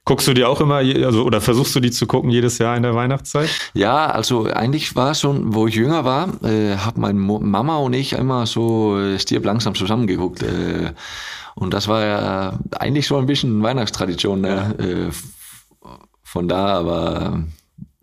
Guckst 0.07 0.26
du 0.26 0.32
die 0.34 0.45
auch 0.45 0.61
immer, 0.61 0.76
also 0.76 1.24
oder 1.24 1.41
versuchst 1.41 1.76
du 1.76 1.80
die 1.80 1.91
zu 1.91 2.07
gucken 2.07 2.30
jedes 2.30 2.57
Jahr 2.59 2.74
in 2.76 2.82
der 2.82 2.95
Weihnachtszeit? 2.95 3.51
Ja, 3.74 4.07
also 4.07 4.47
eigentlich 4.47 4.97
war 4.97 5.11
es 5.12 5.20
schon, 5.20 5.55
wo 5.55 5.66
ich 5.66 5.74
jünger 5.74 6.05
war, 6.05 6.28
äh, 6.43 6.76
haben 6.76 7.01
meine 7.03 7.18
Mama 7.18 7.76
und 7.76 7.93
ich 7.93 8.14
immer 8.14 8.47
so 8.47 8.99
äh, 8.99 9.18
stirb 9.18 9.45
langsam 9.45 9.74
zusammengeguckt. 9.74 10.43
Äh, 10.43 10.93
und 11.55 11.74
das 11.74 11.86
war 11.86 12.05
ja 12.05 12.59
eigentlich 12.78 13.07
so 13.07 13.18
ein 13.18 13.26
bisschen 13.26 13.62
Weihnachtstradition 13.62 14.41
ne? 14.41 14.74
äh, 14.78 15.12
von 16.22 16.49
da, 16.49 16.66
aber 16.78 17.45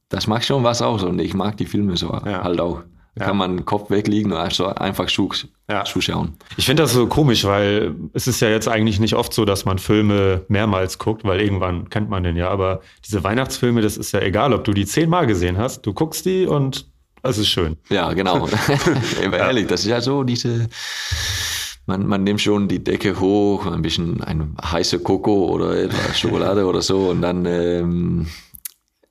das 0.09 0.27
macht 0.27 0.45
schon 0.45 0.63
was 0.63 0.81
aus 0.81 1.03
und 1.03 1.19
ich 1.19 1.33
mag 1.33 1.57
die 1.57 1.65
Filme 1.65 1.97
so 1.97 2.07
Ja. 2.25 2.43
halt 2.43 2.61
auch. 2.61 2.83
Da 3.17 3.23
Ja. 3.25 3.27
kann 3.29 3.37
man 3.37 3.57
den 3.57 3.65
Kopf 3.65 3.89
weglegen 3.89 4.31
und 4.31 4.37
einfach 4.37 5.07
zu, 5.07 5.29
Ja. 5.69 5.83
zuschauen. 5.85 6.35
Ich 6.55 6.65
finde 6.67 6.83
das 6.83 6.93
so 6.93 7.07
komisch, 7.07 7.45
weil 7.45 7.95
es 8.13 8.27
ist 8.27 8.39
ja 8.41 8.49
jetzt 8.49 8.67
eigentlich 8.67 8.99
nicht 8.99 9.15
oft 9.15 9.33
so, 9.33 9.43
dass 9.43 9.65
man 9.65 9.79
Filme 9.79 10.45
mehrmals 10.49 10.99
guckt, 10.99 11.23
weil 11.23 11.41
irgendwann 11.41 11.89
kennt 11.89 12.09
man 12.09 12.23
den 12.23 12.35
ja. 12.35 12.49
Aber 12.49 12.81
diese 13.05 13.23
Weihnachtsfilme, 13.23 13.81
das 13.81 13.97
ist 13.97 14.11
ja 14.11 14.21
egal, 14.21 14.53
ob 14.53 14.63
du 14.65 14.73
die 14.73 14.85
zehnmal 14.85 15.25
gesehen 15.25 15.57
hast. 15.57 15.81
Du 15.85 15.93
guckst 15.93 16.25
die 16.25 16.45
und 16.45 16.87
es 17.23 17.37
ist 17.39 17.47
schön. 17.49 17.77
Ja, 17.89 18.13
genau. 18.13 18.47
Aber 19.25 19.37
ehrlich, 19.37 19.65
das 19.67 19.81
ist 19.81 19.87
ja 19.89 19.99
so 19.99 20.23
diese, 20.23 20.67
man, 21.87 22.05
man 22.05 22.23
nimmt 22.23 22.41
schon 22.41 22.67
die 22.67 22.83
Decke 22.83 23.19
hoch, 23.19 23.65
ein 23.65 23.81
bisschen 23.81 24.21
ein 24.23 24.55
heiße 24.63 24.99
Koko 24.99 25.47
oder 25.47 25.89
Schokolade 26.13 26.65
oder 26.65 26.81
so 26.81 27.09
und 27.09 27.21
dann 27.21 27.45
ähm, 27.45 28.27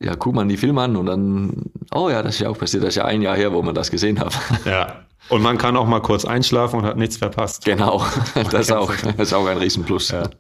ja, 0.01 0.15
guckt 0.15 0.37
man 0.37 0.49
die 0.49 0.57
Filme 0.57 0.83
an 0.83 0.97
und 0.97 1.07
dann, 1.07 1.71
oh 1.95 2.11
ja, 2.11 2.23
das 2.23 2.35
ist 2.35 2.41
ja 2.41 2.51
auch 2.51 2.59
passiert, 2.59 2.83
das 2.83 2.91
ist 2.91 2.97
ja 2.97 3.05
ein 3.05 3.23
Jahr 3.23 3.37
her, 3.37 3.53
wo 3.53 3.63
man 3.63 3.75
das 3.75 3.91
gesehen 3.91 4.21
hat. 4.21 4.35
Ja. 4.65 5.03
Und 5.29 5.43
man 5.43 5.59
kann 5.59 5.77
auch 5.77 5.87
mal 5.87 6.01
kurz 6.01 6.25
einschlafen 6.25 6.81
und 6.81 6.87
hat 6.87 6.97
nichts 6.97 7.17
verpasst. 7.17 7.65
genau, 7.65 8.05
das 8.51 8.67
ist 8.67 8.73
auch, 8.73 8.93
das 8.95 9.29
ist 9.29 9.33
auch 9.33 9.47
ein 9.47 9.59
Riesenplus. 9.59 10.11
Ja. 10.11 10.31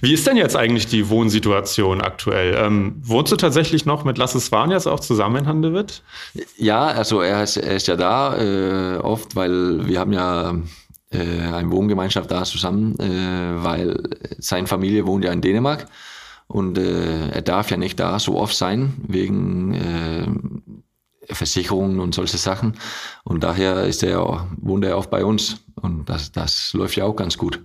Wie 0.00 0.14
ist 0.14 0.26
denn 0.26 0.36
jetzt 0.36 0.56
eigentlich 0.56 0.86
die 0.86 1.08
Wohnsituation 1.08 2.00
aktuell? 2.00 2.54
Ähm, 2.56 3.00
wohnst 3.02 3.32
du 3.32 3.36
tatsächlich 3.36 3.84
noch 3.84 4.04
mit 4.04 4.16
Lasse 4.16 4.38
Svanjas 4.38 4.86
auch 4.86 5.00
zusammen 5.00 5.36
in 5.36 5.46
Handewitt? 5.48 6.02
Ja, 6.56 6.86
also 6.86 7.20
er 7.20 7.42
ist, 7.42 7.56
er 7.56 7.74
ist 7.74 7.88
ja 7.88 7.96
da 7.96 8.36
äh, 8.36 8.98
oft, 8.98 9.34
weil 9.34 9.86
wir 9.88 9.98
haben 9.98 10.12
ja 10.12 10.54
äh, 11.10 11.18
eine 11.18 11.70
Wohngemeinschaft 11.72 12.30
da 12.30 12.44
zusammen, 12.44 12.96
äh, 13.00 13.64
weil 13.64 14.02
seine 14.38 14.68
Familie 14.68 15.06
wohnt 15.06 15.24
ja 15.24 15.32
in 15.32 15.40
Dänemark 15.40 15.86
und 16.48 16.76
äh, 16.78 17.28
er 17.30 17.42
darf 17.42 17.70
ja 17.70 17.76
nicht 17.76 18.00
da 18.00 18.18
so 18.18 18.38
oft 18.38 18.56
sein 18.56 18.94
wegen 19.06 19.74
äh, 19.74 20.26
Versicherungen 21.34 22.00
und 22.00 22.14
solche 22.14 22.38
Sachen 22.38 22.74
und 23.24 23.44
daher 23.44 23.84
ist 23.84 24.02
er 24.02 24.22
auch, 24.22 24.42
wohnt 24.56 24.84
er 24.84 24.96
auch 24.96 25.06
bei 25.06 25.24
uns 25.24 25.62
und 25.80 26.08
das, 26.08 26.32
das 26.32 26.72
läuft 26.72 26.96
ja 26.96 27.04
auch 27.04 27.14
ganz 27.16 27.36
gut. 27.38 27.60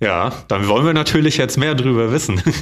Ja, 0.00 0.32
dann 0.48 0.66
wollen 0.66 0.84
wir 0.84 0.94
natürlich 0.94 1.36
jetzt 1.36 1.56
mehr 1.56 1.74
drüber 1.76 2.10
wissen. 2.10 2.42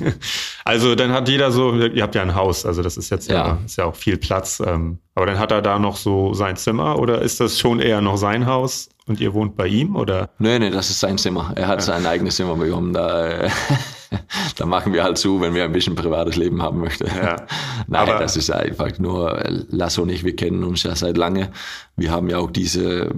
Also 0.67 0.95
dann 0.95 1.11
hat 1.11 1.29
jeder 1.29 1.51
so, 1.51 1.75
ihr 1.75 2.03
habt 2.03 2.15
ja 2.15 2.23
ein 2.23 2.35
Haus, 2.35 2.65
also 2.67 2.83
das 2.83 2.97
ist 2.99 3.11
jetzt 3.11 3.29
ja, 3.31 3.35
Ja. 3.47 3.59
ist 3.65 3.77
ja 3.77 3.87
auch 3.87 3.97
viel 3.97 4.19
Platz. 4.19 4.63
Ähm, 4.65 4.99
aber 5.17 5.27
dann 5.27 5.39
hat 5.39 5.51
er 5.51 5.63
da 5.63 5.79
noch 5.81 5.97
so 5.97 6.33
sein 6.35 6.57
Zimmer 6.57 6.99
oder 6.99 7.23
ist 7.23 7.41
das 7.41 7.59
schon 7.59 7.81
eher 7.81 8.01
noch 8.03 8.19
sein 8.19 8.47
Haus 8.47 8.89
und 9.07 9.21
ihr 9.21 9.33
wohnt 9.35 9.57
bei 9.57 9.67
ihm 9.67 9.97
oder? 9.97 10.29
Nee, 10.39 10.59
nee, 10.61 10.71
das 10.71 10.91
ist 10.91 11.01
sein 11.01 11.19
Zimmer. 11.19 11.53
Er 11.57 11.67
hat 11.67 11.83
sein 11.83 12.07
eigenes 12.07 12.37
Zimmer 12.37 12.55
bekommen. 12.57 12.93
Da, 12.93 13.27
äh, 13.27 13.51
da 14.57 14.67
machen 14.67 14.93
wir 14.93 15.05
halt 15.05 15.19
zu, 15.19 15.41
wenn 15.41 15.55
wir 15.55 15.65
ein 15.65 15.73
bisschen 15.73 15.95
privates 15.95 16.37
Leben 16.37 16.63
haben 16.63 16.81
möchten. 16.81 17.07
Ja. 17.07 17.37
Nein, 17.87 18.09
Aber- 18.09 18.19
das 18.19 18.37
ist 18.37 18.51
einfach 18.51 18.99
nur, 18.99 19.39
äh, 19.45 19.65
Lasso 19.71 20.03
und 20.03 20.09
ich, 20.11 20.25
wir 20.25 20.35
kennen 20.37 20.65
uns 20.65 20.83
ja 20.83 20.95
seit 20.97 21.17
lange. 21.17 21.51
Wir 21.97 22.11
haben 22.11 22.29
ja 22.29 22.39
auch 22.39 22.51
diese 22.51 23.13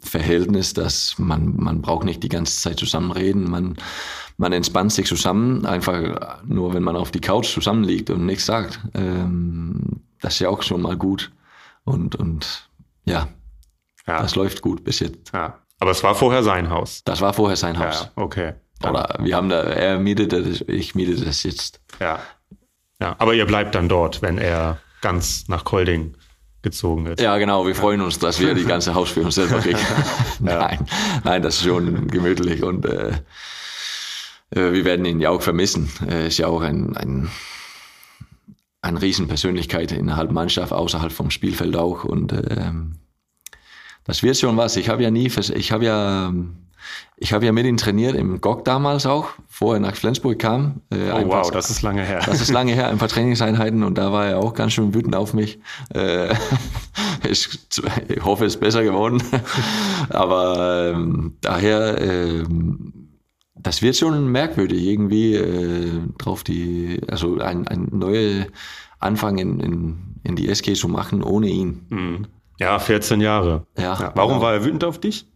Verhältnis, 0.00 0.74
dass 0.74 1.16
man, 1.18 1.56
man 1.56 1.82
braucht 1.82 2.04
nicht 2.04 2.22
die 2.22 2.28
ganze 2.28 2.60
Zeit 2.60 2.78
zusammen 2.78 3.10
reden. 3.10 3.50
Man, 3.50 3.76
man 4.36 4.52
entspannt 4.52 4.92
sich 4.92 5.06
zusammen, 5.08 5.66
einfach 5.66 6.42
nur, 6.44 6.72
wenn 6.72 6.82
man 6.84 6.96
auf 6.96 7.10
die 7.10 7.20
Couch 7.20 7.52
zusammenliegt 7.52 8.08
und 8.10 8.24
nichts 8.24 8.46
sagt. 8.46 8.80
Ähm, 8.94 10.00
das 10.20 10.34
ist 10.34 10.40
ja 10.40 10.48
auch 10.48 10.62
schon 10.62 10.80
mal 10.82 10.96
gut. 10.96 11.30
Und, 11.84 12.14
und 12.16 12.68
ja, 13.04 13.28
Ja, 14.06 14.22
das 14.22 14.34
läuft 14.36 14.62
gut 14.62 14.84
bis 14.84 15.00
jetzt. 15.00 15.32
ja. 15.34 15.58
Aber 15.80 15.92
es 15.92 16.02
war 16.02 16.16
vorher 16.16 16.42
sein 16.42 16.70
Haus. 16.70 17.02
Das 17.04 17.20
war 17.20 17.32
vorher 17.32 17.56
sein 17.56 17.78
Haus. 17.78 18.10
Ja, 18.16 18.22
okay. 18.22 18.54
Oder 18.82 19.18
wir 19.20 19.34
haben 19.34 19.48
da, 19.48 19.62
er 19.62 19.98
mietet 19.98 20.32
das, 20.32 20.62
ich 20.66 20.94
miete 20.94 21.16
das 21.24 21.42
jetzt. 21.42 21.80
Ja. 22.00 22.20
ja. 23.00 23.16
Aber 23.18 23.34
ihr 23.34 23.46
bleibt 23.46 23.74
dann 23.74 23.88
dort, 23.88 24.22
wenn 24.22 24.38
er 24.38 24.78
ganz 25.00 25.48
nach 25.48 25.64
Kolding 25.64 26.14
gezogen 26.62 27.06
ist. 27.06 27.20
Ja, 27.20 27.38
genau, 27.38 27.66
wir 27.66 27.74
freuen 27.74 28.00
uns, 28.00 28.18
dass 28.18 28.40
wir 28.40 28.54
die 28.54 28.64
ganze 28.64 28.94
Haus 28.94 29.10
für 29.10 29.22
uns 29.22 29.36
selber 29.36 29.60
kriegen. 29.60 29.78
nein, 30.40 30.86
nein, 31.24 31.42
das 31.42 31.56
ist 31.56 31.64
schon 31.64 32.08
gemütlich 32.08 32.62
und 32.62 32.84
äh, 32.84 33.10
äh, 34.50 34.72
wir 34.72 34.84
werden 34.84 35.04
ihn 35.04 35.20
ja 35.20 35.30
auch 35.30 35.42
vermissen. 35.42 35.90
Er 36.06 36.26
ist 36.26 36.38
ja 36.38 36.48
auch 36.48 36.62
ein, 36.62 36.96
ein, 36.96 37.30
ein 38.82 38.96
Riesenpersönlichkeit 38.96 39.92
innerhalb 39.92 40.32
Mannschaft, 40.32 40.72
außerhalb 40.72 41.12
vom 41.12 41.30
Spielfeld 41.30 41.76
auch 41.76 42.04
und 42.04 42.32
ähm, 42.32 42.96
das 44.04 44.22
wird 44.22 44.38
schon 44.38 44.56
was. 44.56 44.76
Ich 44.76 44.88
habe 44.88 45.02
ja 45.02 45.10
nie, 45.10 45.26
ich 45.26 45.72
habe 45.72 45.84
ja, 45.84 46.32
ich 47.16 47.32
habe 47.32 47.44
ja 47.46 47.52
mit 47.52 47.66
ihm 47.66 47.76
trainiert 47.76 48.14
im 48.14 48.40
GOG 48.40 48.64
damals 48.64 49.06
auch, 49.06 49.30
bevor 49.48 49.74
er 49.74 49.80
nach 49.80 49.94
Flensburg 49.96 50.38
kam. 50.38 50.82
Äh, 50.90 51.10
Oh 51.10 51.28
paar- 51.28 51.28
wow, 51.44 51.50
das 51.50 51.70
ist 51.70 51.82
lange 51.82 52.02
her. 52.04 52.20
Das 52.24 52.40
ist 52.40 52.50
lange 52.50 52.72
her, 52.72 52.88
ein 52.88 52.98
paar 52.98 53.08
Trainingseinheiten 53.08 53.82
und 53.82 53.98
da 53.98 54.12
war 54.12 54.26
er 54.26 54.38
auch 54.38 54.54
ganz 54.54 54.72
schön 54.74 54.94
wütend 54.94 55.16
auf 55.16 55.34
mich. 55.34 55.58
Äh, 55.94 56.34
ich, 57.28 57.48
ich 58.08 58.24
hoffe, 58.24 58.44
es 58.46 58.54
ist 58.54 58.60
besser 58.60 58.82
geworden. 58.84 59.22
Aber 60.10 60.92
ähm, 60.94 61.36
daher, 61.40 62.00
ähm, 62.00 62.92
das 63.56 63.82
wird 63.82 63.96
schon 63.96 64.28
merkwürdig, 64.30 64.82
irgendwie 64.86 65.34
äh, 65.34 66.00
drauf 66.18 66.44
die, 66.44 67.00
also 67.08 67.38
ein, 67.38 67.66
ein 67.68 67.88
neuer 67.92 68.46
Anfang 69.00 69.38
in, 69.38 69.60
in, 69.60 69.96
in 70.24 70.36
die 70.36 70.48
SG 70.48 70.74
zu 70.74 70.88
machen 70.88 71.22
ohne 71.22 71.48
ihn. 71.48 71.86
Mhm. 71.88 72.26
Ja, 72.60 72.78
14 72.78 73.20
Jahre. 73.20 73.66
Ja, 73.78 74.12
Warum 74.14 74.32
genau. 74.34 74.42
war 74.42 74.54
er 74.54 74.64
wütend 74.64 74.82
auf 74.84 74.98
dich? 74.98 75.26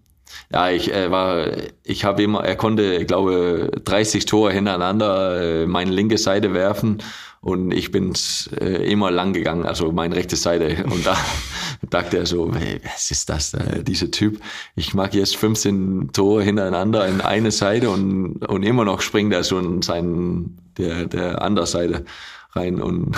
Ja, 0.53 0.70
ich 0.70 0.93
äh, 0.93 1.11
war, 1.11 1.47
ich 1.83 2.05
habe 2.05 2.22
immer, 2.22 2.45
er 2.45 2.57
konnte, 2.57 2.95
ich 2.95 3.07
glaube, 3.07 3.70
30 3.85 4.26
Tore 4.26 4.53
hintereinander 4.53 5.62
äh, 5.62 5.66
meine 5.66 5.91
linke 5.91 6.18
Seite 6.18 6.55
werfen 6.55 7.03
und 7.43 7.72
ich 7.72 7.91
bin 7.91 8.12
äh, 8.61 8.89
immer 8.89 9.11
lang 9.11 9.33
gegangen, 9.33 9.66
also 9.66 9.91
meine 9.91 10.14
rechte 10.14 10.37
Seite. 10.37 10.85
Und 10.85 11.05
da 11.05 11.16
dachte 11.91 12.18
er 12.18 12.26
so, 12.26 12.55
hey, 12.55 12.80
was 12.85 13.11
ist 13.11 13.28
das, 13.28 13.53
äh, 13.55 13.83
dieser 13.83 14.12
Typ? 14.12 14.41
Ich 14.76 14.95
mag 14.95 15.12
jetzt 15.12 15.37
15 15.37 16.11
Tore 16.12 16.45
hintereinander 16.45 17.07
in 17.09 17.20
eine 17.20 17.51
Seite 17.51 17.91
und, 17.91 18.47
und 18.47 18.62
immer 18.62 18.85
noch 18.85 19.01
springt 19.01 19.33
er 19.33 19.43
so 19.43 19.59
in 19.59 19.83
seinen, 19.83 20.72
der, 20.78 21.07
der 21.07 21.43
andere 21.43 21.66
Seite 21.66 22.05
rein 22.53 22.80
und 22.80 23.16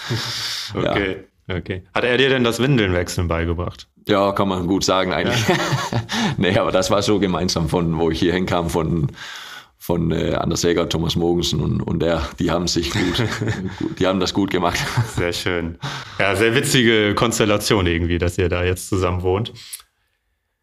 ja. 0.74 0.94
Okay. 1.48 1.84
Hat 1.94 2.04
er 2.04 2.16
dir 2.18 2.28
denn 2.28 2.44
das 2.44 2.58
Windeln 2.60 2.92
wechseln 2.92 3.28
beigebracht? 3.28 3.88
Ja, 4.08 4.32
kann 4.32 4.48
man 4.48 4.66
gut 4.66 4.84
sagen 4.84 5.12
eigentlich. 5.12 5.44
nee, 6.36 6.56
aber 6.58 6.72
das 6.72 6.90
war 6.90 7.02
so 7.02 7.18
gemeinsam 7.18 7.68
von, 7.68 7.96
wo 7.98 8.10
ich 8.10 8.18
hier 8.18 8.32
hinkam, 8.32 8.68
von, 8.68 9.08
von 9.78 10.10
äh, 10.10 10.34
Anders 10.34 10.62
Jäger, 10.62 10.88
Thomas 10.88 11.14
Mogensen 11.14 11.60
und, 11.60 11.80
und 11.82 12.02
er, 12.02 12.28
die 12.38 12.50
haben 12.50 12.66
sich 12.66 12.90
gut, 12.90 13.24
gut, 13.78 13.98
die 13.98 14.06
haben 14.06 14.18
das 14.18 14.34
gut 14.34 14.50
gemacht. 14.50 14.78
Sehr 15.16 15.32
schön. 15.32 15.78
Ja, 16.18 16.34
sehr 16.34 16.54
witzige 16.54 17.14
Konstellation 17.14 17.86
irgendwie, 17.86 18.18
dass 18.18 18.38
ihr 18.38 18.48
da 18.48 18.64
jetzt 18.64 18.88
zusammen 18.88 19.22
wohnt. 19.22 19.52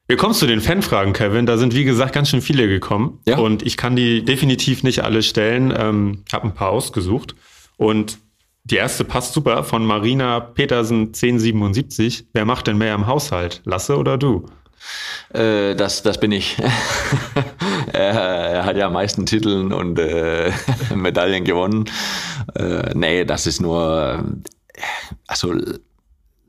Wir 0.05 0.17
kommen 0.17 0.33
zu 0.33 0.45
den 0.45 0.59
Fanfragen, 0.59 1.13
Kevin. 1.13 1.45
Da 1.45 1.57
sind, 1.57 1.73
wie 1.73 1.85
gesagt, 1.85 2.13
ganz 2.13 2.29
schön 2.29 2.41
viele 2.41 2.67
gekommen. 2.67 3.19
Ja. 3.25 3.37
Und 3.37 3.63
ich 3.63 3.77
kann 3.77 3.95
die 3.95 4.25
definitiv 4.25 4.83
nicht 4.83 5.03
alle 5.03 5.23
stellen. 5.23 5.73
Ähm, 5.75 6.25
habe 6.33 6.47
ein 6.47 6.53
paar 6.53 6.71
ausgesucht. 6.71 7.35
Und 7.77 8.19
die 8.65 8.75
erste 8.77 9.03
passt 9.03 9.33
super 9.33 9.63
von 9.63 9.85
Marina 9.85 10.39
Petersen 10.39 11.07
1077. 11.07 12.27
Wer 12.33 12.45
macht 12.45 12.67
denn 12.67 12.77
mehr 12.77 12.95
im 12.95 13.07
Haushalt? 13.07 13.61
Lasse 13.65 13.97
oder 13.97 14.17
du? 14.17 14.45
Äh, 15.33 15.75
das, 15.75 16.03
das 16.03 16.19
bin 16.19 16.31
ich. 16.31 16.57
er, 17.93 18.65
hat 18.65 18.77
ja 18.77 18.87
am 18.87 18.93
meisten 18.93 19.25
Titeln 19.25 19.73
und 19.73 19.99
äh, 19.99 20.51
Medaillen 20.95 21.43
gewonnen. 21.43 21.85
Äh, 22.55 22.91
nee, 22.93 23.25
das 23.25 23.47
ist 23.47 23.61
nur, 23.61 24.23
also 25.27 25.53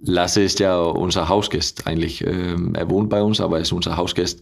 Lasse 0.01 0.43
ist 0.43 0.61
ja 0.61 0.79
unser 0.79 1.29
Hausgast 1.29 1.87
eigentlich. 1.87 2.25
Ähm, 2.25 2.75
er 2.75 2.91
wohnt 2.91 3.11
bei 3.11 3.23
uns, 3.23 3.41
aber 3.41 3.57
er 3.57 3.63
ist 3.63 3.73
unser 3.73 3.97
Hausgast. 3.97 4.41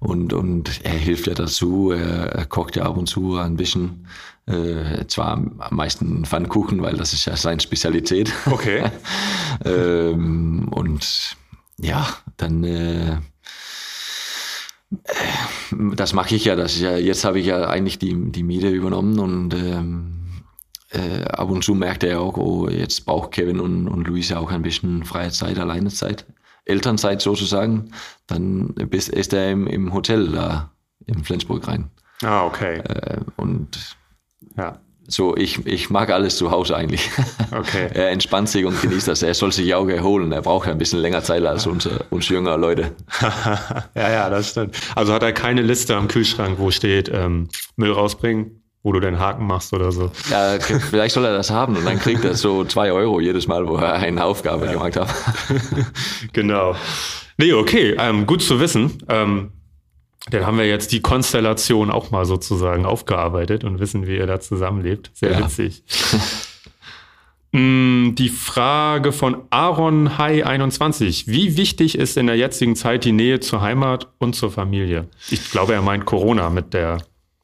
Und, 0.00 0.32
und 0.32 0.80
er 0.82 0.92
hilft 0.92 1.26
ja 1.26 1.34
dazu, 1.34 1.90
er, 1.92 2.32
er 2.32 2.46
kocht 2.46 2.76
ja 2.76 2.84
ab 2.84 2.96
und 2.96 3.06
zu 3.06 3.36
ein 3.36 3.56
bisschen. 3.56 4.06
Äh, 4.46 5.06
zwar 5.06 5.32
am 5.32 5.58
meisten 5.70 6.26
Pfannkuchen, 6.26 6.82
weil 6.82 6.96
das 6.96 7.14
ist 7.14 7.24
ja 7.24 7.36
seine 7.36 7.60
Spezialität. 7.60 8.32
Okay. 8.46 8.84
ähm, 9.64 10.68
und 10.70 11.36
ja, 11.78 12.06
dann 12.36 12.62
äh, 12.62 13.12
äh, 13.12 13.18
das 15.96 16.12
mache 16.12 16.34
ich 16.34 16.44
ja, 16.44 16.56
das 16.56 16.74
ist 16.74 16.82
ja, 16.82 16.96
jetzt 16.96 17.24
habe 17.24 17.40
ich 17.40 17.46
ja 17.46 17.68
eigentlich 17.68 17.98
die, 17.98 18.14
die 18.30 18.42
Miete 18.42 18.68
übernommen 18.68 19.18
und 19.18 19.54
ähm, 19.54 20.42
äh, 20.90 21.24
ab 21.24 21.50
und 21.50 21.64
zu 21.64 21.74
merkt 21.74 22.04
er 22.04 22.20
auch, 22.20 22.36
oh, 22.36 22.68
jetzt 22.68 23.06
braucht 23.06 23.32
Kevin 23.32 23.60
und, 23.60 23.88
und 23.88 24.06
Luisa 24.06 24.38
auch 24.38 24.50
ein 24.50 24.62
bisschen 24.62 25.04
freie 25.04 25.30
Zeit, 25.30 25.58
alleine 25.58 25.88
Zeit, 25.88 26.26
Elternzeit 26.64 27.20
sozusagen. 27.20 27.90
Dann 28.26 28.74
ist 28.76 29.32
er 29.32 29.50
im, 29.50 29.66
im 29.66 29.92
Hotel 29.92 30.28
da 30.28 30.70
in 31.06 31.24
Flensburg 31.24 31.66
rein. 31.66 31.90
Ah, 32.22 32.44
okay. 32.44 32.78
Äh, 32.78 33.20
und 33.36 33.96
Ja. 34.56 34.78
so, 35.08 35.36
ich, 35.36 35.66
ich 35.66 35.90
mag 35.90 36.10
alles 36.10 36.36
zu 36.36 36.50
Hause 36.50 36.76
eigentlich. 36.76 37.10
Okay. 37.54 37.88
er 37.94 38.10
entspannt 38.10 38.48
sich 38.48 38.64
und 38.64 38.82
genießt 38.82 39.06
das. 39.06 39.22
Er 39.22 39.32
soll 39.32 39.52
sich 39.52 39.72
auch 39.76 39.86
erholen. 39.86 40.32
Er 40.32 40.42
braucht 40.42 40.66
ein 40.66 40.76
bisschen 40.76 40.98
länger 40.98 41.22
Zeit 41.22 41.44
als 41.44 41.68
unsere, 41.68 42.04
uns 42.10 42.28
jüngere 42.28 42.56
Leute. 42.58 42.90
ja, 43.94 44.10
ja, 44.10 44.28
das 44.28 44.50
stimmt. 44.50 44.76
Also 44.96 45.12
hat 45.12 45.22
er 45.22 45.32
keine 45.32 45.62
Liste 45.62 45.94
am 45.94 46.08
Kühlschrank, 46.08 46.58
wo 46.58 46.72
steht 46.72 47.08
ähm, 47.14 47.48
Müll 47.76 47.92
rausbringen, 47.92 48.60
wo 48.82 48.90
du 48.90 48.98
den 48.98 49.20
Haken 49.20 49.46
machst 49.46 49.72
oder 49.72 49.92
so. 49.92 50.10
Ja, 50.30 50.58
vielleicht 50.58 51.14
soll 51.14 51.24
er 51.26 51.32
das 51.36 51.48
haben 51.50 51.76
und 51.76 51.84
dann 51.86 52.00
kriegt 52.00 52.24
er 52.24 52.34
so 52.34 52.64
zwei 52.64 52.90
Euro 52.90 53.20
jedes 53.20 53.46
Mal, 53.46 53.68
wo 53.68 53.76
er 53.76 53.92
eine 53.92 54.24
Aufgabe 54.24 54.66
gemacht 54.66 54.96
hat. 54.96 55.08
Genau. 56.32 56.74
Nee, 57.38 57.52
okay, 57.52 57.94
ähm, 57.98 58.26
gut 58.26 58.42
zu 58.42 58.58
wissen. 58.58 58.98
Ähm, 59.08 59.52
dann 60.30 60.46
haben 60.46 60.58
wir 60.58 60.66
jetzt 60.66 60.92
die 60.92 61.00
Konstellation 61.00 61.90
auch 61.90 62.10
mal 62.10 62.24
sozusagen 62.24 62.86
aufgearbeitet 62.86 63.62
und 63.64 63.78
wissen, 63.80 64.06
wie 64.06 64.16
ihr 64.16 64.26
da 64.26 64.40
zusammenlebt. 64.40 65.10
Sehr 65.14 65.32
Ja. 65.32 65.40
witzig. 65.40 65.82
Mm, 67.52 68.16
Die 68.16 68.30
Frage 68.30 69.12
von 69.12 69.36
Aaron 69.50 70.18
Hai 70.18 70.44
21. 70.44 71.28
Wie 71.28 71.56
wichtig 71.56 71.96
ist 71.96 72.16
in 72.16 72.26
der 72.26 72.36
jetzigen 72.36 72.74
Zeit 72.74 73.04
die 73.04 73.12
Nähe 73.12 73.38
zur 73.38 73.60
Heimat 73.60 74.08
und 74.18 74.34
zur 74.34 74.50
Familie? 74.50 75.06
Ich 75.30 75.52
glaube, 75.52 75.72
er 75.74 75.80
meint 75.82 76.04
Corona 76.04 76.50
mit 76.50 76.74
der, 76.74 76.98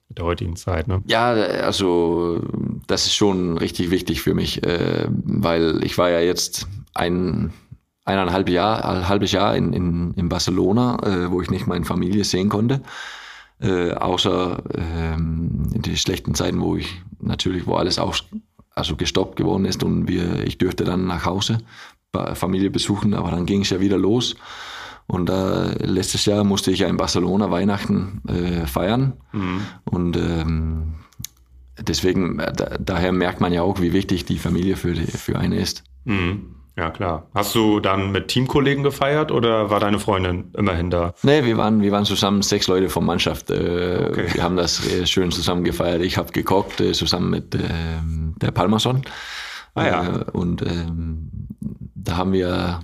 mit 0.09 0.19
der 0.19 0.25
heutigen 0.25 0.57
Zeit. 0.57 0.89
Ne? 0.89 1.01
Ja, 1.07 1.31
also 1.31 2.41
das 2.89 3.07
ist 3.07 3.15
schon 3.15 3.57
richtig 3.57 3.93
wichtig 3.93 4.21
für 4.21 4.35
mich, 4.35 4.65
äh, 4.67 5.07
weil 5.09 5.79
ich 5.85 5.97
war 5.97 6.11
ja 6.11 6.19
jetzt 6.19 6.67
ein 6.93 7.53
eineinhalb 8.11 8.49
Jahr, 8.49 8.85
ein 8.85 9.09
halbes 9.09 9.33
Jahr 9.33 9.57
in, 9.57 9.73
in, 9.73 10.13
in 10.15 10.29
Barcelona, 10.29 10.99
äh, 11.03 11.31
wo 11.31 11.41
ich 11.41 11.51
nicht 11.51 11.67
meine 11.67 11.85
Familie 11.85 12.25
sehen 12.25 12.49
konnte. 12.49 12.83
Äh, 13.61 13.93
außer 13.93 14.63
ähm, 14.75 15.69
in 15.75 15.83
die 15.83 15.97
schlechten 15.97 16.35
Zeiten, 16.35 16.61
wo 16.61 16.77
ich 16.77 17.03
natürlich, 17.21 17.67
wo 17.67 17.75
alles 17.75 17.99
aus, 17.99 18.25
also 18.75 18.97
gestoppt 18.97 19.37
geworden 19.37 19.67
ist 19.67 19.83
und 19.83 20.09
wir, 20.09 20.45
ich 20.45 20.57
dürfte 20.57 20.85
dann 20.85 21.07
nach 21.07 21.27
Hause 21.27 21.59
Familie 22.35 22.71
besuchen, 22.71 23.15
aber 23.15 23.31
dann 23.31 23.47
ging 23.47 23.63
es 23.63 23.71
ja 23.71 23.81
wieder 23.81 23.99
los. 23.99 24.35
Und 25.07 25.29
äh, 25.29 25.85
letztes 25.85 26.25
Jahr 26.25 26.45
musste 26.45 26.71
ich 26.71 26.81
ja 26.81 26.89
in 26.89 26.97
Barcelona 26.97 27.51
Weihnachten 27.51 28.23
äh, 28.29 28.67
feiern. 28.67 29.15
Und 29.85 30.17
ähm, 30.17 30.95
deswegen, 31.81 32.39
äh, 32.39 32.53
da, 32.53 32.79
daher 32.79 33.13
merkt 33.13 33.41
man 33.41 33.53
ja 33.53 33.63
auch, 33.63 33.81
wie 33.81 33.93
wichtig 33.93 34.25
die 34.25 34.39
Familie 34.39 34.77
für, 34.77 34.93
die, 34.93 35.07
für 35.07 35.39
einen 35.39 35.53
ist. 35.53 35.85
Mhm. 36.05 36.55
Ja, 36.77 36.91
klar. 36.91 37.27
Hast 37.35 37.55
du 37.55 37.81
dann 37.81 38.11
mit 38.13 38.29
Teamkollegen 38.29 38.83
gefeiert 38.83 39.31
oder 39.33 39.71
war 39.71 39.81
deine 39.81 39.99
Freundin 39.99 40.51
immerhin 40.57 40.89
da? 40.91 41.13
Nee, 41.23 41.45
wir 41.45 41.57
waren, 41.59 41.83
wir 41.83 41.93
waren 41.93 42.05
zusammen 42.05 42.43
sechs 42.43 42.69
Leute 42.69 42.89
von 42.89 43.05
Mannschaft. 43.05 43.51
Äh, 43.51 44.09
Okay. 44.11 44.27
Wir 44.33 44.43
haben 44.43 44.57
das 44.57 44.87
äh, 44.87 45.07
schön 45.07 45.31
zusammen 45.31 45.65
gefeiert. 45.65 46.03
Ich 46.03 46.17
habe 46.17 46.33
gekocht 46.33 46.81
äh, 46.81 46.93
zusammen 46.93 47.31
mit 47.31 47.55
ähm, 47.55 48.35
der 48.41 48.51
Palmason. 48.51 49.03
Ah, 49.75 49.87
ja. 49.87 50.07
Äh, 50.21 50.25
und 50.33 50.63
ähm, 50.63 51.31
da 51.95 52.17
haben 52.17 52.33
wir, 52.33 52.81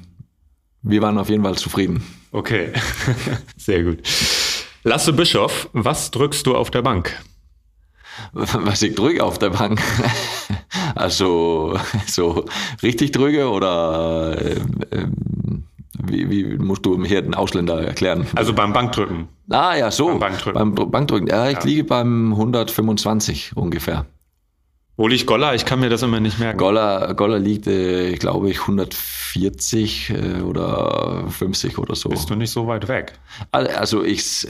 wir 0.82 1.02
waren 1.02 1.16
auf 1.18 1.28
jeden 1.30 1.42
Fall 1.42 1.56
zufrieden. 1.56 2.02
Okay, 2.32 2.72
sehr 3.56 3.82
gut. 3.82 4.02
Lasse 4.82 5.12
Bischof, 5.12 5.68
was 5.72 6.10
drückst 6.10 6.46
du 6.46 6.54
auf 6.54 6.70
der 6.70 6.82
Bank? 6.82 7.18
Was 8.32 8.82
ich 8.82 8.94
drücke 8.94 9.22
auf 9.24 9.38
der 9.38 9.50
Bank. 9.50 9.80
Also 10.94 11.78
so 12.06 12.44
richtig 12.82 13.12
drücke 13.12 13.50
oder 13.50 14.36
ähm, 14.40 14.70
ähm, 14.90 15.64
wie, 16.04 16.30
wie 16.30 16.58
musst 16.58 16.86
du 16.86 17.02
hier 17.04 17.22
den 17.22 17.34
Ausländer 17.34 17.82
erklären? 17.82 18.26
Also 18.34 18.52
beim 18.54 18.72
Bankdrücken. 18.72 19.28
Ah 19.50 19.74
ja, 19.76 19.90
so. 19.90 20.08
Beim 20.08 20.18
Bankdrücken. 20.20 20.54
Beim 20.58 20.74
Dr- 20.74 20.90
Bankdrücken. 20.90 21.26
Ja, 21.28 21.50
ich 21.50 21.62
liege 21.64 21.84
beim 21.84 22.32
125 22.32 23.56
ungefähr. 23.56 24.06
Wo 24.98 25.08
liegt 25.08 25.26
Golla? 25.26 25.54
Ich 25.54 25.66
kann 25.66 25.80
mir 25.80 25.90
das 25.90 26.02
immer 26.02 26.20
nicht 26.20 26.38
merken. 26.38 26.58
Goller, 26.58 27.12
Goller 27.14 27.38
liegt, 27.38 27.66
äh, 27.66 28.14
glaube 28.14 28.50
ich, 28.50 28.60
140 28.62 30.10
äh, 30.10 30.40
oder 30.40 31.24
50 31.28 31.78
oder 31.78 31.94
so. 31.94 32.08
Bist 32.08 32.30
du 32.30 32.34
nicht 32.34 32.50
so 32.50 32.66
weit 32.66 32.88
weg? 32.88 33.18
Also 33.52 34.02
ich, 34.02 34.46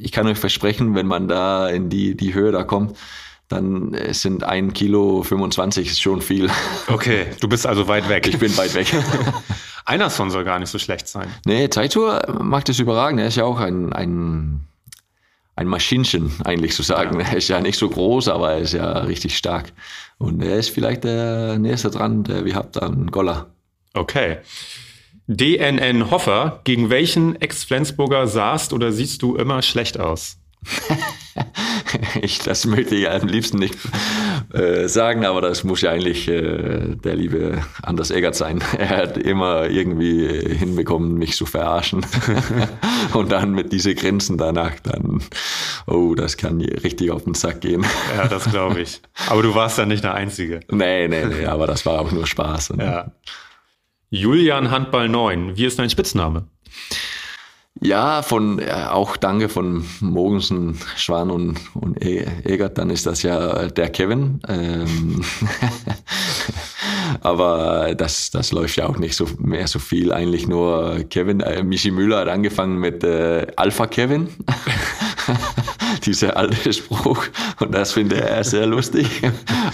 ich 0.00 0.10
kann 0.10 0.26
euch 0.26 0.38
versprechen, 0.38 0.96
wenn 0.96 1.06
man 1.06 1.28
da 1.28 1.68
in 1.68 1.90
die, 1.90 2.16
die 2.16 2.34
Höhe 2.34 2.50
da 2.50 2.64
kommt, 2.64 2.96
dann 3.48 3.94
äh, 3.94 4.12
sind 4.14 4.42
ein 4.42 4.72
Kilo 4.72 5.22
25 5.22 5.88
ist 5.88 6.00
schon 6.00 6.20
viel. 6.22 6.50
Okay, 6.88 7.26
du 7.40 7.48
bist 7.48 7.66
also 7.66 7.88
weit 7.88 8.08
weg. 8.08 8.26
Ich 8.26 8.38
bin 8.38 8.56
weit 8.56 8.74
weg. 8.74 8.88
Einerson 9.84 10.30
soll 10.30 10.44
gar 10.44 10.58
nicht 10.58 10.70
so 10.70 10.78
schlecht 10.78 11.08
sein. 11.08 11.28
nee, 11.46 11.68
Taito 11.68 12.18
macht 12.40 12.68
es 12.68 12.78
überragend. 12.78 13.20
Er 13.20 13.28
ist 13.28 13.36
ja 13.36 13.44
auch 13.44 13.60
ein, 13.60 13.92
ein, 13.92 14.60
ein 15.56 15.66
Maschinchen, 15.66 16.32
eigentlich 16.44 16.74
zu 16.74 16.82
sagen. 16.82 17.20
Er 17.20 17.36
ist 17.36 17.48
ja 17.48 17.60
nicht 17.60 17.78
so 17.78 17.88
groß, 17.88 18.28
aber 18.28 18.52
er 18.52 18.58
ist 18.58 18.72
ja 18.72 18.98
richtig 19.00 19.36
stark. 19.36 19.72
Und 20.18 20.42
er 20.42 20.56
ist 20.56 20.70
vielleicht 20.70 21.04
der 21.04 21.58
Nächste 21.58 21.90
dran, 21.90 22.24
der 22.24 22.44
wir 22.44 22.54
habt 22.54 22.82
an 22.82 23.10
Goller. 23.10 23.50
Okay. 23.94 24.38
DNN 25.26 26.10
Hoffer, 26.10 26.60
gegen 26.64 26.90
welchen 26.90 27.40
Ex-Flensburger 27.40 28.26
sahst 28.26 28.72
oder 28.72 28.92
siehst 28.92 29.22
du 29.22 29.36
immer 29.36 29.62
schlecht 29.62 29.98
aus? 29.98 30.38
Ich, 32.22 32.38
das 32.40 32.66
möchte 32.66 32.94
ich 32.94 33.08
am 33.08 33.28
liebsten 33.28 33.58
nicht 33.58 33.76
äh, 34.52 34.88
sagen, 34.88 35.24
aber 35.24 35.40
das 35.40 35.64
muss 35.64 35.80
ja 35.80 35.90
eigentlich 35.90 36.28
äh, 36.28 36.96
der 36.96 37.16
liebe 37.16 37.62
Anders 37.82 38.10
Eggert 38.10 38.34
sein. 38.34 38.62
Er 38.78 38.96
hat 38.96 39.16
immer 39.18 39.68
irgendwie 39.68 40.26
hinbekommen, 40.54 41.14
mich 41.14 41.36
zu 41.36 41.46
verarschen. 41.46 42.04
Und 43.14 43.32
dann 43.32 43.52
mit 43.52 43.72
diesen 43.72 43.94
Grenzen 43.94 44.36
danach, 44.36 44.78
dann, 44.82 45.22
oh, 45.86 46.14
das 46.14 46.36
kann 46.36 46.60
richtig 46.60 47.10
auf 47.10 47.24
den 47.24 47.34
Sack 47.34 47.60
gehen. 47.60 47.84
Ja, 48.16 48.28
das 48.28 48.50
glaube 48.50 48.80
ich. 48.80 49.00
Aber 49.28 49.42
du 49.42 49.54
warst 49.54 49.78
ja 49.78 49.86
nicht 49.86 50.04
der 50.04 50.14
Einzige. 50.14 50.60
Nee, 50.70 51.08
nee, 51.08 51.24
nee, 51.24 51.46
aber 51.46 51.66
das 51.66 51.86
war 51.86 52.00
auch 52.00 52.12
nur 52.12 52.26
Spaß. 52.26 52.74
Ja. 52.78 53.12
Julian 54.10 54.70
Handball 54.70 55.08
9, 55.08 55.56
wie 55.56 55.64
ist 55.64 55.78
dein 55.78 55.90
Spitzname? 55.90 56.46
Ja, 57.82 58.22
von 58.22 58.60
äh, 58.60 58.70
auch 58.88 59.16
danke 59.16 59.48
von 59.48 59.84
Mogensen, 60.00 60.78
Schwan 60.96 61.30
und, 61.30 61.58
und 61.74 62.02
E- 62.02 62.24
Egert, 62.44 62.78
dann 62.78 62.88
ist 62.88 63.04
das 63.04 63.22
ja 63.22 63.66
der 63.68 63.90
Kevin. 63.90 64.40
Ähm, 64.48 65.22
aber 67.20 67.94
das, 67.94 68.30
das 68.30 68.52
läuft 68.52 68.76
ja 68.76 68.86
auch 68.88 68.96
nicht 68.98 69.16
so 69.16 69.26
mehr 69.38 69.66
so 69.66 69.78
viel, 69.78 70.12
eigentlich 70.12 70.46
nur 70.46 71.04
Kevin. 71.10 71.40
Äh, 71.40 71.62
Michi 71.64 71.90
Müller 71.90 72.20
hat 72.20 72.28
angefangen 72.28 72.78
mit 72.78 73.02
äh, 73.04 73.46
Alpha 73.56 73.86
Kevin. 73.86 74.28
Dieser 76.04 76.36
alte 76.36 76.72
Spruch. 76.72 77.24
Und 77.60 77.72
das 77.74 77.92
finde 77.92 78.20
er 78.20 78.44
sehr 78.44 78.66
lustig. 78.66 79.22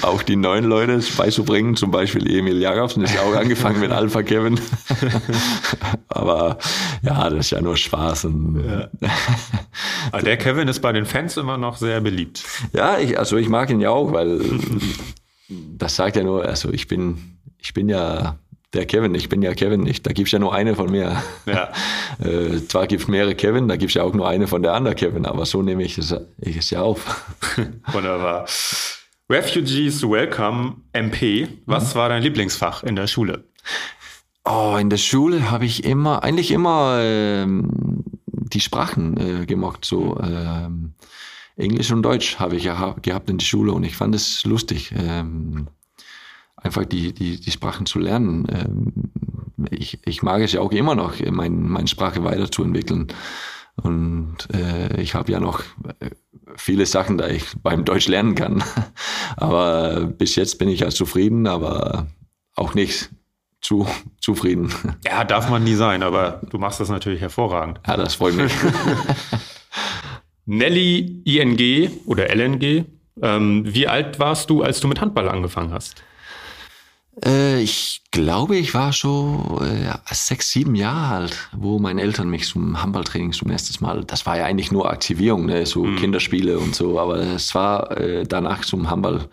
auch 0.02 0.22
die 0.22 0.36
neuen 0.36 0.64
Leute 0.64 1.00
beizubringen, 1.16 1.76
zum 1.76 1.90
Beispiel 1.90 2.30
Emil 2.30 2.60
Jakobsen 2.60 3.02
ist 3.02 3.14
ja 3.14 3.22
auch 3.22 3.34
angefangen 3.34 3.80
mit 3.80 3.90
Alpha 3.90 4.22
Kevin. 4.22 4.60
Aber 6.08 6.58
ja, 7.02 7.28
das 7.30 7.46
ist 7.46 7.50
ja 7.50 7.60
nur 7.60 7.76
Spaß. 7.76 8.26
Und, 8.26 8.64
ja. 8.64 8.88
Ah, 10.12 10.20
Der 10.20 10.36
Kevin 10.36 10.68
ist 10.68 10.80
bei 10.80 10.92
den 10.92 11.04
Fans 11.06 11.36
immer 11.36 11.56
noch 11.58 11.76
sehr 11.76 12.00
beliebt. 12.00 12.44
ich, 13.00 13.18
also 13.18 13.36
ich 13.36 13.48
mag 13.48 13.70
ihn 13.70 13.80
ja 13.80 13.90
auch, 13.90 14.12
weil 14.12 14.40
das 15.48 15.96
sagt 15.96 16.16
ja 16.16 16.22
nur, 16.22 16.44
also 16.44 16.70
ich 16.70 16.88
bin, 16.88 17.38
ich 17.58 17.74
bin 17.74 17.88
ja 17.88 18.38
der 18.72 18.86
Kevin, 18.86 19.14
ich 19.14 19.28
bin 19.28 19.42
ja 19.42 19.54
Kevin, 19.54 19.86
ich, 19.86 20.02
da 20.02 20.12
gibt's 20.12 20.32
ja 20.32 20.38
nur 20.38 20.54
eine 20.54 20.76
von 20.76 20.90
mir. 20.90 21.22
Ja. 21.46 21.72
äh, 22.24 22.64
zwar 22.68 22.86
gibt's 22.86 23.08
mehrere 23.08 23.34
Kevin, 23.34 23.68
da 23.68 23.76
gibt's 23.76 23.94
ja 23.94 24.02
auch 24.02 24.14
nur 24.14 24.28
eine 24.28 24.46
von 24.46 24.62
der 24.62 24.74
anderen 24.74 24.96
Kevin, 24.96 25.26
aber 25.26 25.46
so 25.46 25.62
nehme 25.62 25.82
ich 25.82 25.98
es, 25.98 26.14
ich 26.38 26.56
es 26.56 26.70
ja 26.70 26.82
auf. 26.82 27.26
Wunderbar. 27.92 28.46
Refugees 29.28 30.02
Welcome 30.02 30.76
MP. 30.92 31.48
Was 31.66 31.94
war 31.94 32.08
dein 32.08 32.22
Lieblingsfach 32.22 32.82
in 32.82 32.96
der 32.96 33.06
Schule? 33.06 33.44
Oh, 34.44 34.76
in 34.80 34.90
der 34.90 34.96
Schule 34.96 35.50
habe 35.50 35.66
ich 35.66 35.84
immer, 35.84 36.22
eigentlich 36.24 36.50
immer 36.50 36.98
ähm, 37.00 38.02
die 38.26 38.60
Sprachen 38.60 39.42
äh, 39.42 39.46
gemocht. 39.46 39.84
So 39.84 40.18
ähm, 40.20 40.94
Englisch 41.56 41.92
und 41.92 42.02
Deutsch 42.02 42.38
habe 42.38 42.56
ich 42.56 42.64
ja 42.64 42.96
gehabt 43.02 43.30
in 43.30 43.38
der 43.38 43.44
Schule 43.44 43.72
und 43.72 43.84
ich 43.84 43.96
fand 43.96 44.14
es 44.14 44.44
lustig, 44.44 44.92
ähm, 44.96 45.68
einfach 46.62 46.84
die, 46.84 47.12
die, 47.12 47.40
die 47.40 47.50
Sprachen 47.50 47.86
zu 47.86 47.98
lernen. 47.98 48.46
Ähm, 48.50 48.92
ich, 49.70 49.98
ich 50.06 50.22
mag 50.22 50.42
es 50.42 50.52
ja 50.52 50.60
auch 50.60 50.72
immer 50.72 50.94
noch, 50.94 51.14
mein, 51.30 51.68
meine 51.68 51.88
Sprache 51.88 52.24
weiterzuentwickeln. 52.24 53.08
Und 53.76 54.36
äh, 54.52 55.00
ich 55.00 55.14
habe 55.14 55.32
ja 55.32 55.40
noch 55.40 55.62
äh, 56.00 56.10
viele 56.56 56.86
Sachen, 56.86 57.18
da 57.18 57.28
ich 57.28 57.44
beim 57.62 57.84
Deutsch 57.84 58.08
lernen 58.08 58.34
kann. 58.34 58.62
aber 59.36 60.06
bis 60.06 60.36
jetzt 60.36 60.58
bin 60.58 60.68
ich 60.68 60.80
ja 60.80 60.90
zufrieden, 60.90 61.46
aber 61.46 62.08
auch 62.54 62.74
nicht 62.74 63.10
zu 63.60 63.86
zufrieden. 64.20 64.72
Ja, 65.04 65.24
darf 65.24 65.48
man 65.50 65.64
nie 65.64 65.74
sein, 65.74 66.02
aber 66.02 66.40
du 66.50 66.58
machst 66.58 66.80
das 66.80 66.88
natürlich 66.88 67.20
hervorragend. 67.20 67.80
Ja, 67.86 67.96
das 67.96 68.14
freut 68.14 68.34
mich. 68.34 68.52
Nelly 70.46 71.22
ING 71.24 71.90
oder 72.06 72.34
LNG, 72.34 72.84
ähm, 73.22 73.62
wie 73.66 73.86
alt 73.86 74.18
warst 74.18 74.50
du, 74.50 74.62
als 74.62 74.80
du 74.80 74.88
mit 74.88 75.00
Handball 75.00 75.28
angefangen 75.28 75.72
hast? 75.72 76.02
Äh, 77.24 77.62
ich 77.62 78.02
glaube, 78.10 78.56
ich 78.56 78.74
war 78.74 78.92
schon 78.92 79.60
äh, 79.62 79.92
sechs, 80.12 80.50
sieben 80.50 80.74
Jahre 80.74 81.14
alt, 81.14 81.48
wo 81.52 81.78
meine 81.78 82.02
Eltern 82.02 82.30
mich 82.30 82.46
zum 82.46 82.80
Handballtraining 82.82 83.32
zum 83.32 83.50
ersten 83.50 83.84
Mal, 83.84 84.04
das 84.04 84.26
war 84.26 84.36
ja 84.36 84.44
eigentlich 84.44 84.72
nur 84.72 84.90
Aktivierung, 84.90 85.46
ne? 85.46 85.66
so 85.66 85.84
mhm. 85.84 85.96
Kinderspiele 85.96 86.58
und 86.58 86.74
so, 86.74 86.98
aber 86.98 87.18
es 87.18 87.54
war 87.54 87.96
äh, 87.96 88.24
danach 88.24 88.64
zum 88.64 88.88
Handball 88.88 89.28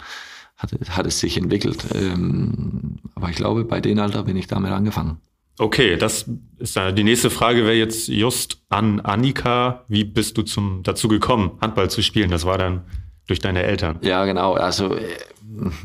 hat, 0.57 0.71
hat 0.89 1.05
es 1.05 1.19
sich 1.19 1.37
entwickelt. 1.37 1.85
Ähm, 1.93 2.97
aber 3.15 3.29
ich 3.29 3.35
glaube, 3.35 3.63
bei 3.63 3.79
dem 3.79 3.99
Alter 3.99 4.23
bin 4.23 4.35
ich 4.35 4.47
damit 4.47 4.71
angefangen. 4.71 5.21
Okay, 5.59 5.97
das 5.97 6.29
ist 6.59 6.75
dann 6.75 6.95
die 6.95 7.03
nächste 7.03 7.29
Frage 7.29 7.63
wäre 7.63 7.73
jetzt 7.73 8.07
just 8.09 8.61
an 8.69 8.99
Annika. 8.99 9.85
Wie 9.87 10.03
bist 10.03 10.37
du 10.37 10.43
zum, 10.43 10.83
dazu 10.83 11.07
gekommen, 11.07 11.51
Handball 11.61 11.89
zu 11.89 12.03
spielen? 12.03 12.29
Das 12.29 12.45
war 12.45 12.57
dann 12.57 12.83
durch 13.27 13.39
deine 13.39 13.63
Eltern. 13.63 13.99
Ja, 14.01 14.25
genau. 14.25 14.53
Also 14.53 14.95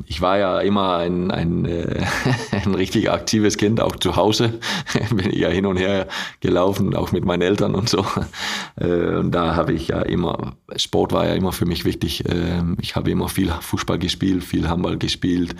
ich 0.07 0.21
war 0.21 0.39
ja 0.39 0.61
immer 0.61 0.97
ein, 0.97 1.31
ein, 1.31 1.65
äh, 1.65 2.05
ein 2.51 2.75
richtig 2.75 3.11
aktives 3.11 3.57
Kind, 3.57 3.81
auch 3.81 3.97
zu 3.97 4.17
Hause 4.17 4.61
bin 5.11 5.31
ich 5.31 5.39
ja 5.39 5.49
hin 5.49 5.67
und 5.67 5.77
her 5.77 6.09
gelaufen, 6.41 6.95
auch 6.95 7.13
mit 7.13 7.25
meinen 7.25 7.43
Eltern 7.43 7.75
und 7.75 7.89
so. 7.89 8.05
Äh, 8.77 9.17
und 9.17 9.33
da 9.33 9.57
habe 9.57 9.73
ich 9.73 9.89
ja 9.89 10.03
immer, 10.03 10.57
Sport 10.77 11.13
war 11.13 11.27
ja 11.27 11.35
immer 11.35 11.53
für 11.53 11.67
mich 11.67 11.85
wichtig. 11.85 12.25
Äh, 12.29 12.63
ich 12.81 12.97
habe 12.97 13.11
immer 13.11 13.29
viel 13.29 13.51
Fußball 13.51 13.99
gespielt, 13.99 14.45
viel 14.45 14.69
Handball 14.69 14.99
gespielt, 14.99 15.55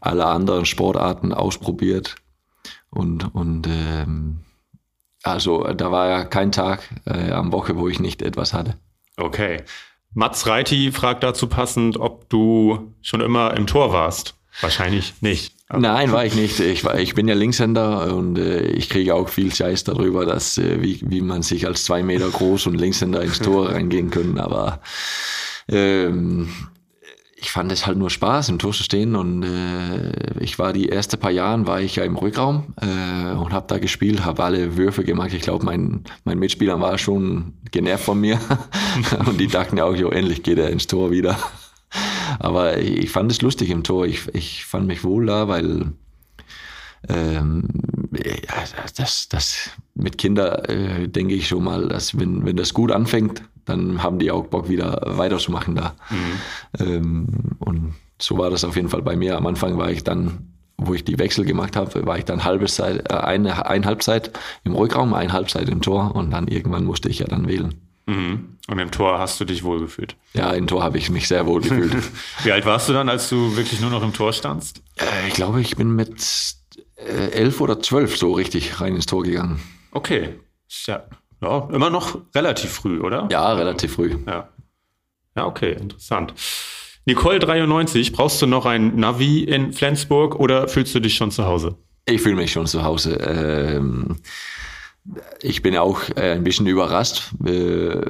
alle 0.00 0.26
anderen 0.26 0.64
Sportarten 0.64 1.32
ausprobiert. 1.32 2.16
Und, 2.90 3.34
und 3.34 3.66
ähm, 3.68 4.40
also 5.22 5.64
da 5.64 5.90
war 5.90 6.08
ja 6.08 6.24
kein 6.24 6.52
Tag 6.52 6.82
äh, 7.06 7.30
am 7.30 7.52
Woche, 7.52 7.76
wo 7.76 7.88
ich 7.88 8.00
nicht 8.00 8.22
etwas 8.22 8.52
hatte. 8.52 8.76
Okay. 9.16 9.62
Mats 10.14 10.46
Reiti 10.46 10.92
fragt 10.92 11.22
dazu 11.22 11.46
passend, 11.46 11.96
ob 11.98 12.28
du 12.28 12.92
schon 13.00 13.20
immer 13.20 13.56
im 13.56 13.66
Tor 13.66 13.92
warst. 13.92 14.34
Wahrscheinlich 14.60 15.14
nicht. 15.20 15.54
Nein, 15.72 16.12
war 16.12 16.26
ich 16.26 16.34
nicht. 16.34 16.60
Ich, 16.60 16.84
war, 16.84 16.98
ich 16.98 17.14
bin 17.14 17.28
ja 17.28 17.34
Linkshänder 17.34 18.14
und 18.14 18.38
äh, 18.38 18.62
ich 18.62 18.90
kriege 18.90 19.14
auch 19.14 19.28
viel 19.28 19.54
Scheiß 19.54 19.84
darüber, 19.84 20.26
dass 20.26 20.58
äh, 20.58 20.82
wie, 20.82 21.00
wie 21.02 21.22
man 21.22 21.42
sich 21.42 21.66
als 21.66 21.84
zwei 21.84 22.02
Meter 22.02 22.28
groß 22.28 22.66
und 22.66 22.74
Linkshänder 22.74 23.22
ins 23.22 23.38
Tor 23.38 23.70
reingehen 23.72 24.10
können. 24.10 24.38
Aber 24.38 24.80
ähm, 25.68 26.48
ich 27.42 27.50
fand 27.50 27.72
es 27.72 27.86
halt 27.86 27.98
nur 27.98 28.08
Spaß, 28.08 28.48
im 28.50 28.60
Tor 28.60 28.72
zu 28.72 28.84
stehen 28.84 29.16
und 29.16 29.42
äh, 29.42 30.38
ich 30.38 30.60
war 30.60 30.72
die 30.72 30.88
ersten 30.88 31.18
paar 31.18 31.32
Jahre 31.32 31.66
war 31.66 31.80
ich 31.80 31.96
ja 31.96 32.04
im 32.04 32.16
Rückraum 32.16 32.74
äh, 32.80 33.34
und 33.34 33.52
habe 33.52 33.66
da 33.66 33.78
gespielt, 33.78 34.24
habe 34.24 34.44
alle 34.44 34.76
Würfe 34.76 35.02
gemacht. 35.02 35.32
Ich 35.32 35.42
glaube, 35.42 35.64
mein, 35.64 36.04
mein 36.24 36.38
Mitspieler 36.38 36.80
war 36.80 36.98
schon 36.98 37.54
genervt 37.72 38.04
von 38.04 38.20
mir 38.20 38.38
und 39.26 39.40
die 39.40 39.48
dachten 39.48 39.76
ja 39.76 39.84
auch, 39.84 39.96
jo, 39.96 40.10
endlich 40.10 40.44
geht 40.44 40.58
er 40.58 40.70
ins 40.70 40.86
Tor 40.86 41.10
wieder. 41.10 41.36
Aber 42.38 42.78
ich, 42.78 42.98
ich 42.98 43.10
fand 43.10 43.30
es 43.32 43.42
lustig 43.42 43.70
im 43.70 43.82
Tor. 43.82 44.06
Ich, 44.06 44.32
ich 44.34 44.64
fand 44.64 44.86
mich 44.86 45.02
wohl 45.02 45.26
da, 45.26 45.48
weil 45.48 45.92
ähm, 47.08 47.64
ja, 48.12 48.64
das, 48.96 49.28
das 49.28 49.70
mit 49.94 50.16
Kindern 50.16 50.64
äh, 50.66 51.08
denke 51.08 51.34
ich 51.34 51.48
schon 51.48 51.64
mal, 51.64 51.88
dass 51.88 52.16
wenn, 52.18 52.46
wenn 52.46 52.56
das 52.56 52.72
gut 52.72 52.92
anfängt, 52.92 53.42
dann 53.64 54.02
haben 54.02 54.18
die 54.18 54.30
auch 54.30 54.46
Bock 54.46 54.68
wieder 54.68 55.02
weiterzumachen 55.04 55.74
da. 55.74 55.94
Mhm. 56.10 56.86
Ähm, 56.86 57.26
und 57.58 57.94
so 58.20 58.38
war 58.38 58.50
das 58.50 58.64
auf 58.64 58.76
jeden 58.76 58.88
Fall 58.88 59.02
bei 59.02 59.16
mir. 59.16 59.36
Am 59.36 59.46
Anfang 59.46 59.78
war 59.78 59.90
ich 59.90 60.04
dann, 60.04 60.52
wo 60.76 60.94
ich 60.94 61.04
die 61.04 61.18
Wechsel 61.18 61.44
gemacht 61.44 61.76
habe, 61.76 62.06
war 62.06 62.18
ich 62.18 62.24
dann 62.24 62.44
halbe 62.44 62.66
Zeit, 62.66 63.10
äh, 63.10 63.14
eine, 63.14 63.66
eine 63.66 63.86
Halbzeit 63.86 64.38
im 64.64 64.74
Rückraum, 64.74 65.14
eine 65.14 65.32
Halbzeit 65.32 65.68
im 65.68 65.82
Tor 65.82 66.14
und 66.14 66.30
dann 66.30 66.48
irgendwann 66.48 66.84
musste 66.84 67.08
ich 67.08 67.20
ja 67.20 67.26
dann 67.26 67.48
wählen. 67.48 67.74
Mhm. 68.06 68.58
Und 68.68 68.78
im 68.78 68.90
Tor 68.90 69.18
hast 69.18 69.40
du 69.40 69.44
dich 69.44 69.64
wohlgefühlt? 69.64 70.16
Ja, 70.34 70.52
im 70.52 70.66
Tor 70.66 70.82
habe 70.82 70.98
ich 70.98 71.10
mich 71.10 71.28
sehr 71.28 71.46
wohl 71.46 71.60
gefühlt. 71.60 71.96
Wie 72.42 72.52
alt 72.52 72.66
warst 72.66 72.88
du 72.88 72.92
dann, 72.92 73.08
als 73.08 73.28
du 73.28 73.56
wirklich 73.56 73.80
nur 73.80 73.90
noch 73.90 74.02
im 74.02 74.12
Tor 74.12 74.32
standst? 74.32 74.82
Äh, 74.96 75.28
ich 75.28 75.34
glaube, 75.34 75.60
ich 75.60 75.76
bin 75.76 75.94
mit 75.94 76.56
äh, 76.96 77.30
elf 77.30 77.60
oder 77.60 77.80
zwölf 77.80 78.16
so 78.16 78.32
richtig 78.32 78.80
rein 78.80 78.94
ins 78.94 79.06
Tor 79.06 79.22
gegangen. 79.22 79.60
Okay. 79.92 80.40
Ja, 80.86 81.04
ja, 81.42 81.68
immer 81.72 81.90
noch 81.90 82.18
relativ 82.34 82.70
früh, 82.70 83.00
oder? 83.00 83.28
Ja, 83.30 83.52
relativ 83.52 83.94
früh. 83.94 84.16
Ja. 84.26 84.48
Ja, 85.36 85.46
okay, 85.46 85.72
interessant. 85.72 86.34
Nicole 87.04 87.38
93, 87.40 88.12
brauchst 88.12 88.40
du 88.42 88.46
noch 88.46 88.64
ein 88.64 88.96
Navi 88.96 89.42
in 89.42 89.72
Flensburg 89.72 90.36
oder 90.36 90.68
fühlst 90.68 90.94
du 90.94 91.00
dich 91.00 91.16
schon 91.16 91.30
zu 91.30 91.44
Hause? 91.44 91.76
Ich 92.04 92.20
fühle 92.20 92.36
mich 92.36 92.52
schon 92.52 92.66
zu 92.66 92.84
Hause. 92.84 93.14
Ähm, 93.16 94.18
ich 95.40 95.62
bin 95.62 95.76
auch 95.76 96.00
äh, 96.14 96.32
ein 96.32 96.44
bisschen 96.44 96.66
überrascht, 96.68 97.32
äh, 97.44 98.00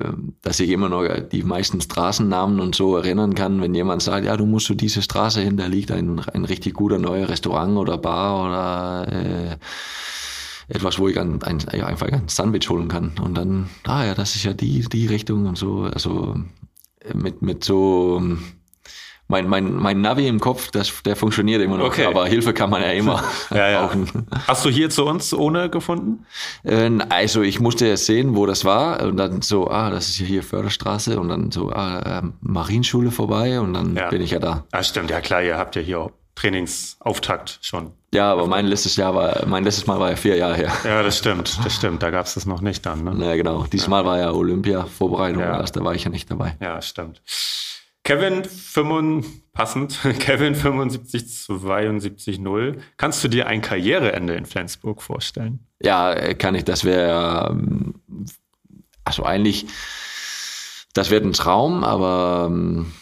dass 0.42 0.60
ich 0.60 0.68
immer 0.68 0.90
noch 0.90 1.06
die 1.30 1.42
meisten 1.42 1.80
Straßennamen 1.80 2.60
und 2.60 2.74
so 2.74 2.96
erinnern 2.96 3.34
kann, 3.34 3.62
wenn 3.62 3.74
jemand 3.74 4.02
sagt, 4.02 4.26
ja, 4.26 4.36
du 4.36 4.44
musst 4.44 4.66
zu 4.66 4.74
dieser 4.74 5.00
Straße 5.00 5.40
hin, 5.40 5.56
da 5.56 5.66
liegt 5.66 5.90
ein, 5.90 6.20
ein 6.20 6.44
richtig 6.44 6.74
guter 6.74 6.98
neuer 6.98 7.28
Restaurant 7.30 7.78
oder 7.78 7.96
Bar 7.96 8.46
oder 8.46 9.12
äh, 9.12 9.56
etwas, 10.72 10.98
wo 10.98 11.08
ich 11.08 11.18
ein, 11.18 11.42
ein, 11.42 11.60
einfach 11.68 12.08
ein 12.08 12.28
Sandwich 12.28 12.68
holen 12.68 12.88
kann. 12.88 13.12
Und 13.22 13.34
dann, 13.36 13.68
ah 13.84 14.04
ja, 14.04 14.14
das 14.14 14.34
ist 14.34 14.44
ja 14.44 14.52
die, 14.52 14.80
die 14.80 15.06
Richtung 15.06 15.46
und 15.46 15.58
so. 15.58 15.82
Also 15.82 16.36
mit, 17.14 17.42
mit 17.42 17.64
so 17.64 18.22
mein, 19.28 19.48
mein, 19.48 19.72
mein 19.74 20.00
Navi 20.00 20.28
im 20.28 20.40
Kopf, 20.40 20.70
das, 20.70 21.02
der 21.04 21.16
funktioniert 21.16 21.62
immer 21.62 21.78
noch, 21.78 21.86
okay. 21.86 22.04
aber 22.04 22.26
Hilfe 22.26 22.52
kann 22.52 22.68
man 22.68 22.82
ja 22.82 22.90
immer 22.90 23.22
ja, 23.50 23.70
ja. 23.70 23.90
Hast 24.46 24.64
du 24.64 24.68
hier 24.68 24.90
zu 24.90 25.06
uns 25.06 25.32
ohne 25.32 25.70
gefunden? 25.70 26.26
Äh, 26.64 26.90
also 27.08 27.40
ich 27.42 27.58
musste 27.58 27.88
ja 27.88 27.96
sehen, 27.96 28.36
wo 28.36 28.44
das 28.46 28.64
war 28.64 29.02
und 29.02 29.16
dann 29.16 29.40
so, 29.40 29.70
ah, 29.70 29.90
das 29.90 30.10
ist 30.10 30.18
ja 30.18 30.26
hier 30.26 30.42
Förderstraße 30.42 31.18
und 31.18 31.28
dann 31.28 31.50
so, 31.50 31.70
ah, 31.70 32.20
äh, 32.20 32.22
Marienschule 32.40 33.10
vorbei 33.10 33.58
und 33.58 33.72
dann 33.72 33.96
ja. 33.96 34.08
bin 34.10 34.20
ich 34.20 34.32
ja 34.32 34.38
da. 34.38 34.64
Ah, 34.70 34.82
stimmt, 34.82 35.10
ja 35.10 35.20
klar, 35.20 35.42
ihr 35.42 35.56
habt 35.56 35.76
ja 35.76 35.82
hier 35.82 36.00
auch 36.00 36.10
Trainingsauftakt 36.34 37.58
schon. 37.62 37.92
Ja, 38.14 38.32
aber 38.32 38.46
mein 38.46 38.66
letztes 38.66 38.96
Jahr 38.96 39.14
war, 39.14 39.46
mein 39.46 39.64
letztes 39.64 39.86
Mal 39.86 39.98
war 40.00 40.10
ja 40.10 40.16
vier 40.16 40.36
Jahre 40.36 40.56
her. 40.56 40.72
Ja, 40.84 41.02
das 41.02 41.18
stimmt, 41.18 41.58
das 41.64 41.74
stimmt. 41.74 42.02
Da 42.02 42.10
gab 42.10 42.26
es 42.26 42.34
das 42.34 42.46
noch 42.46 42.60
nicht 42.60 42.84
dann. 42.84 43.04
Ne? 43.04 43.24
Ja, 43.24 43.36
genau. 43.36 43.64
Diesmal 43.64 44.02
ja. 44.02 44.06
war 44.06 44.18
ja 44.18 44.32
Olympia-Vorbereitung, 44.32 45.42
ja. 45.42 45.52
Also 45.52 45.74
da 45.74 45.84
war 45.84 45.94
ich 45.94 46.04
ja 46.04 46.10
nicht 46.10 46.30
dabei. 46.30 46.56
Ja, 46.60 46.80
stimmt. 46.82 47.22
Kevin 48.04 48.44
5, 48.44 49.52
passend, 49.52 49.98
Kevin 50.18 50.54
75 50.54 51.44
72 51.44 52.38
0. 52.40 52.78
Kannst 52.96 53.22
du 53.22 53.28
dir 53.28 53.46
ein 53.46 53.62
Karriereende 53.62 54.34
in 54.34 54.44
Flensburg 54.44 55.02
vorstellen? 55.02 55.66
Ja, 55.80 56.34
kann 56.34 56.54
ich. 56.54 56.64
Das 56.64 56.84
wäre, 56.84 57.50
ähm, 57.50 57.94
also 59.04 59.24
eigentlich, 59.24 59.66
das 60.94 61.10
wäre 61.10 61.22
ein 61.22 61.32
Traum, 61.32 61.84
aber 61.84 62.48
ähm, 62.50 62.92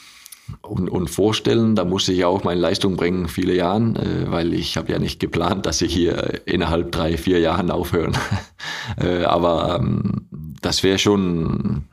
und, 0.62 0.88
und 0.88 1.09
vorstellen, 1.09 1.74
da 1.74 1.84
musste 1.84 2.12
ich 2.12 2.24
auch 2.24 2.44
meine 2.44 2.61
Leistung 2.61 2.96
bringen, 2.96 3.28
viele 3.28 3.55
Jahren, 3.55 3.96
äh, 3.96 4.30
weil 4.30 4.55
ich 4.55 4.76
habe 4.76 4.92
ja 4.92 4.98
nicht 4.98 5.20
geplant, 5.20 5.66
dass 5.66 5.82
ich 5.82 5.92
hier 5.92 6.46
innerhalb 6.46 6.92
drei, 6.92 7.16
vier 7.16 7.40
Jahren 7.40 7.70
aufhören. 7.70 8.16
äh, 9.01 9.24
aber 9.24 9.76
ähm, 9.80 10.28
das 10.61 10.82
wäre 10.82 10.98
schon, 10.98 11.84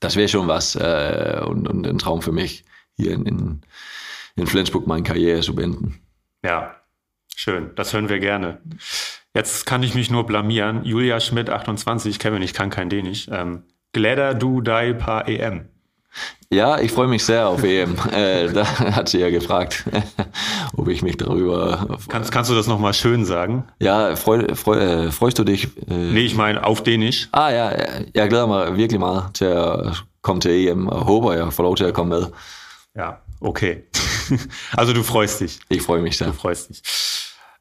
das 0.00 0.16
wäre 0.16 0.28
schon 0.28 0.48
was 0.48 0.76
äh, 0.76 1.40
und, 1.44 1.68
und 1.68 1.86
ein 1.86 1.98
Traum 1.98 2.22
für 2.22 2.32
mich, 2.32 2.64
hier 2.96 3.12
in, 3.12 3.26
in, 3.26 3.60
in 4.36 4.46
Flensburg 4.46 4.86
meine 4.86 5.02
Karriere 5.02 5.40
zu 5.40 5.54
beenden. 5.54 6.00
Ja, 6.44 6.76
schön, 7.34 7.70
das 7.76 7.92
hören 7.92 8.08
wir 8.08 8.18
gerne. 8.18 8.60
Jetzt 9.34 9.64
kann 9.64 9.82
ich 9.82 9.94
mich 9.94 10.10
nur 10.10 10.26
blamieren. 10.26 10.84
Julia 10.84 11.20
Schmidt, 11.20 11.50
28, 11.50 12.18
Kevin, 12.18 12.42
ich 12.42 12.52
kann 12.52 12.70
kein 12.70 12.88
Dänisch. 12.88 13.28
Ähm, 13.30 13.62
Gläder 13.92 14.34
du 14.34 14.60
dei 14.60 14.92
pa 14.92 15.22
EM. 15.22 15.68
Ja, 16.52 16.80
ich 16.80 16.90
freue 16.90 17.06
mich 17.06 17.24
sehr 17.24 17.48
auf 17.48 17.62
EM. 17.62 17.96
äh, 18.12 18.52
da 18.52 18.66
hat 18.66 19.08
sie 19.08 19.18
ja 19.18 19.30
gefragt, 19.30 19.84
ob 20.76 20.88
ich 20.88 21.02
mich 21.02 21.16
darüber. 21.16 21.98
Kannst, 22.08 22.32
kannst 22.32 22.50
du 22.50 22.54
das 22.54 22.66
nochmal 22.66 22.94
schön 22.94 23.24
sagen? 23.24 23.64
Ja, 23.78 24.16
freu, 24.16 24.54
freu, 24.54 24.76
äh, 24.76 25.12
freust 25.12 25.38
du 25.38 25.44
dich? 25.44 25.68
Äh, 25.88 25.94
nee, 25.94 26.22
ich 26.22 26.34
meine 26.34 26.64
auf 26.64 26.82
Dänisch. 26.82 27.28
Ah 27.32 27.50
ja, 27.50 27.70
jeg 28.14 28.28
glæder 28.28 28.46
mig 28.46 28.76
virkelig 28.76 29.00
meget 29.00 29.24
til 29.34 29.44
at 29.44 30.02
komme 30.22 30.40
til 30.40 30.68
EM 30.68 30.88
og 30.88 31.00
håber, 31.00 31.32
jeg 31.32 31.52
får 31.52 31.62
lov 31.62 31.76
til 31.76 31.84
at 31.84 31.94
komme 31.94 32.10
med. 32.10 32.26
Ja, 32.96 33.10
okay. 33.40 33.76
also 34.78 34.92
du 34.92 35.02
freust 35.02 35.40
dich. 35.40 35.60
Ich 35.70 35.82
freue 35.82 36.02
mich 36.02 36.16
sehr. 36.16 36.28
Du 36.28 36.32
freust 36.32 36.68
dich. 36.68 36.82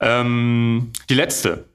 Ähm, 0.01 0.91
die 1.09 1.15
letzte. 1.15 1.68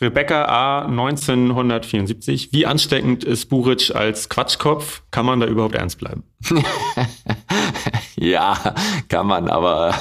Rebecca 0.00 0.44
A. 0.46 0.86
1974. 0.86 2.52
Wie 2.52 2.66
ansteckend 2.66 3.24
ist 3.24 3.46
Buric 3.46 3.94
als 3.94 4.28
Quatschkopf? 4.28 5.02
Kann 5.10 5.26
man 5.26 5.40
da 5.40 5.46
überhaupt 5.46 5.76
ernst 5.76 5.98
bleiben? 5.98 6.24
ja, 8.16 8.74
kann 9.08 9.26
man, 9.26 9.48
aber 9.48 9.94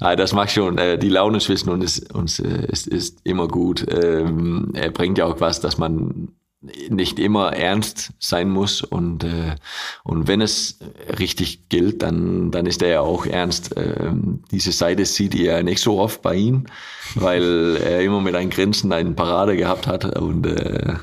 das 0.00 0.32
macht 0.32 0.50
schon 0.50 0.76
äh, 0.78 0.98
die 0.98 1.08
Laune 1.08 1.38
zwischen 1.38 1.70
uns, 1.70 2.00
uns 2.12 2.40
äh, 2.40 2.66
ist, 2.68 2.86
ist 2.86 3.20
immer 3.24 3.48
gut. 3.48 3.86
Ähm, 3.88 4.72
er 4.74 4.90
bringt 4.90 5.18
ja 5.18 5.26
auch 5.26 5.40
was, 5.40 5.60
dass 5.60 5.78
man 5.78 6.28
nicht 6.88 7.18
immer 7.18 7.52
ernst 7.52 8.12
sein 8.18 8.48
muss 8.48 8.82
und 8.82 9.24
äh, 9.24 9.54
und 10.04 10.28
wenn 10.28 10.40
es 10.40 10.78
richtig 11.18 11.68
gilt, 11.68 12.02
dann 12.02 12.50
dann 12.50 12.66
ist 12.66 12.82
er 12.82 12.88
ja 12.88 13.00
auch 13.00 13.26
ernst. 13.26 13.74
Ähm, 13.76 14.42
diese 14.50 14.72
Seite 14.72 15.04
sieht 15.04 15.34
ihr 15.34 15.62
nicht 15.62 15.80
so 15.80 15.98
oft 15.98 16.22
bei 16.22 16.34
ihm, 16.34 16.66
weil 17.14 17.76
er 17.76 18.02
immer 18.02 18.20
mit 18.20 18.34
einem 18.34 18.50
Grinsen 18.50 18.92
einen 18.92 19.16
Parade 19.16 19.56
gehabt 19.56 19.86
hat 19.86 20.18
und 20.18 20.46
äh, 20.46 20.94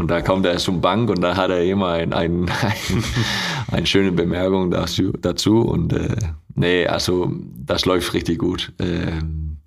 und 0.00 0.10
da 0.10 0.22
kommt 0.22 0.46
er 0.46 0.56
zum 0.56 0.80
Bank 0.80 1.10
und 1.10 1.20
da 1.20 1.36
hat 1.36 1.50
er 1.50 1.62
immer 1.62 1.88
ein, 1.88 2.14
ein, 2.14 2.48
ein, 2.48 3.04
eine 3.70 3.86
schöne 3.86 4.12
Bemerkung 4.12 4.70
dazu, 4.70 5.12
dazu 5.12 5.60
und 5.60 5.92
äh, 5.92 6.16
nee, 6.54 6.86
also 6.86 7.30
das 7.54 7.84
läuft 7.84 8.14
richtig 8.14 8.38
gut. 8.38 8.72
Ähm, 8.78 9.58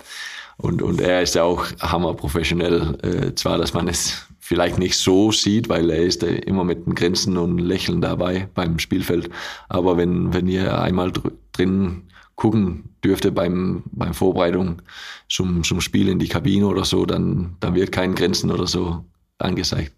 und, 0.57 0.81
und 0.81 1.01
er 1.01 1.21
ist 1.21 1.35
ja 1.35 1.43
auch 1.43 1.65
hammerprofessionell. 1.79 2.97
Äh, 3.03 3.35
zwar, 3.35 3.57
dass 3.57 3.73
man 3.73 3.87
es 3.87 4.27
vielleicht 4.53 4.77
nicht 4.77 4.97
so 4.97 5.31
sieht, 5.31 5.67
weil 5.67 5.89
er 5.89 6.03
ist 6.03 6.21
immer 6.21 6.63
mit 6.63 6.85
einem 6.85 6.93
Grinsen 6.93 7.37
und 7.37 7.57
Lächeln 7.57 8.01
dabei 8.01 8.49
beim 8.53 8.77
Spielfeld. 8.77 9.31
Aber 9.67 9.97
wenn, 9.97 10.31
wenn 10.31 10.47
ihr 10.47 10.79
einmal 10.79 11.11
drin 11.53 12.03
gucken 12.35 12.95
dürfte 13.03 13.31
beim, 13.31 13.81
beim 13.91 14.13
Vorbereitung 14.13 14.83
zum, 15.27 15.63
zum 15.63 15.81
Spiel 15.81 16.07
in 16.07 16.19
die 16.19 16.27
Kabine 16.27 16.67
oder 16.67 16.85
so, 16.85 17.07
dann, 17.07 17.55
dann 17.61 17.73
wird 17.73 17.91
kein 17.91 18.13
Grinsen 18.13 18.51
oder 18.51 18.67
so 18.67 19.03
angezeigt. 19.39 19.91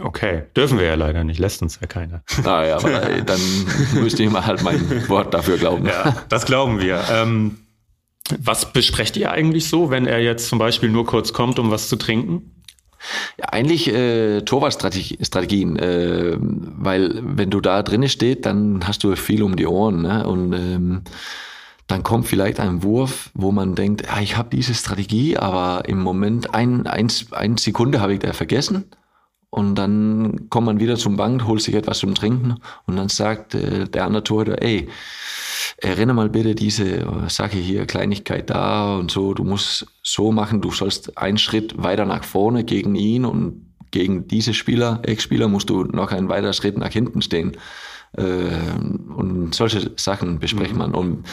Okay, 0.00 0.44
dürfen 0.56 0.78
wir 0.78 0.86
ja 0.86 0.94
leider 0.94 1.24
nicht, 1.24 1.40
lässt 1.40 1.62
uns 1.62 1.80
ja 1.80 1.88
keiner. 1.88 2.22
Ah 2.44 2.64
ja, 2.64 2.76
aber 2.76 3.22
dann 3.22 3.40
müsste 3.94 4.22
ich 4.22 4.30
mal 4.30 4.46
halt 4.46 4.62
mein 4.62 5.08
Wort 5.08 5.34
dafür 5.34 5.58
glauben. 5.58 5.86
Ja, 5.86 6.14
das 6.28 6.46
glauben 6.46 6.78
wir. 6.78 7.02
Ähm, 7.10 7.58
was 8.38 8.72
besprecht 8.72 9.16
ihr 9.16 9.32
eigentlich 9.32 9.68
so, 9.68 9.90
wenn 9.90 10.06
er 10.06 10.20
jetzt 10.20 10.46
zum 10.46 10.60
Beispiel 10.60 10.90
nur 10.90 11.06
kurz 11.06 11.32
kommt, 11.32 11.58
um 11.58 11.72
was 11.72 11.88
zu 11.88 11.96
trinken? 11.96 12.55
Ja, 13.38 13.46
eigentlich 13.50 13.88
äh, 13.88 14.42
Torwartstrategien, 14.42 15.76
äh, 15.78 16.36
weil 16.38 17.20
wenn 17.22 17.50
du 17.50 17.60
da 17.60 17.82
drinnen 17.82 18.08
steht, 18.08 18.46
dann 18.46 18.86
hast 18.86 19.04
du 19.04 19.14
viel 19.16 19.42
um 19.42 19.56
die 19.56 19.66
Ohren 19.66 20.02
ne? 20.02 20.26
und 20.26 20.52
ähm, 20.52 21.02
dann 21.86 22.02
kommt 22.02 22.26
vielleicht 22.26 22.58
ein 22.58 22.82
Wurf, 22.82 23.30
wo 23.34 23.52
man 23.52 23.74
denkt, 23.74 24.06
ja, 24.06 24.20
ich 24.20 24.36
habe 24.36 24.48
diese 24.50 24.74
Strategie, 24.74 25.36
aber 25.36 25.88
im 25.88 26.00
Moment 26.00 26.52
ein, 26.54 26.86
ein, 26.86 27.08
ein 27.30 27.56
Sekunde 27.58 28.00
habe 28.00 28.14
ich 28.14 28.18
da 28.20 28.32
vergessen 28.32 28.86
und 29.50 29.76
dann 29.76 30.48
kommt 30.50 30.66
man 30.66 30.80
wieder 30.80 30.96
zum 30.96 31.16
Bank, 31.16 31.46
holt 31.46 31.62
sich 31.62 31.74
etwas 31.74 31.98
zum 31.98 32.14
Trinken 32.14 32.56
und 32.86 32.96
dann 32.96 33.08
sagt 33.08 33.54
äh, 33.54 33.84
der 33.84 34.04
andere 34.04 34.24
Torhüter, 34.24 34.60
ey, 34.62 34.88
erinnere 35.78 36.16
mal 36.16 36.28
bitte 36.28 36.54
diese 36.54 37.00
äh, 37.00 37.28
Sache 37.28 37.58
hier, 37.58 37.86
Kleinigkeit 37.86 38.50
da 38.50 38.96
und 38.96 39.10
so, 39.10 39.34
du 39.34 39.44
musst 39.44 39.86
so 40.02 40.32
machen, 40.32 40.60
du 40.60 40.70
sollst 40.70 41.18
einen 41.18 41.38
Schritt 41.38 41.82
weiter 41.82 42.04
nach 42.04 42.24
vorne 42.24 42.64
gegen 42.64 42.94
ihn 42.94 43.24
und 43.24 43.66
gegen 43.90 44.28
diese 44.28 44.54
Spieler, 44.54 45.00
Ex-Spieler, 45.04 45.48
musst 45.48 45.70
du 45.70 45.84
noch 45.84 46.12
einen 46.12 46.28
weiteren 46.28 46.52
Schritt 46.52 46.76
nach 46.76 46.90
hinten 46.90 47.22
stehen. 47.22 47.56
Äh, 48.16 48.22
und 48.22 49.54
solche 49.54 49.92
Sachen 49.96 50.38
bespricht 50.38 50.72
mhm. 50.72 50.78
man. 50.78 50.94
Und 50.94 51.24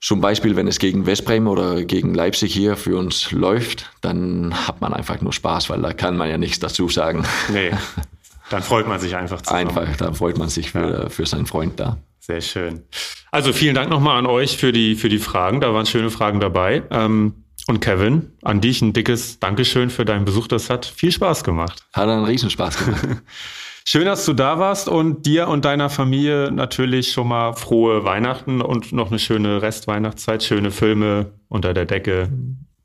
zum 0.00 0.20
Beispiel, 0.20 0.56
wenn 0.56 0.68
es 0.68 0.78
gegen 0.78 1.06
Westbrem 1.06 1.48
oder 1.48 1.84
gegen 1.84 2.14
Leipzig 2.14 2.52
hier 2.52 2.76
für 2.76 2.96
uns 2.96 3.32
läuft, 3.32 3.90
dann 4.00 4.54
hat 4.66 4.80
man 4.80 4.94
einfach 4.94 5.20
nur 5.20 5.32
Spaß, 5.32 5.70
weil 5.70 5.82
da 5.82 5.92
kann 5.92 6.16
man 6.16 6.30
ja 6.30 6.38
nichts 6.38 6.60
dazu 6.60 6.88
sagen. 6.88 7.24
Nee, 7.52 7.72
dann 8.50 8.62
freut 8.62 8.88
man 8.88 9.00
sich 9.00 9.16
einfach 9.16 9.42
zusammen. 9.42 9.68
Einfach, 9.68 9.96
dann 9.96 10.14
freut 10.14 10.38
man 10.38 10.48
sich 10.48 10.72
für, 10.72 11.02
ja. 11.02 11.08
für 11.08 11.26
seinen 11.26 11.46
Freund 11.46 11.78
da. 11.78 11.98
Sehr 12.20 12.40
schön. 12.40 12.82
Also 13.30 13.52
vielen 13.52 13.74
Dank 13.74 13.90
nochmal 13.90 14.18
an 14.18 14.26
euch 14.26 14.56
für 14.56 14.72
die, 14.72 14.94
für 14.94 15.08
die 15.08 15.18
Fragen. 15.18 15.60
Da 15.60 15.72
waren 15.72 15.86
schöne 15.86 16.10
Fragen 16.10 16.40
dabei. 16.40 16.82
Ähm, 16.90 17.44
und 17.66 17.80
Kevin, 17.80 18.32
an 18.42 18.60
dich 18.60 18.80
ein 18.80 18.92
dickes 18.92 19.40
Dankeschön 19.40 19.90
für 19.90 20.04
deinen 20.04 20.24
Besuch. 20.24 20.46
Das 20.46 20.70
hat 20.70 20.86
viel 20.86 21.12
Spaß 21.12 21.44
gemacht. 21.44 21.84
Hat 21.92 22.08
einen 22.08 22.24
Riesenspaß 22.24 22.84
gemacht. 22.84 23.06
Schön, 23.84 24.04
dass 24.04 24.26
du 24.26 24.34
da 24.34 24.58
warst 24.58 24.86
und 24.86 25.24
dir 25.24 25.48
und 25.48 25.64
deiner 25.64 25.88
Familie 25.88 26.50
natürlich 26.52 27.10
schon 27.10 27.28
mal 27.28 27.54
frohe 27.54 28.04
Weihnachten 28.04 28.60
und 28.60 28.92
noch 28.92 29.08
eine 29.08 29.18
schöne 29.18 29.62
Restweihnachtszeit, 29.62 30.42
schöne 30.42 30.70
Filme 30.70 31.32
unter 31.48 31.72
der 31.72 31.86
Decke. 31.86 32.28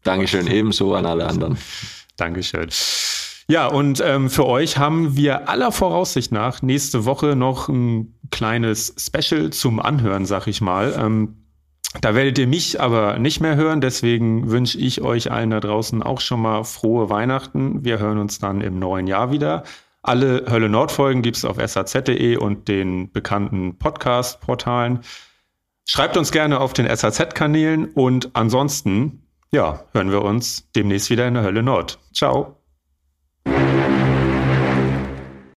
Dankeschön, 0.03 0.47
ebenso 0.47 0.95
an 0.95 1.05
alle 1.05 1.27
anderen. 1.27 1.57
Dankeschön. 2.15 2.69
Ja, 3.47 3.67
und 3.67 4.01
ähm, 4.05 4.29
für 4.29 4.45
euch 4.45 4.77
haben 4.77 5.17
wir 5.17 5.49
aller 5.49 5.71
Voraussicht 5.71 6.31
nach 6.31 6.61
nächste 6.61 7.05
Woche 7.05 7.35
noch 7.35 7.67
ein 7.67 8.15
kleines 8.31 8.95
Special 8.97 9.49
zum 9.49 9.79
Anhören, 9.79 10.25
sag 10.25 10.47
ich 10.47 10.61
mal. 10.61 10.95
Ähm, 10.97 11.43
da 12.01 12.15
werdet 12.15 12.39
ihr 12.39 12.47
mich 12.47 12.81
aber 12.81 13.19
nicht 13.19 13.39
mehr 13.39 13.55
hören, 13.55 13.81
deswegen 13.81 14.49
wünsche 14.49 14.79
ich 14.79 15.01
euch 15.01 15.31
allen 15.31 15.51
da 15.51 15.59
draußen 15.59 16.01
auch 16.01 16.21
schon 16.21 16.41
mal 16.41 16.63
frohe 16.63 17.09
Weihnachten. 17.09 17.83
Wir 17.83 17.99
hören 17.99 18.17
uns 18.17 18.39
dann 18.39 18.61
im 18.61 18.79
neuen 18.79 19.07
Jahr 19.07 19.31
wieder. 19.31 19.63
Alle 20.01 20.45
Hölle 20.49 20.69
Nord 20.69 20.91
Folgen 20.91 21.21
gibt 21.21 21.37
es 21.37 21.45
auf 21.45 21.57
saz.de 21.65 22.37
und 22.37 22.67
den 22.67 23.11
bekannten 23.11 23.77
Podcast-Portalen. 23.77 24.99
Schreibt 25.85 26.17
uns 26.17 26.31
gerne 26.31 26.59
auf 26.59 26.73
den 26.73 26.93
SAZ-Kanälen 26.93 27.85
und 27.93 28.31
ansonsten, 28.33 29.27
ja, 29.51 29.83
hören 29.93 30.11
wir 30.11 30.23
uns 30.23 30.69
demnächst 30.75 31.09
wieder 31.09 31.27
in 31.27 31.35
der 31.35 31.43
Hölle 31.43 31.61
Nord. 31.61 31.99
Ciao. 32.13 32.62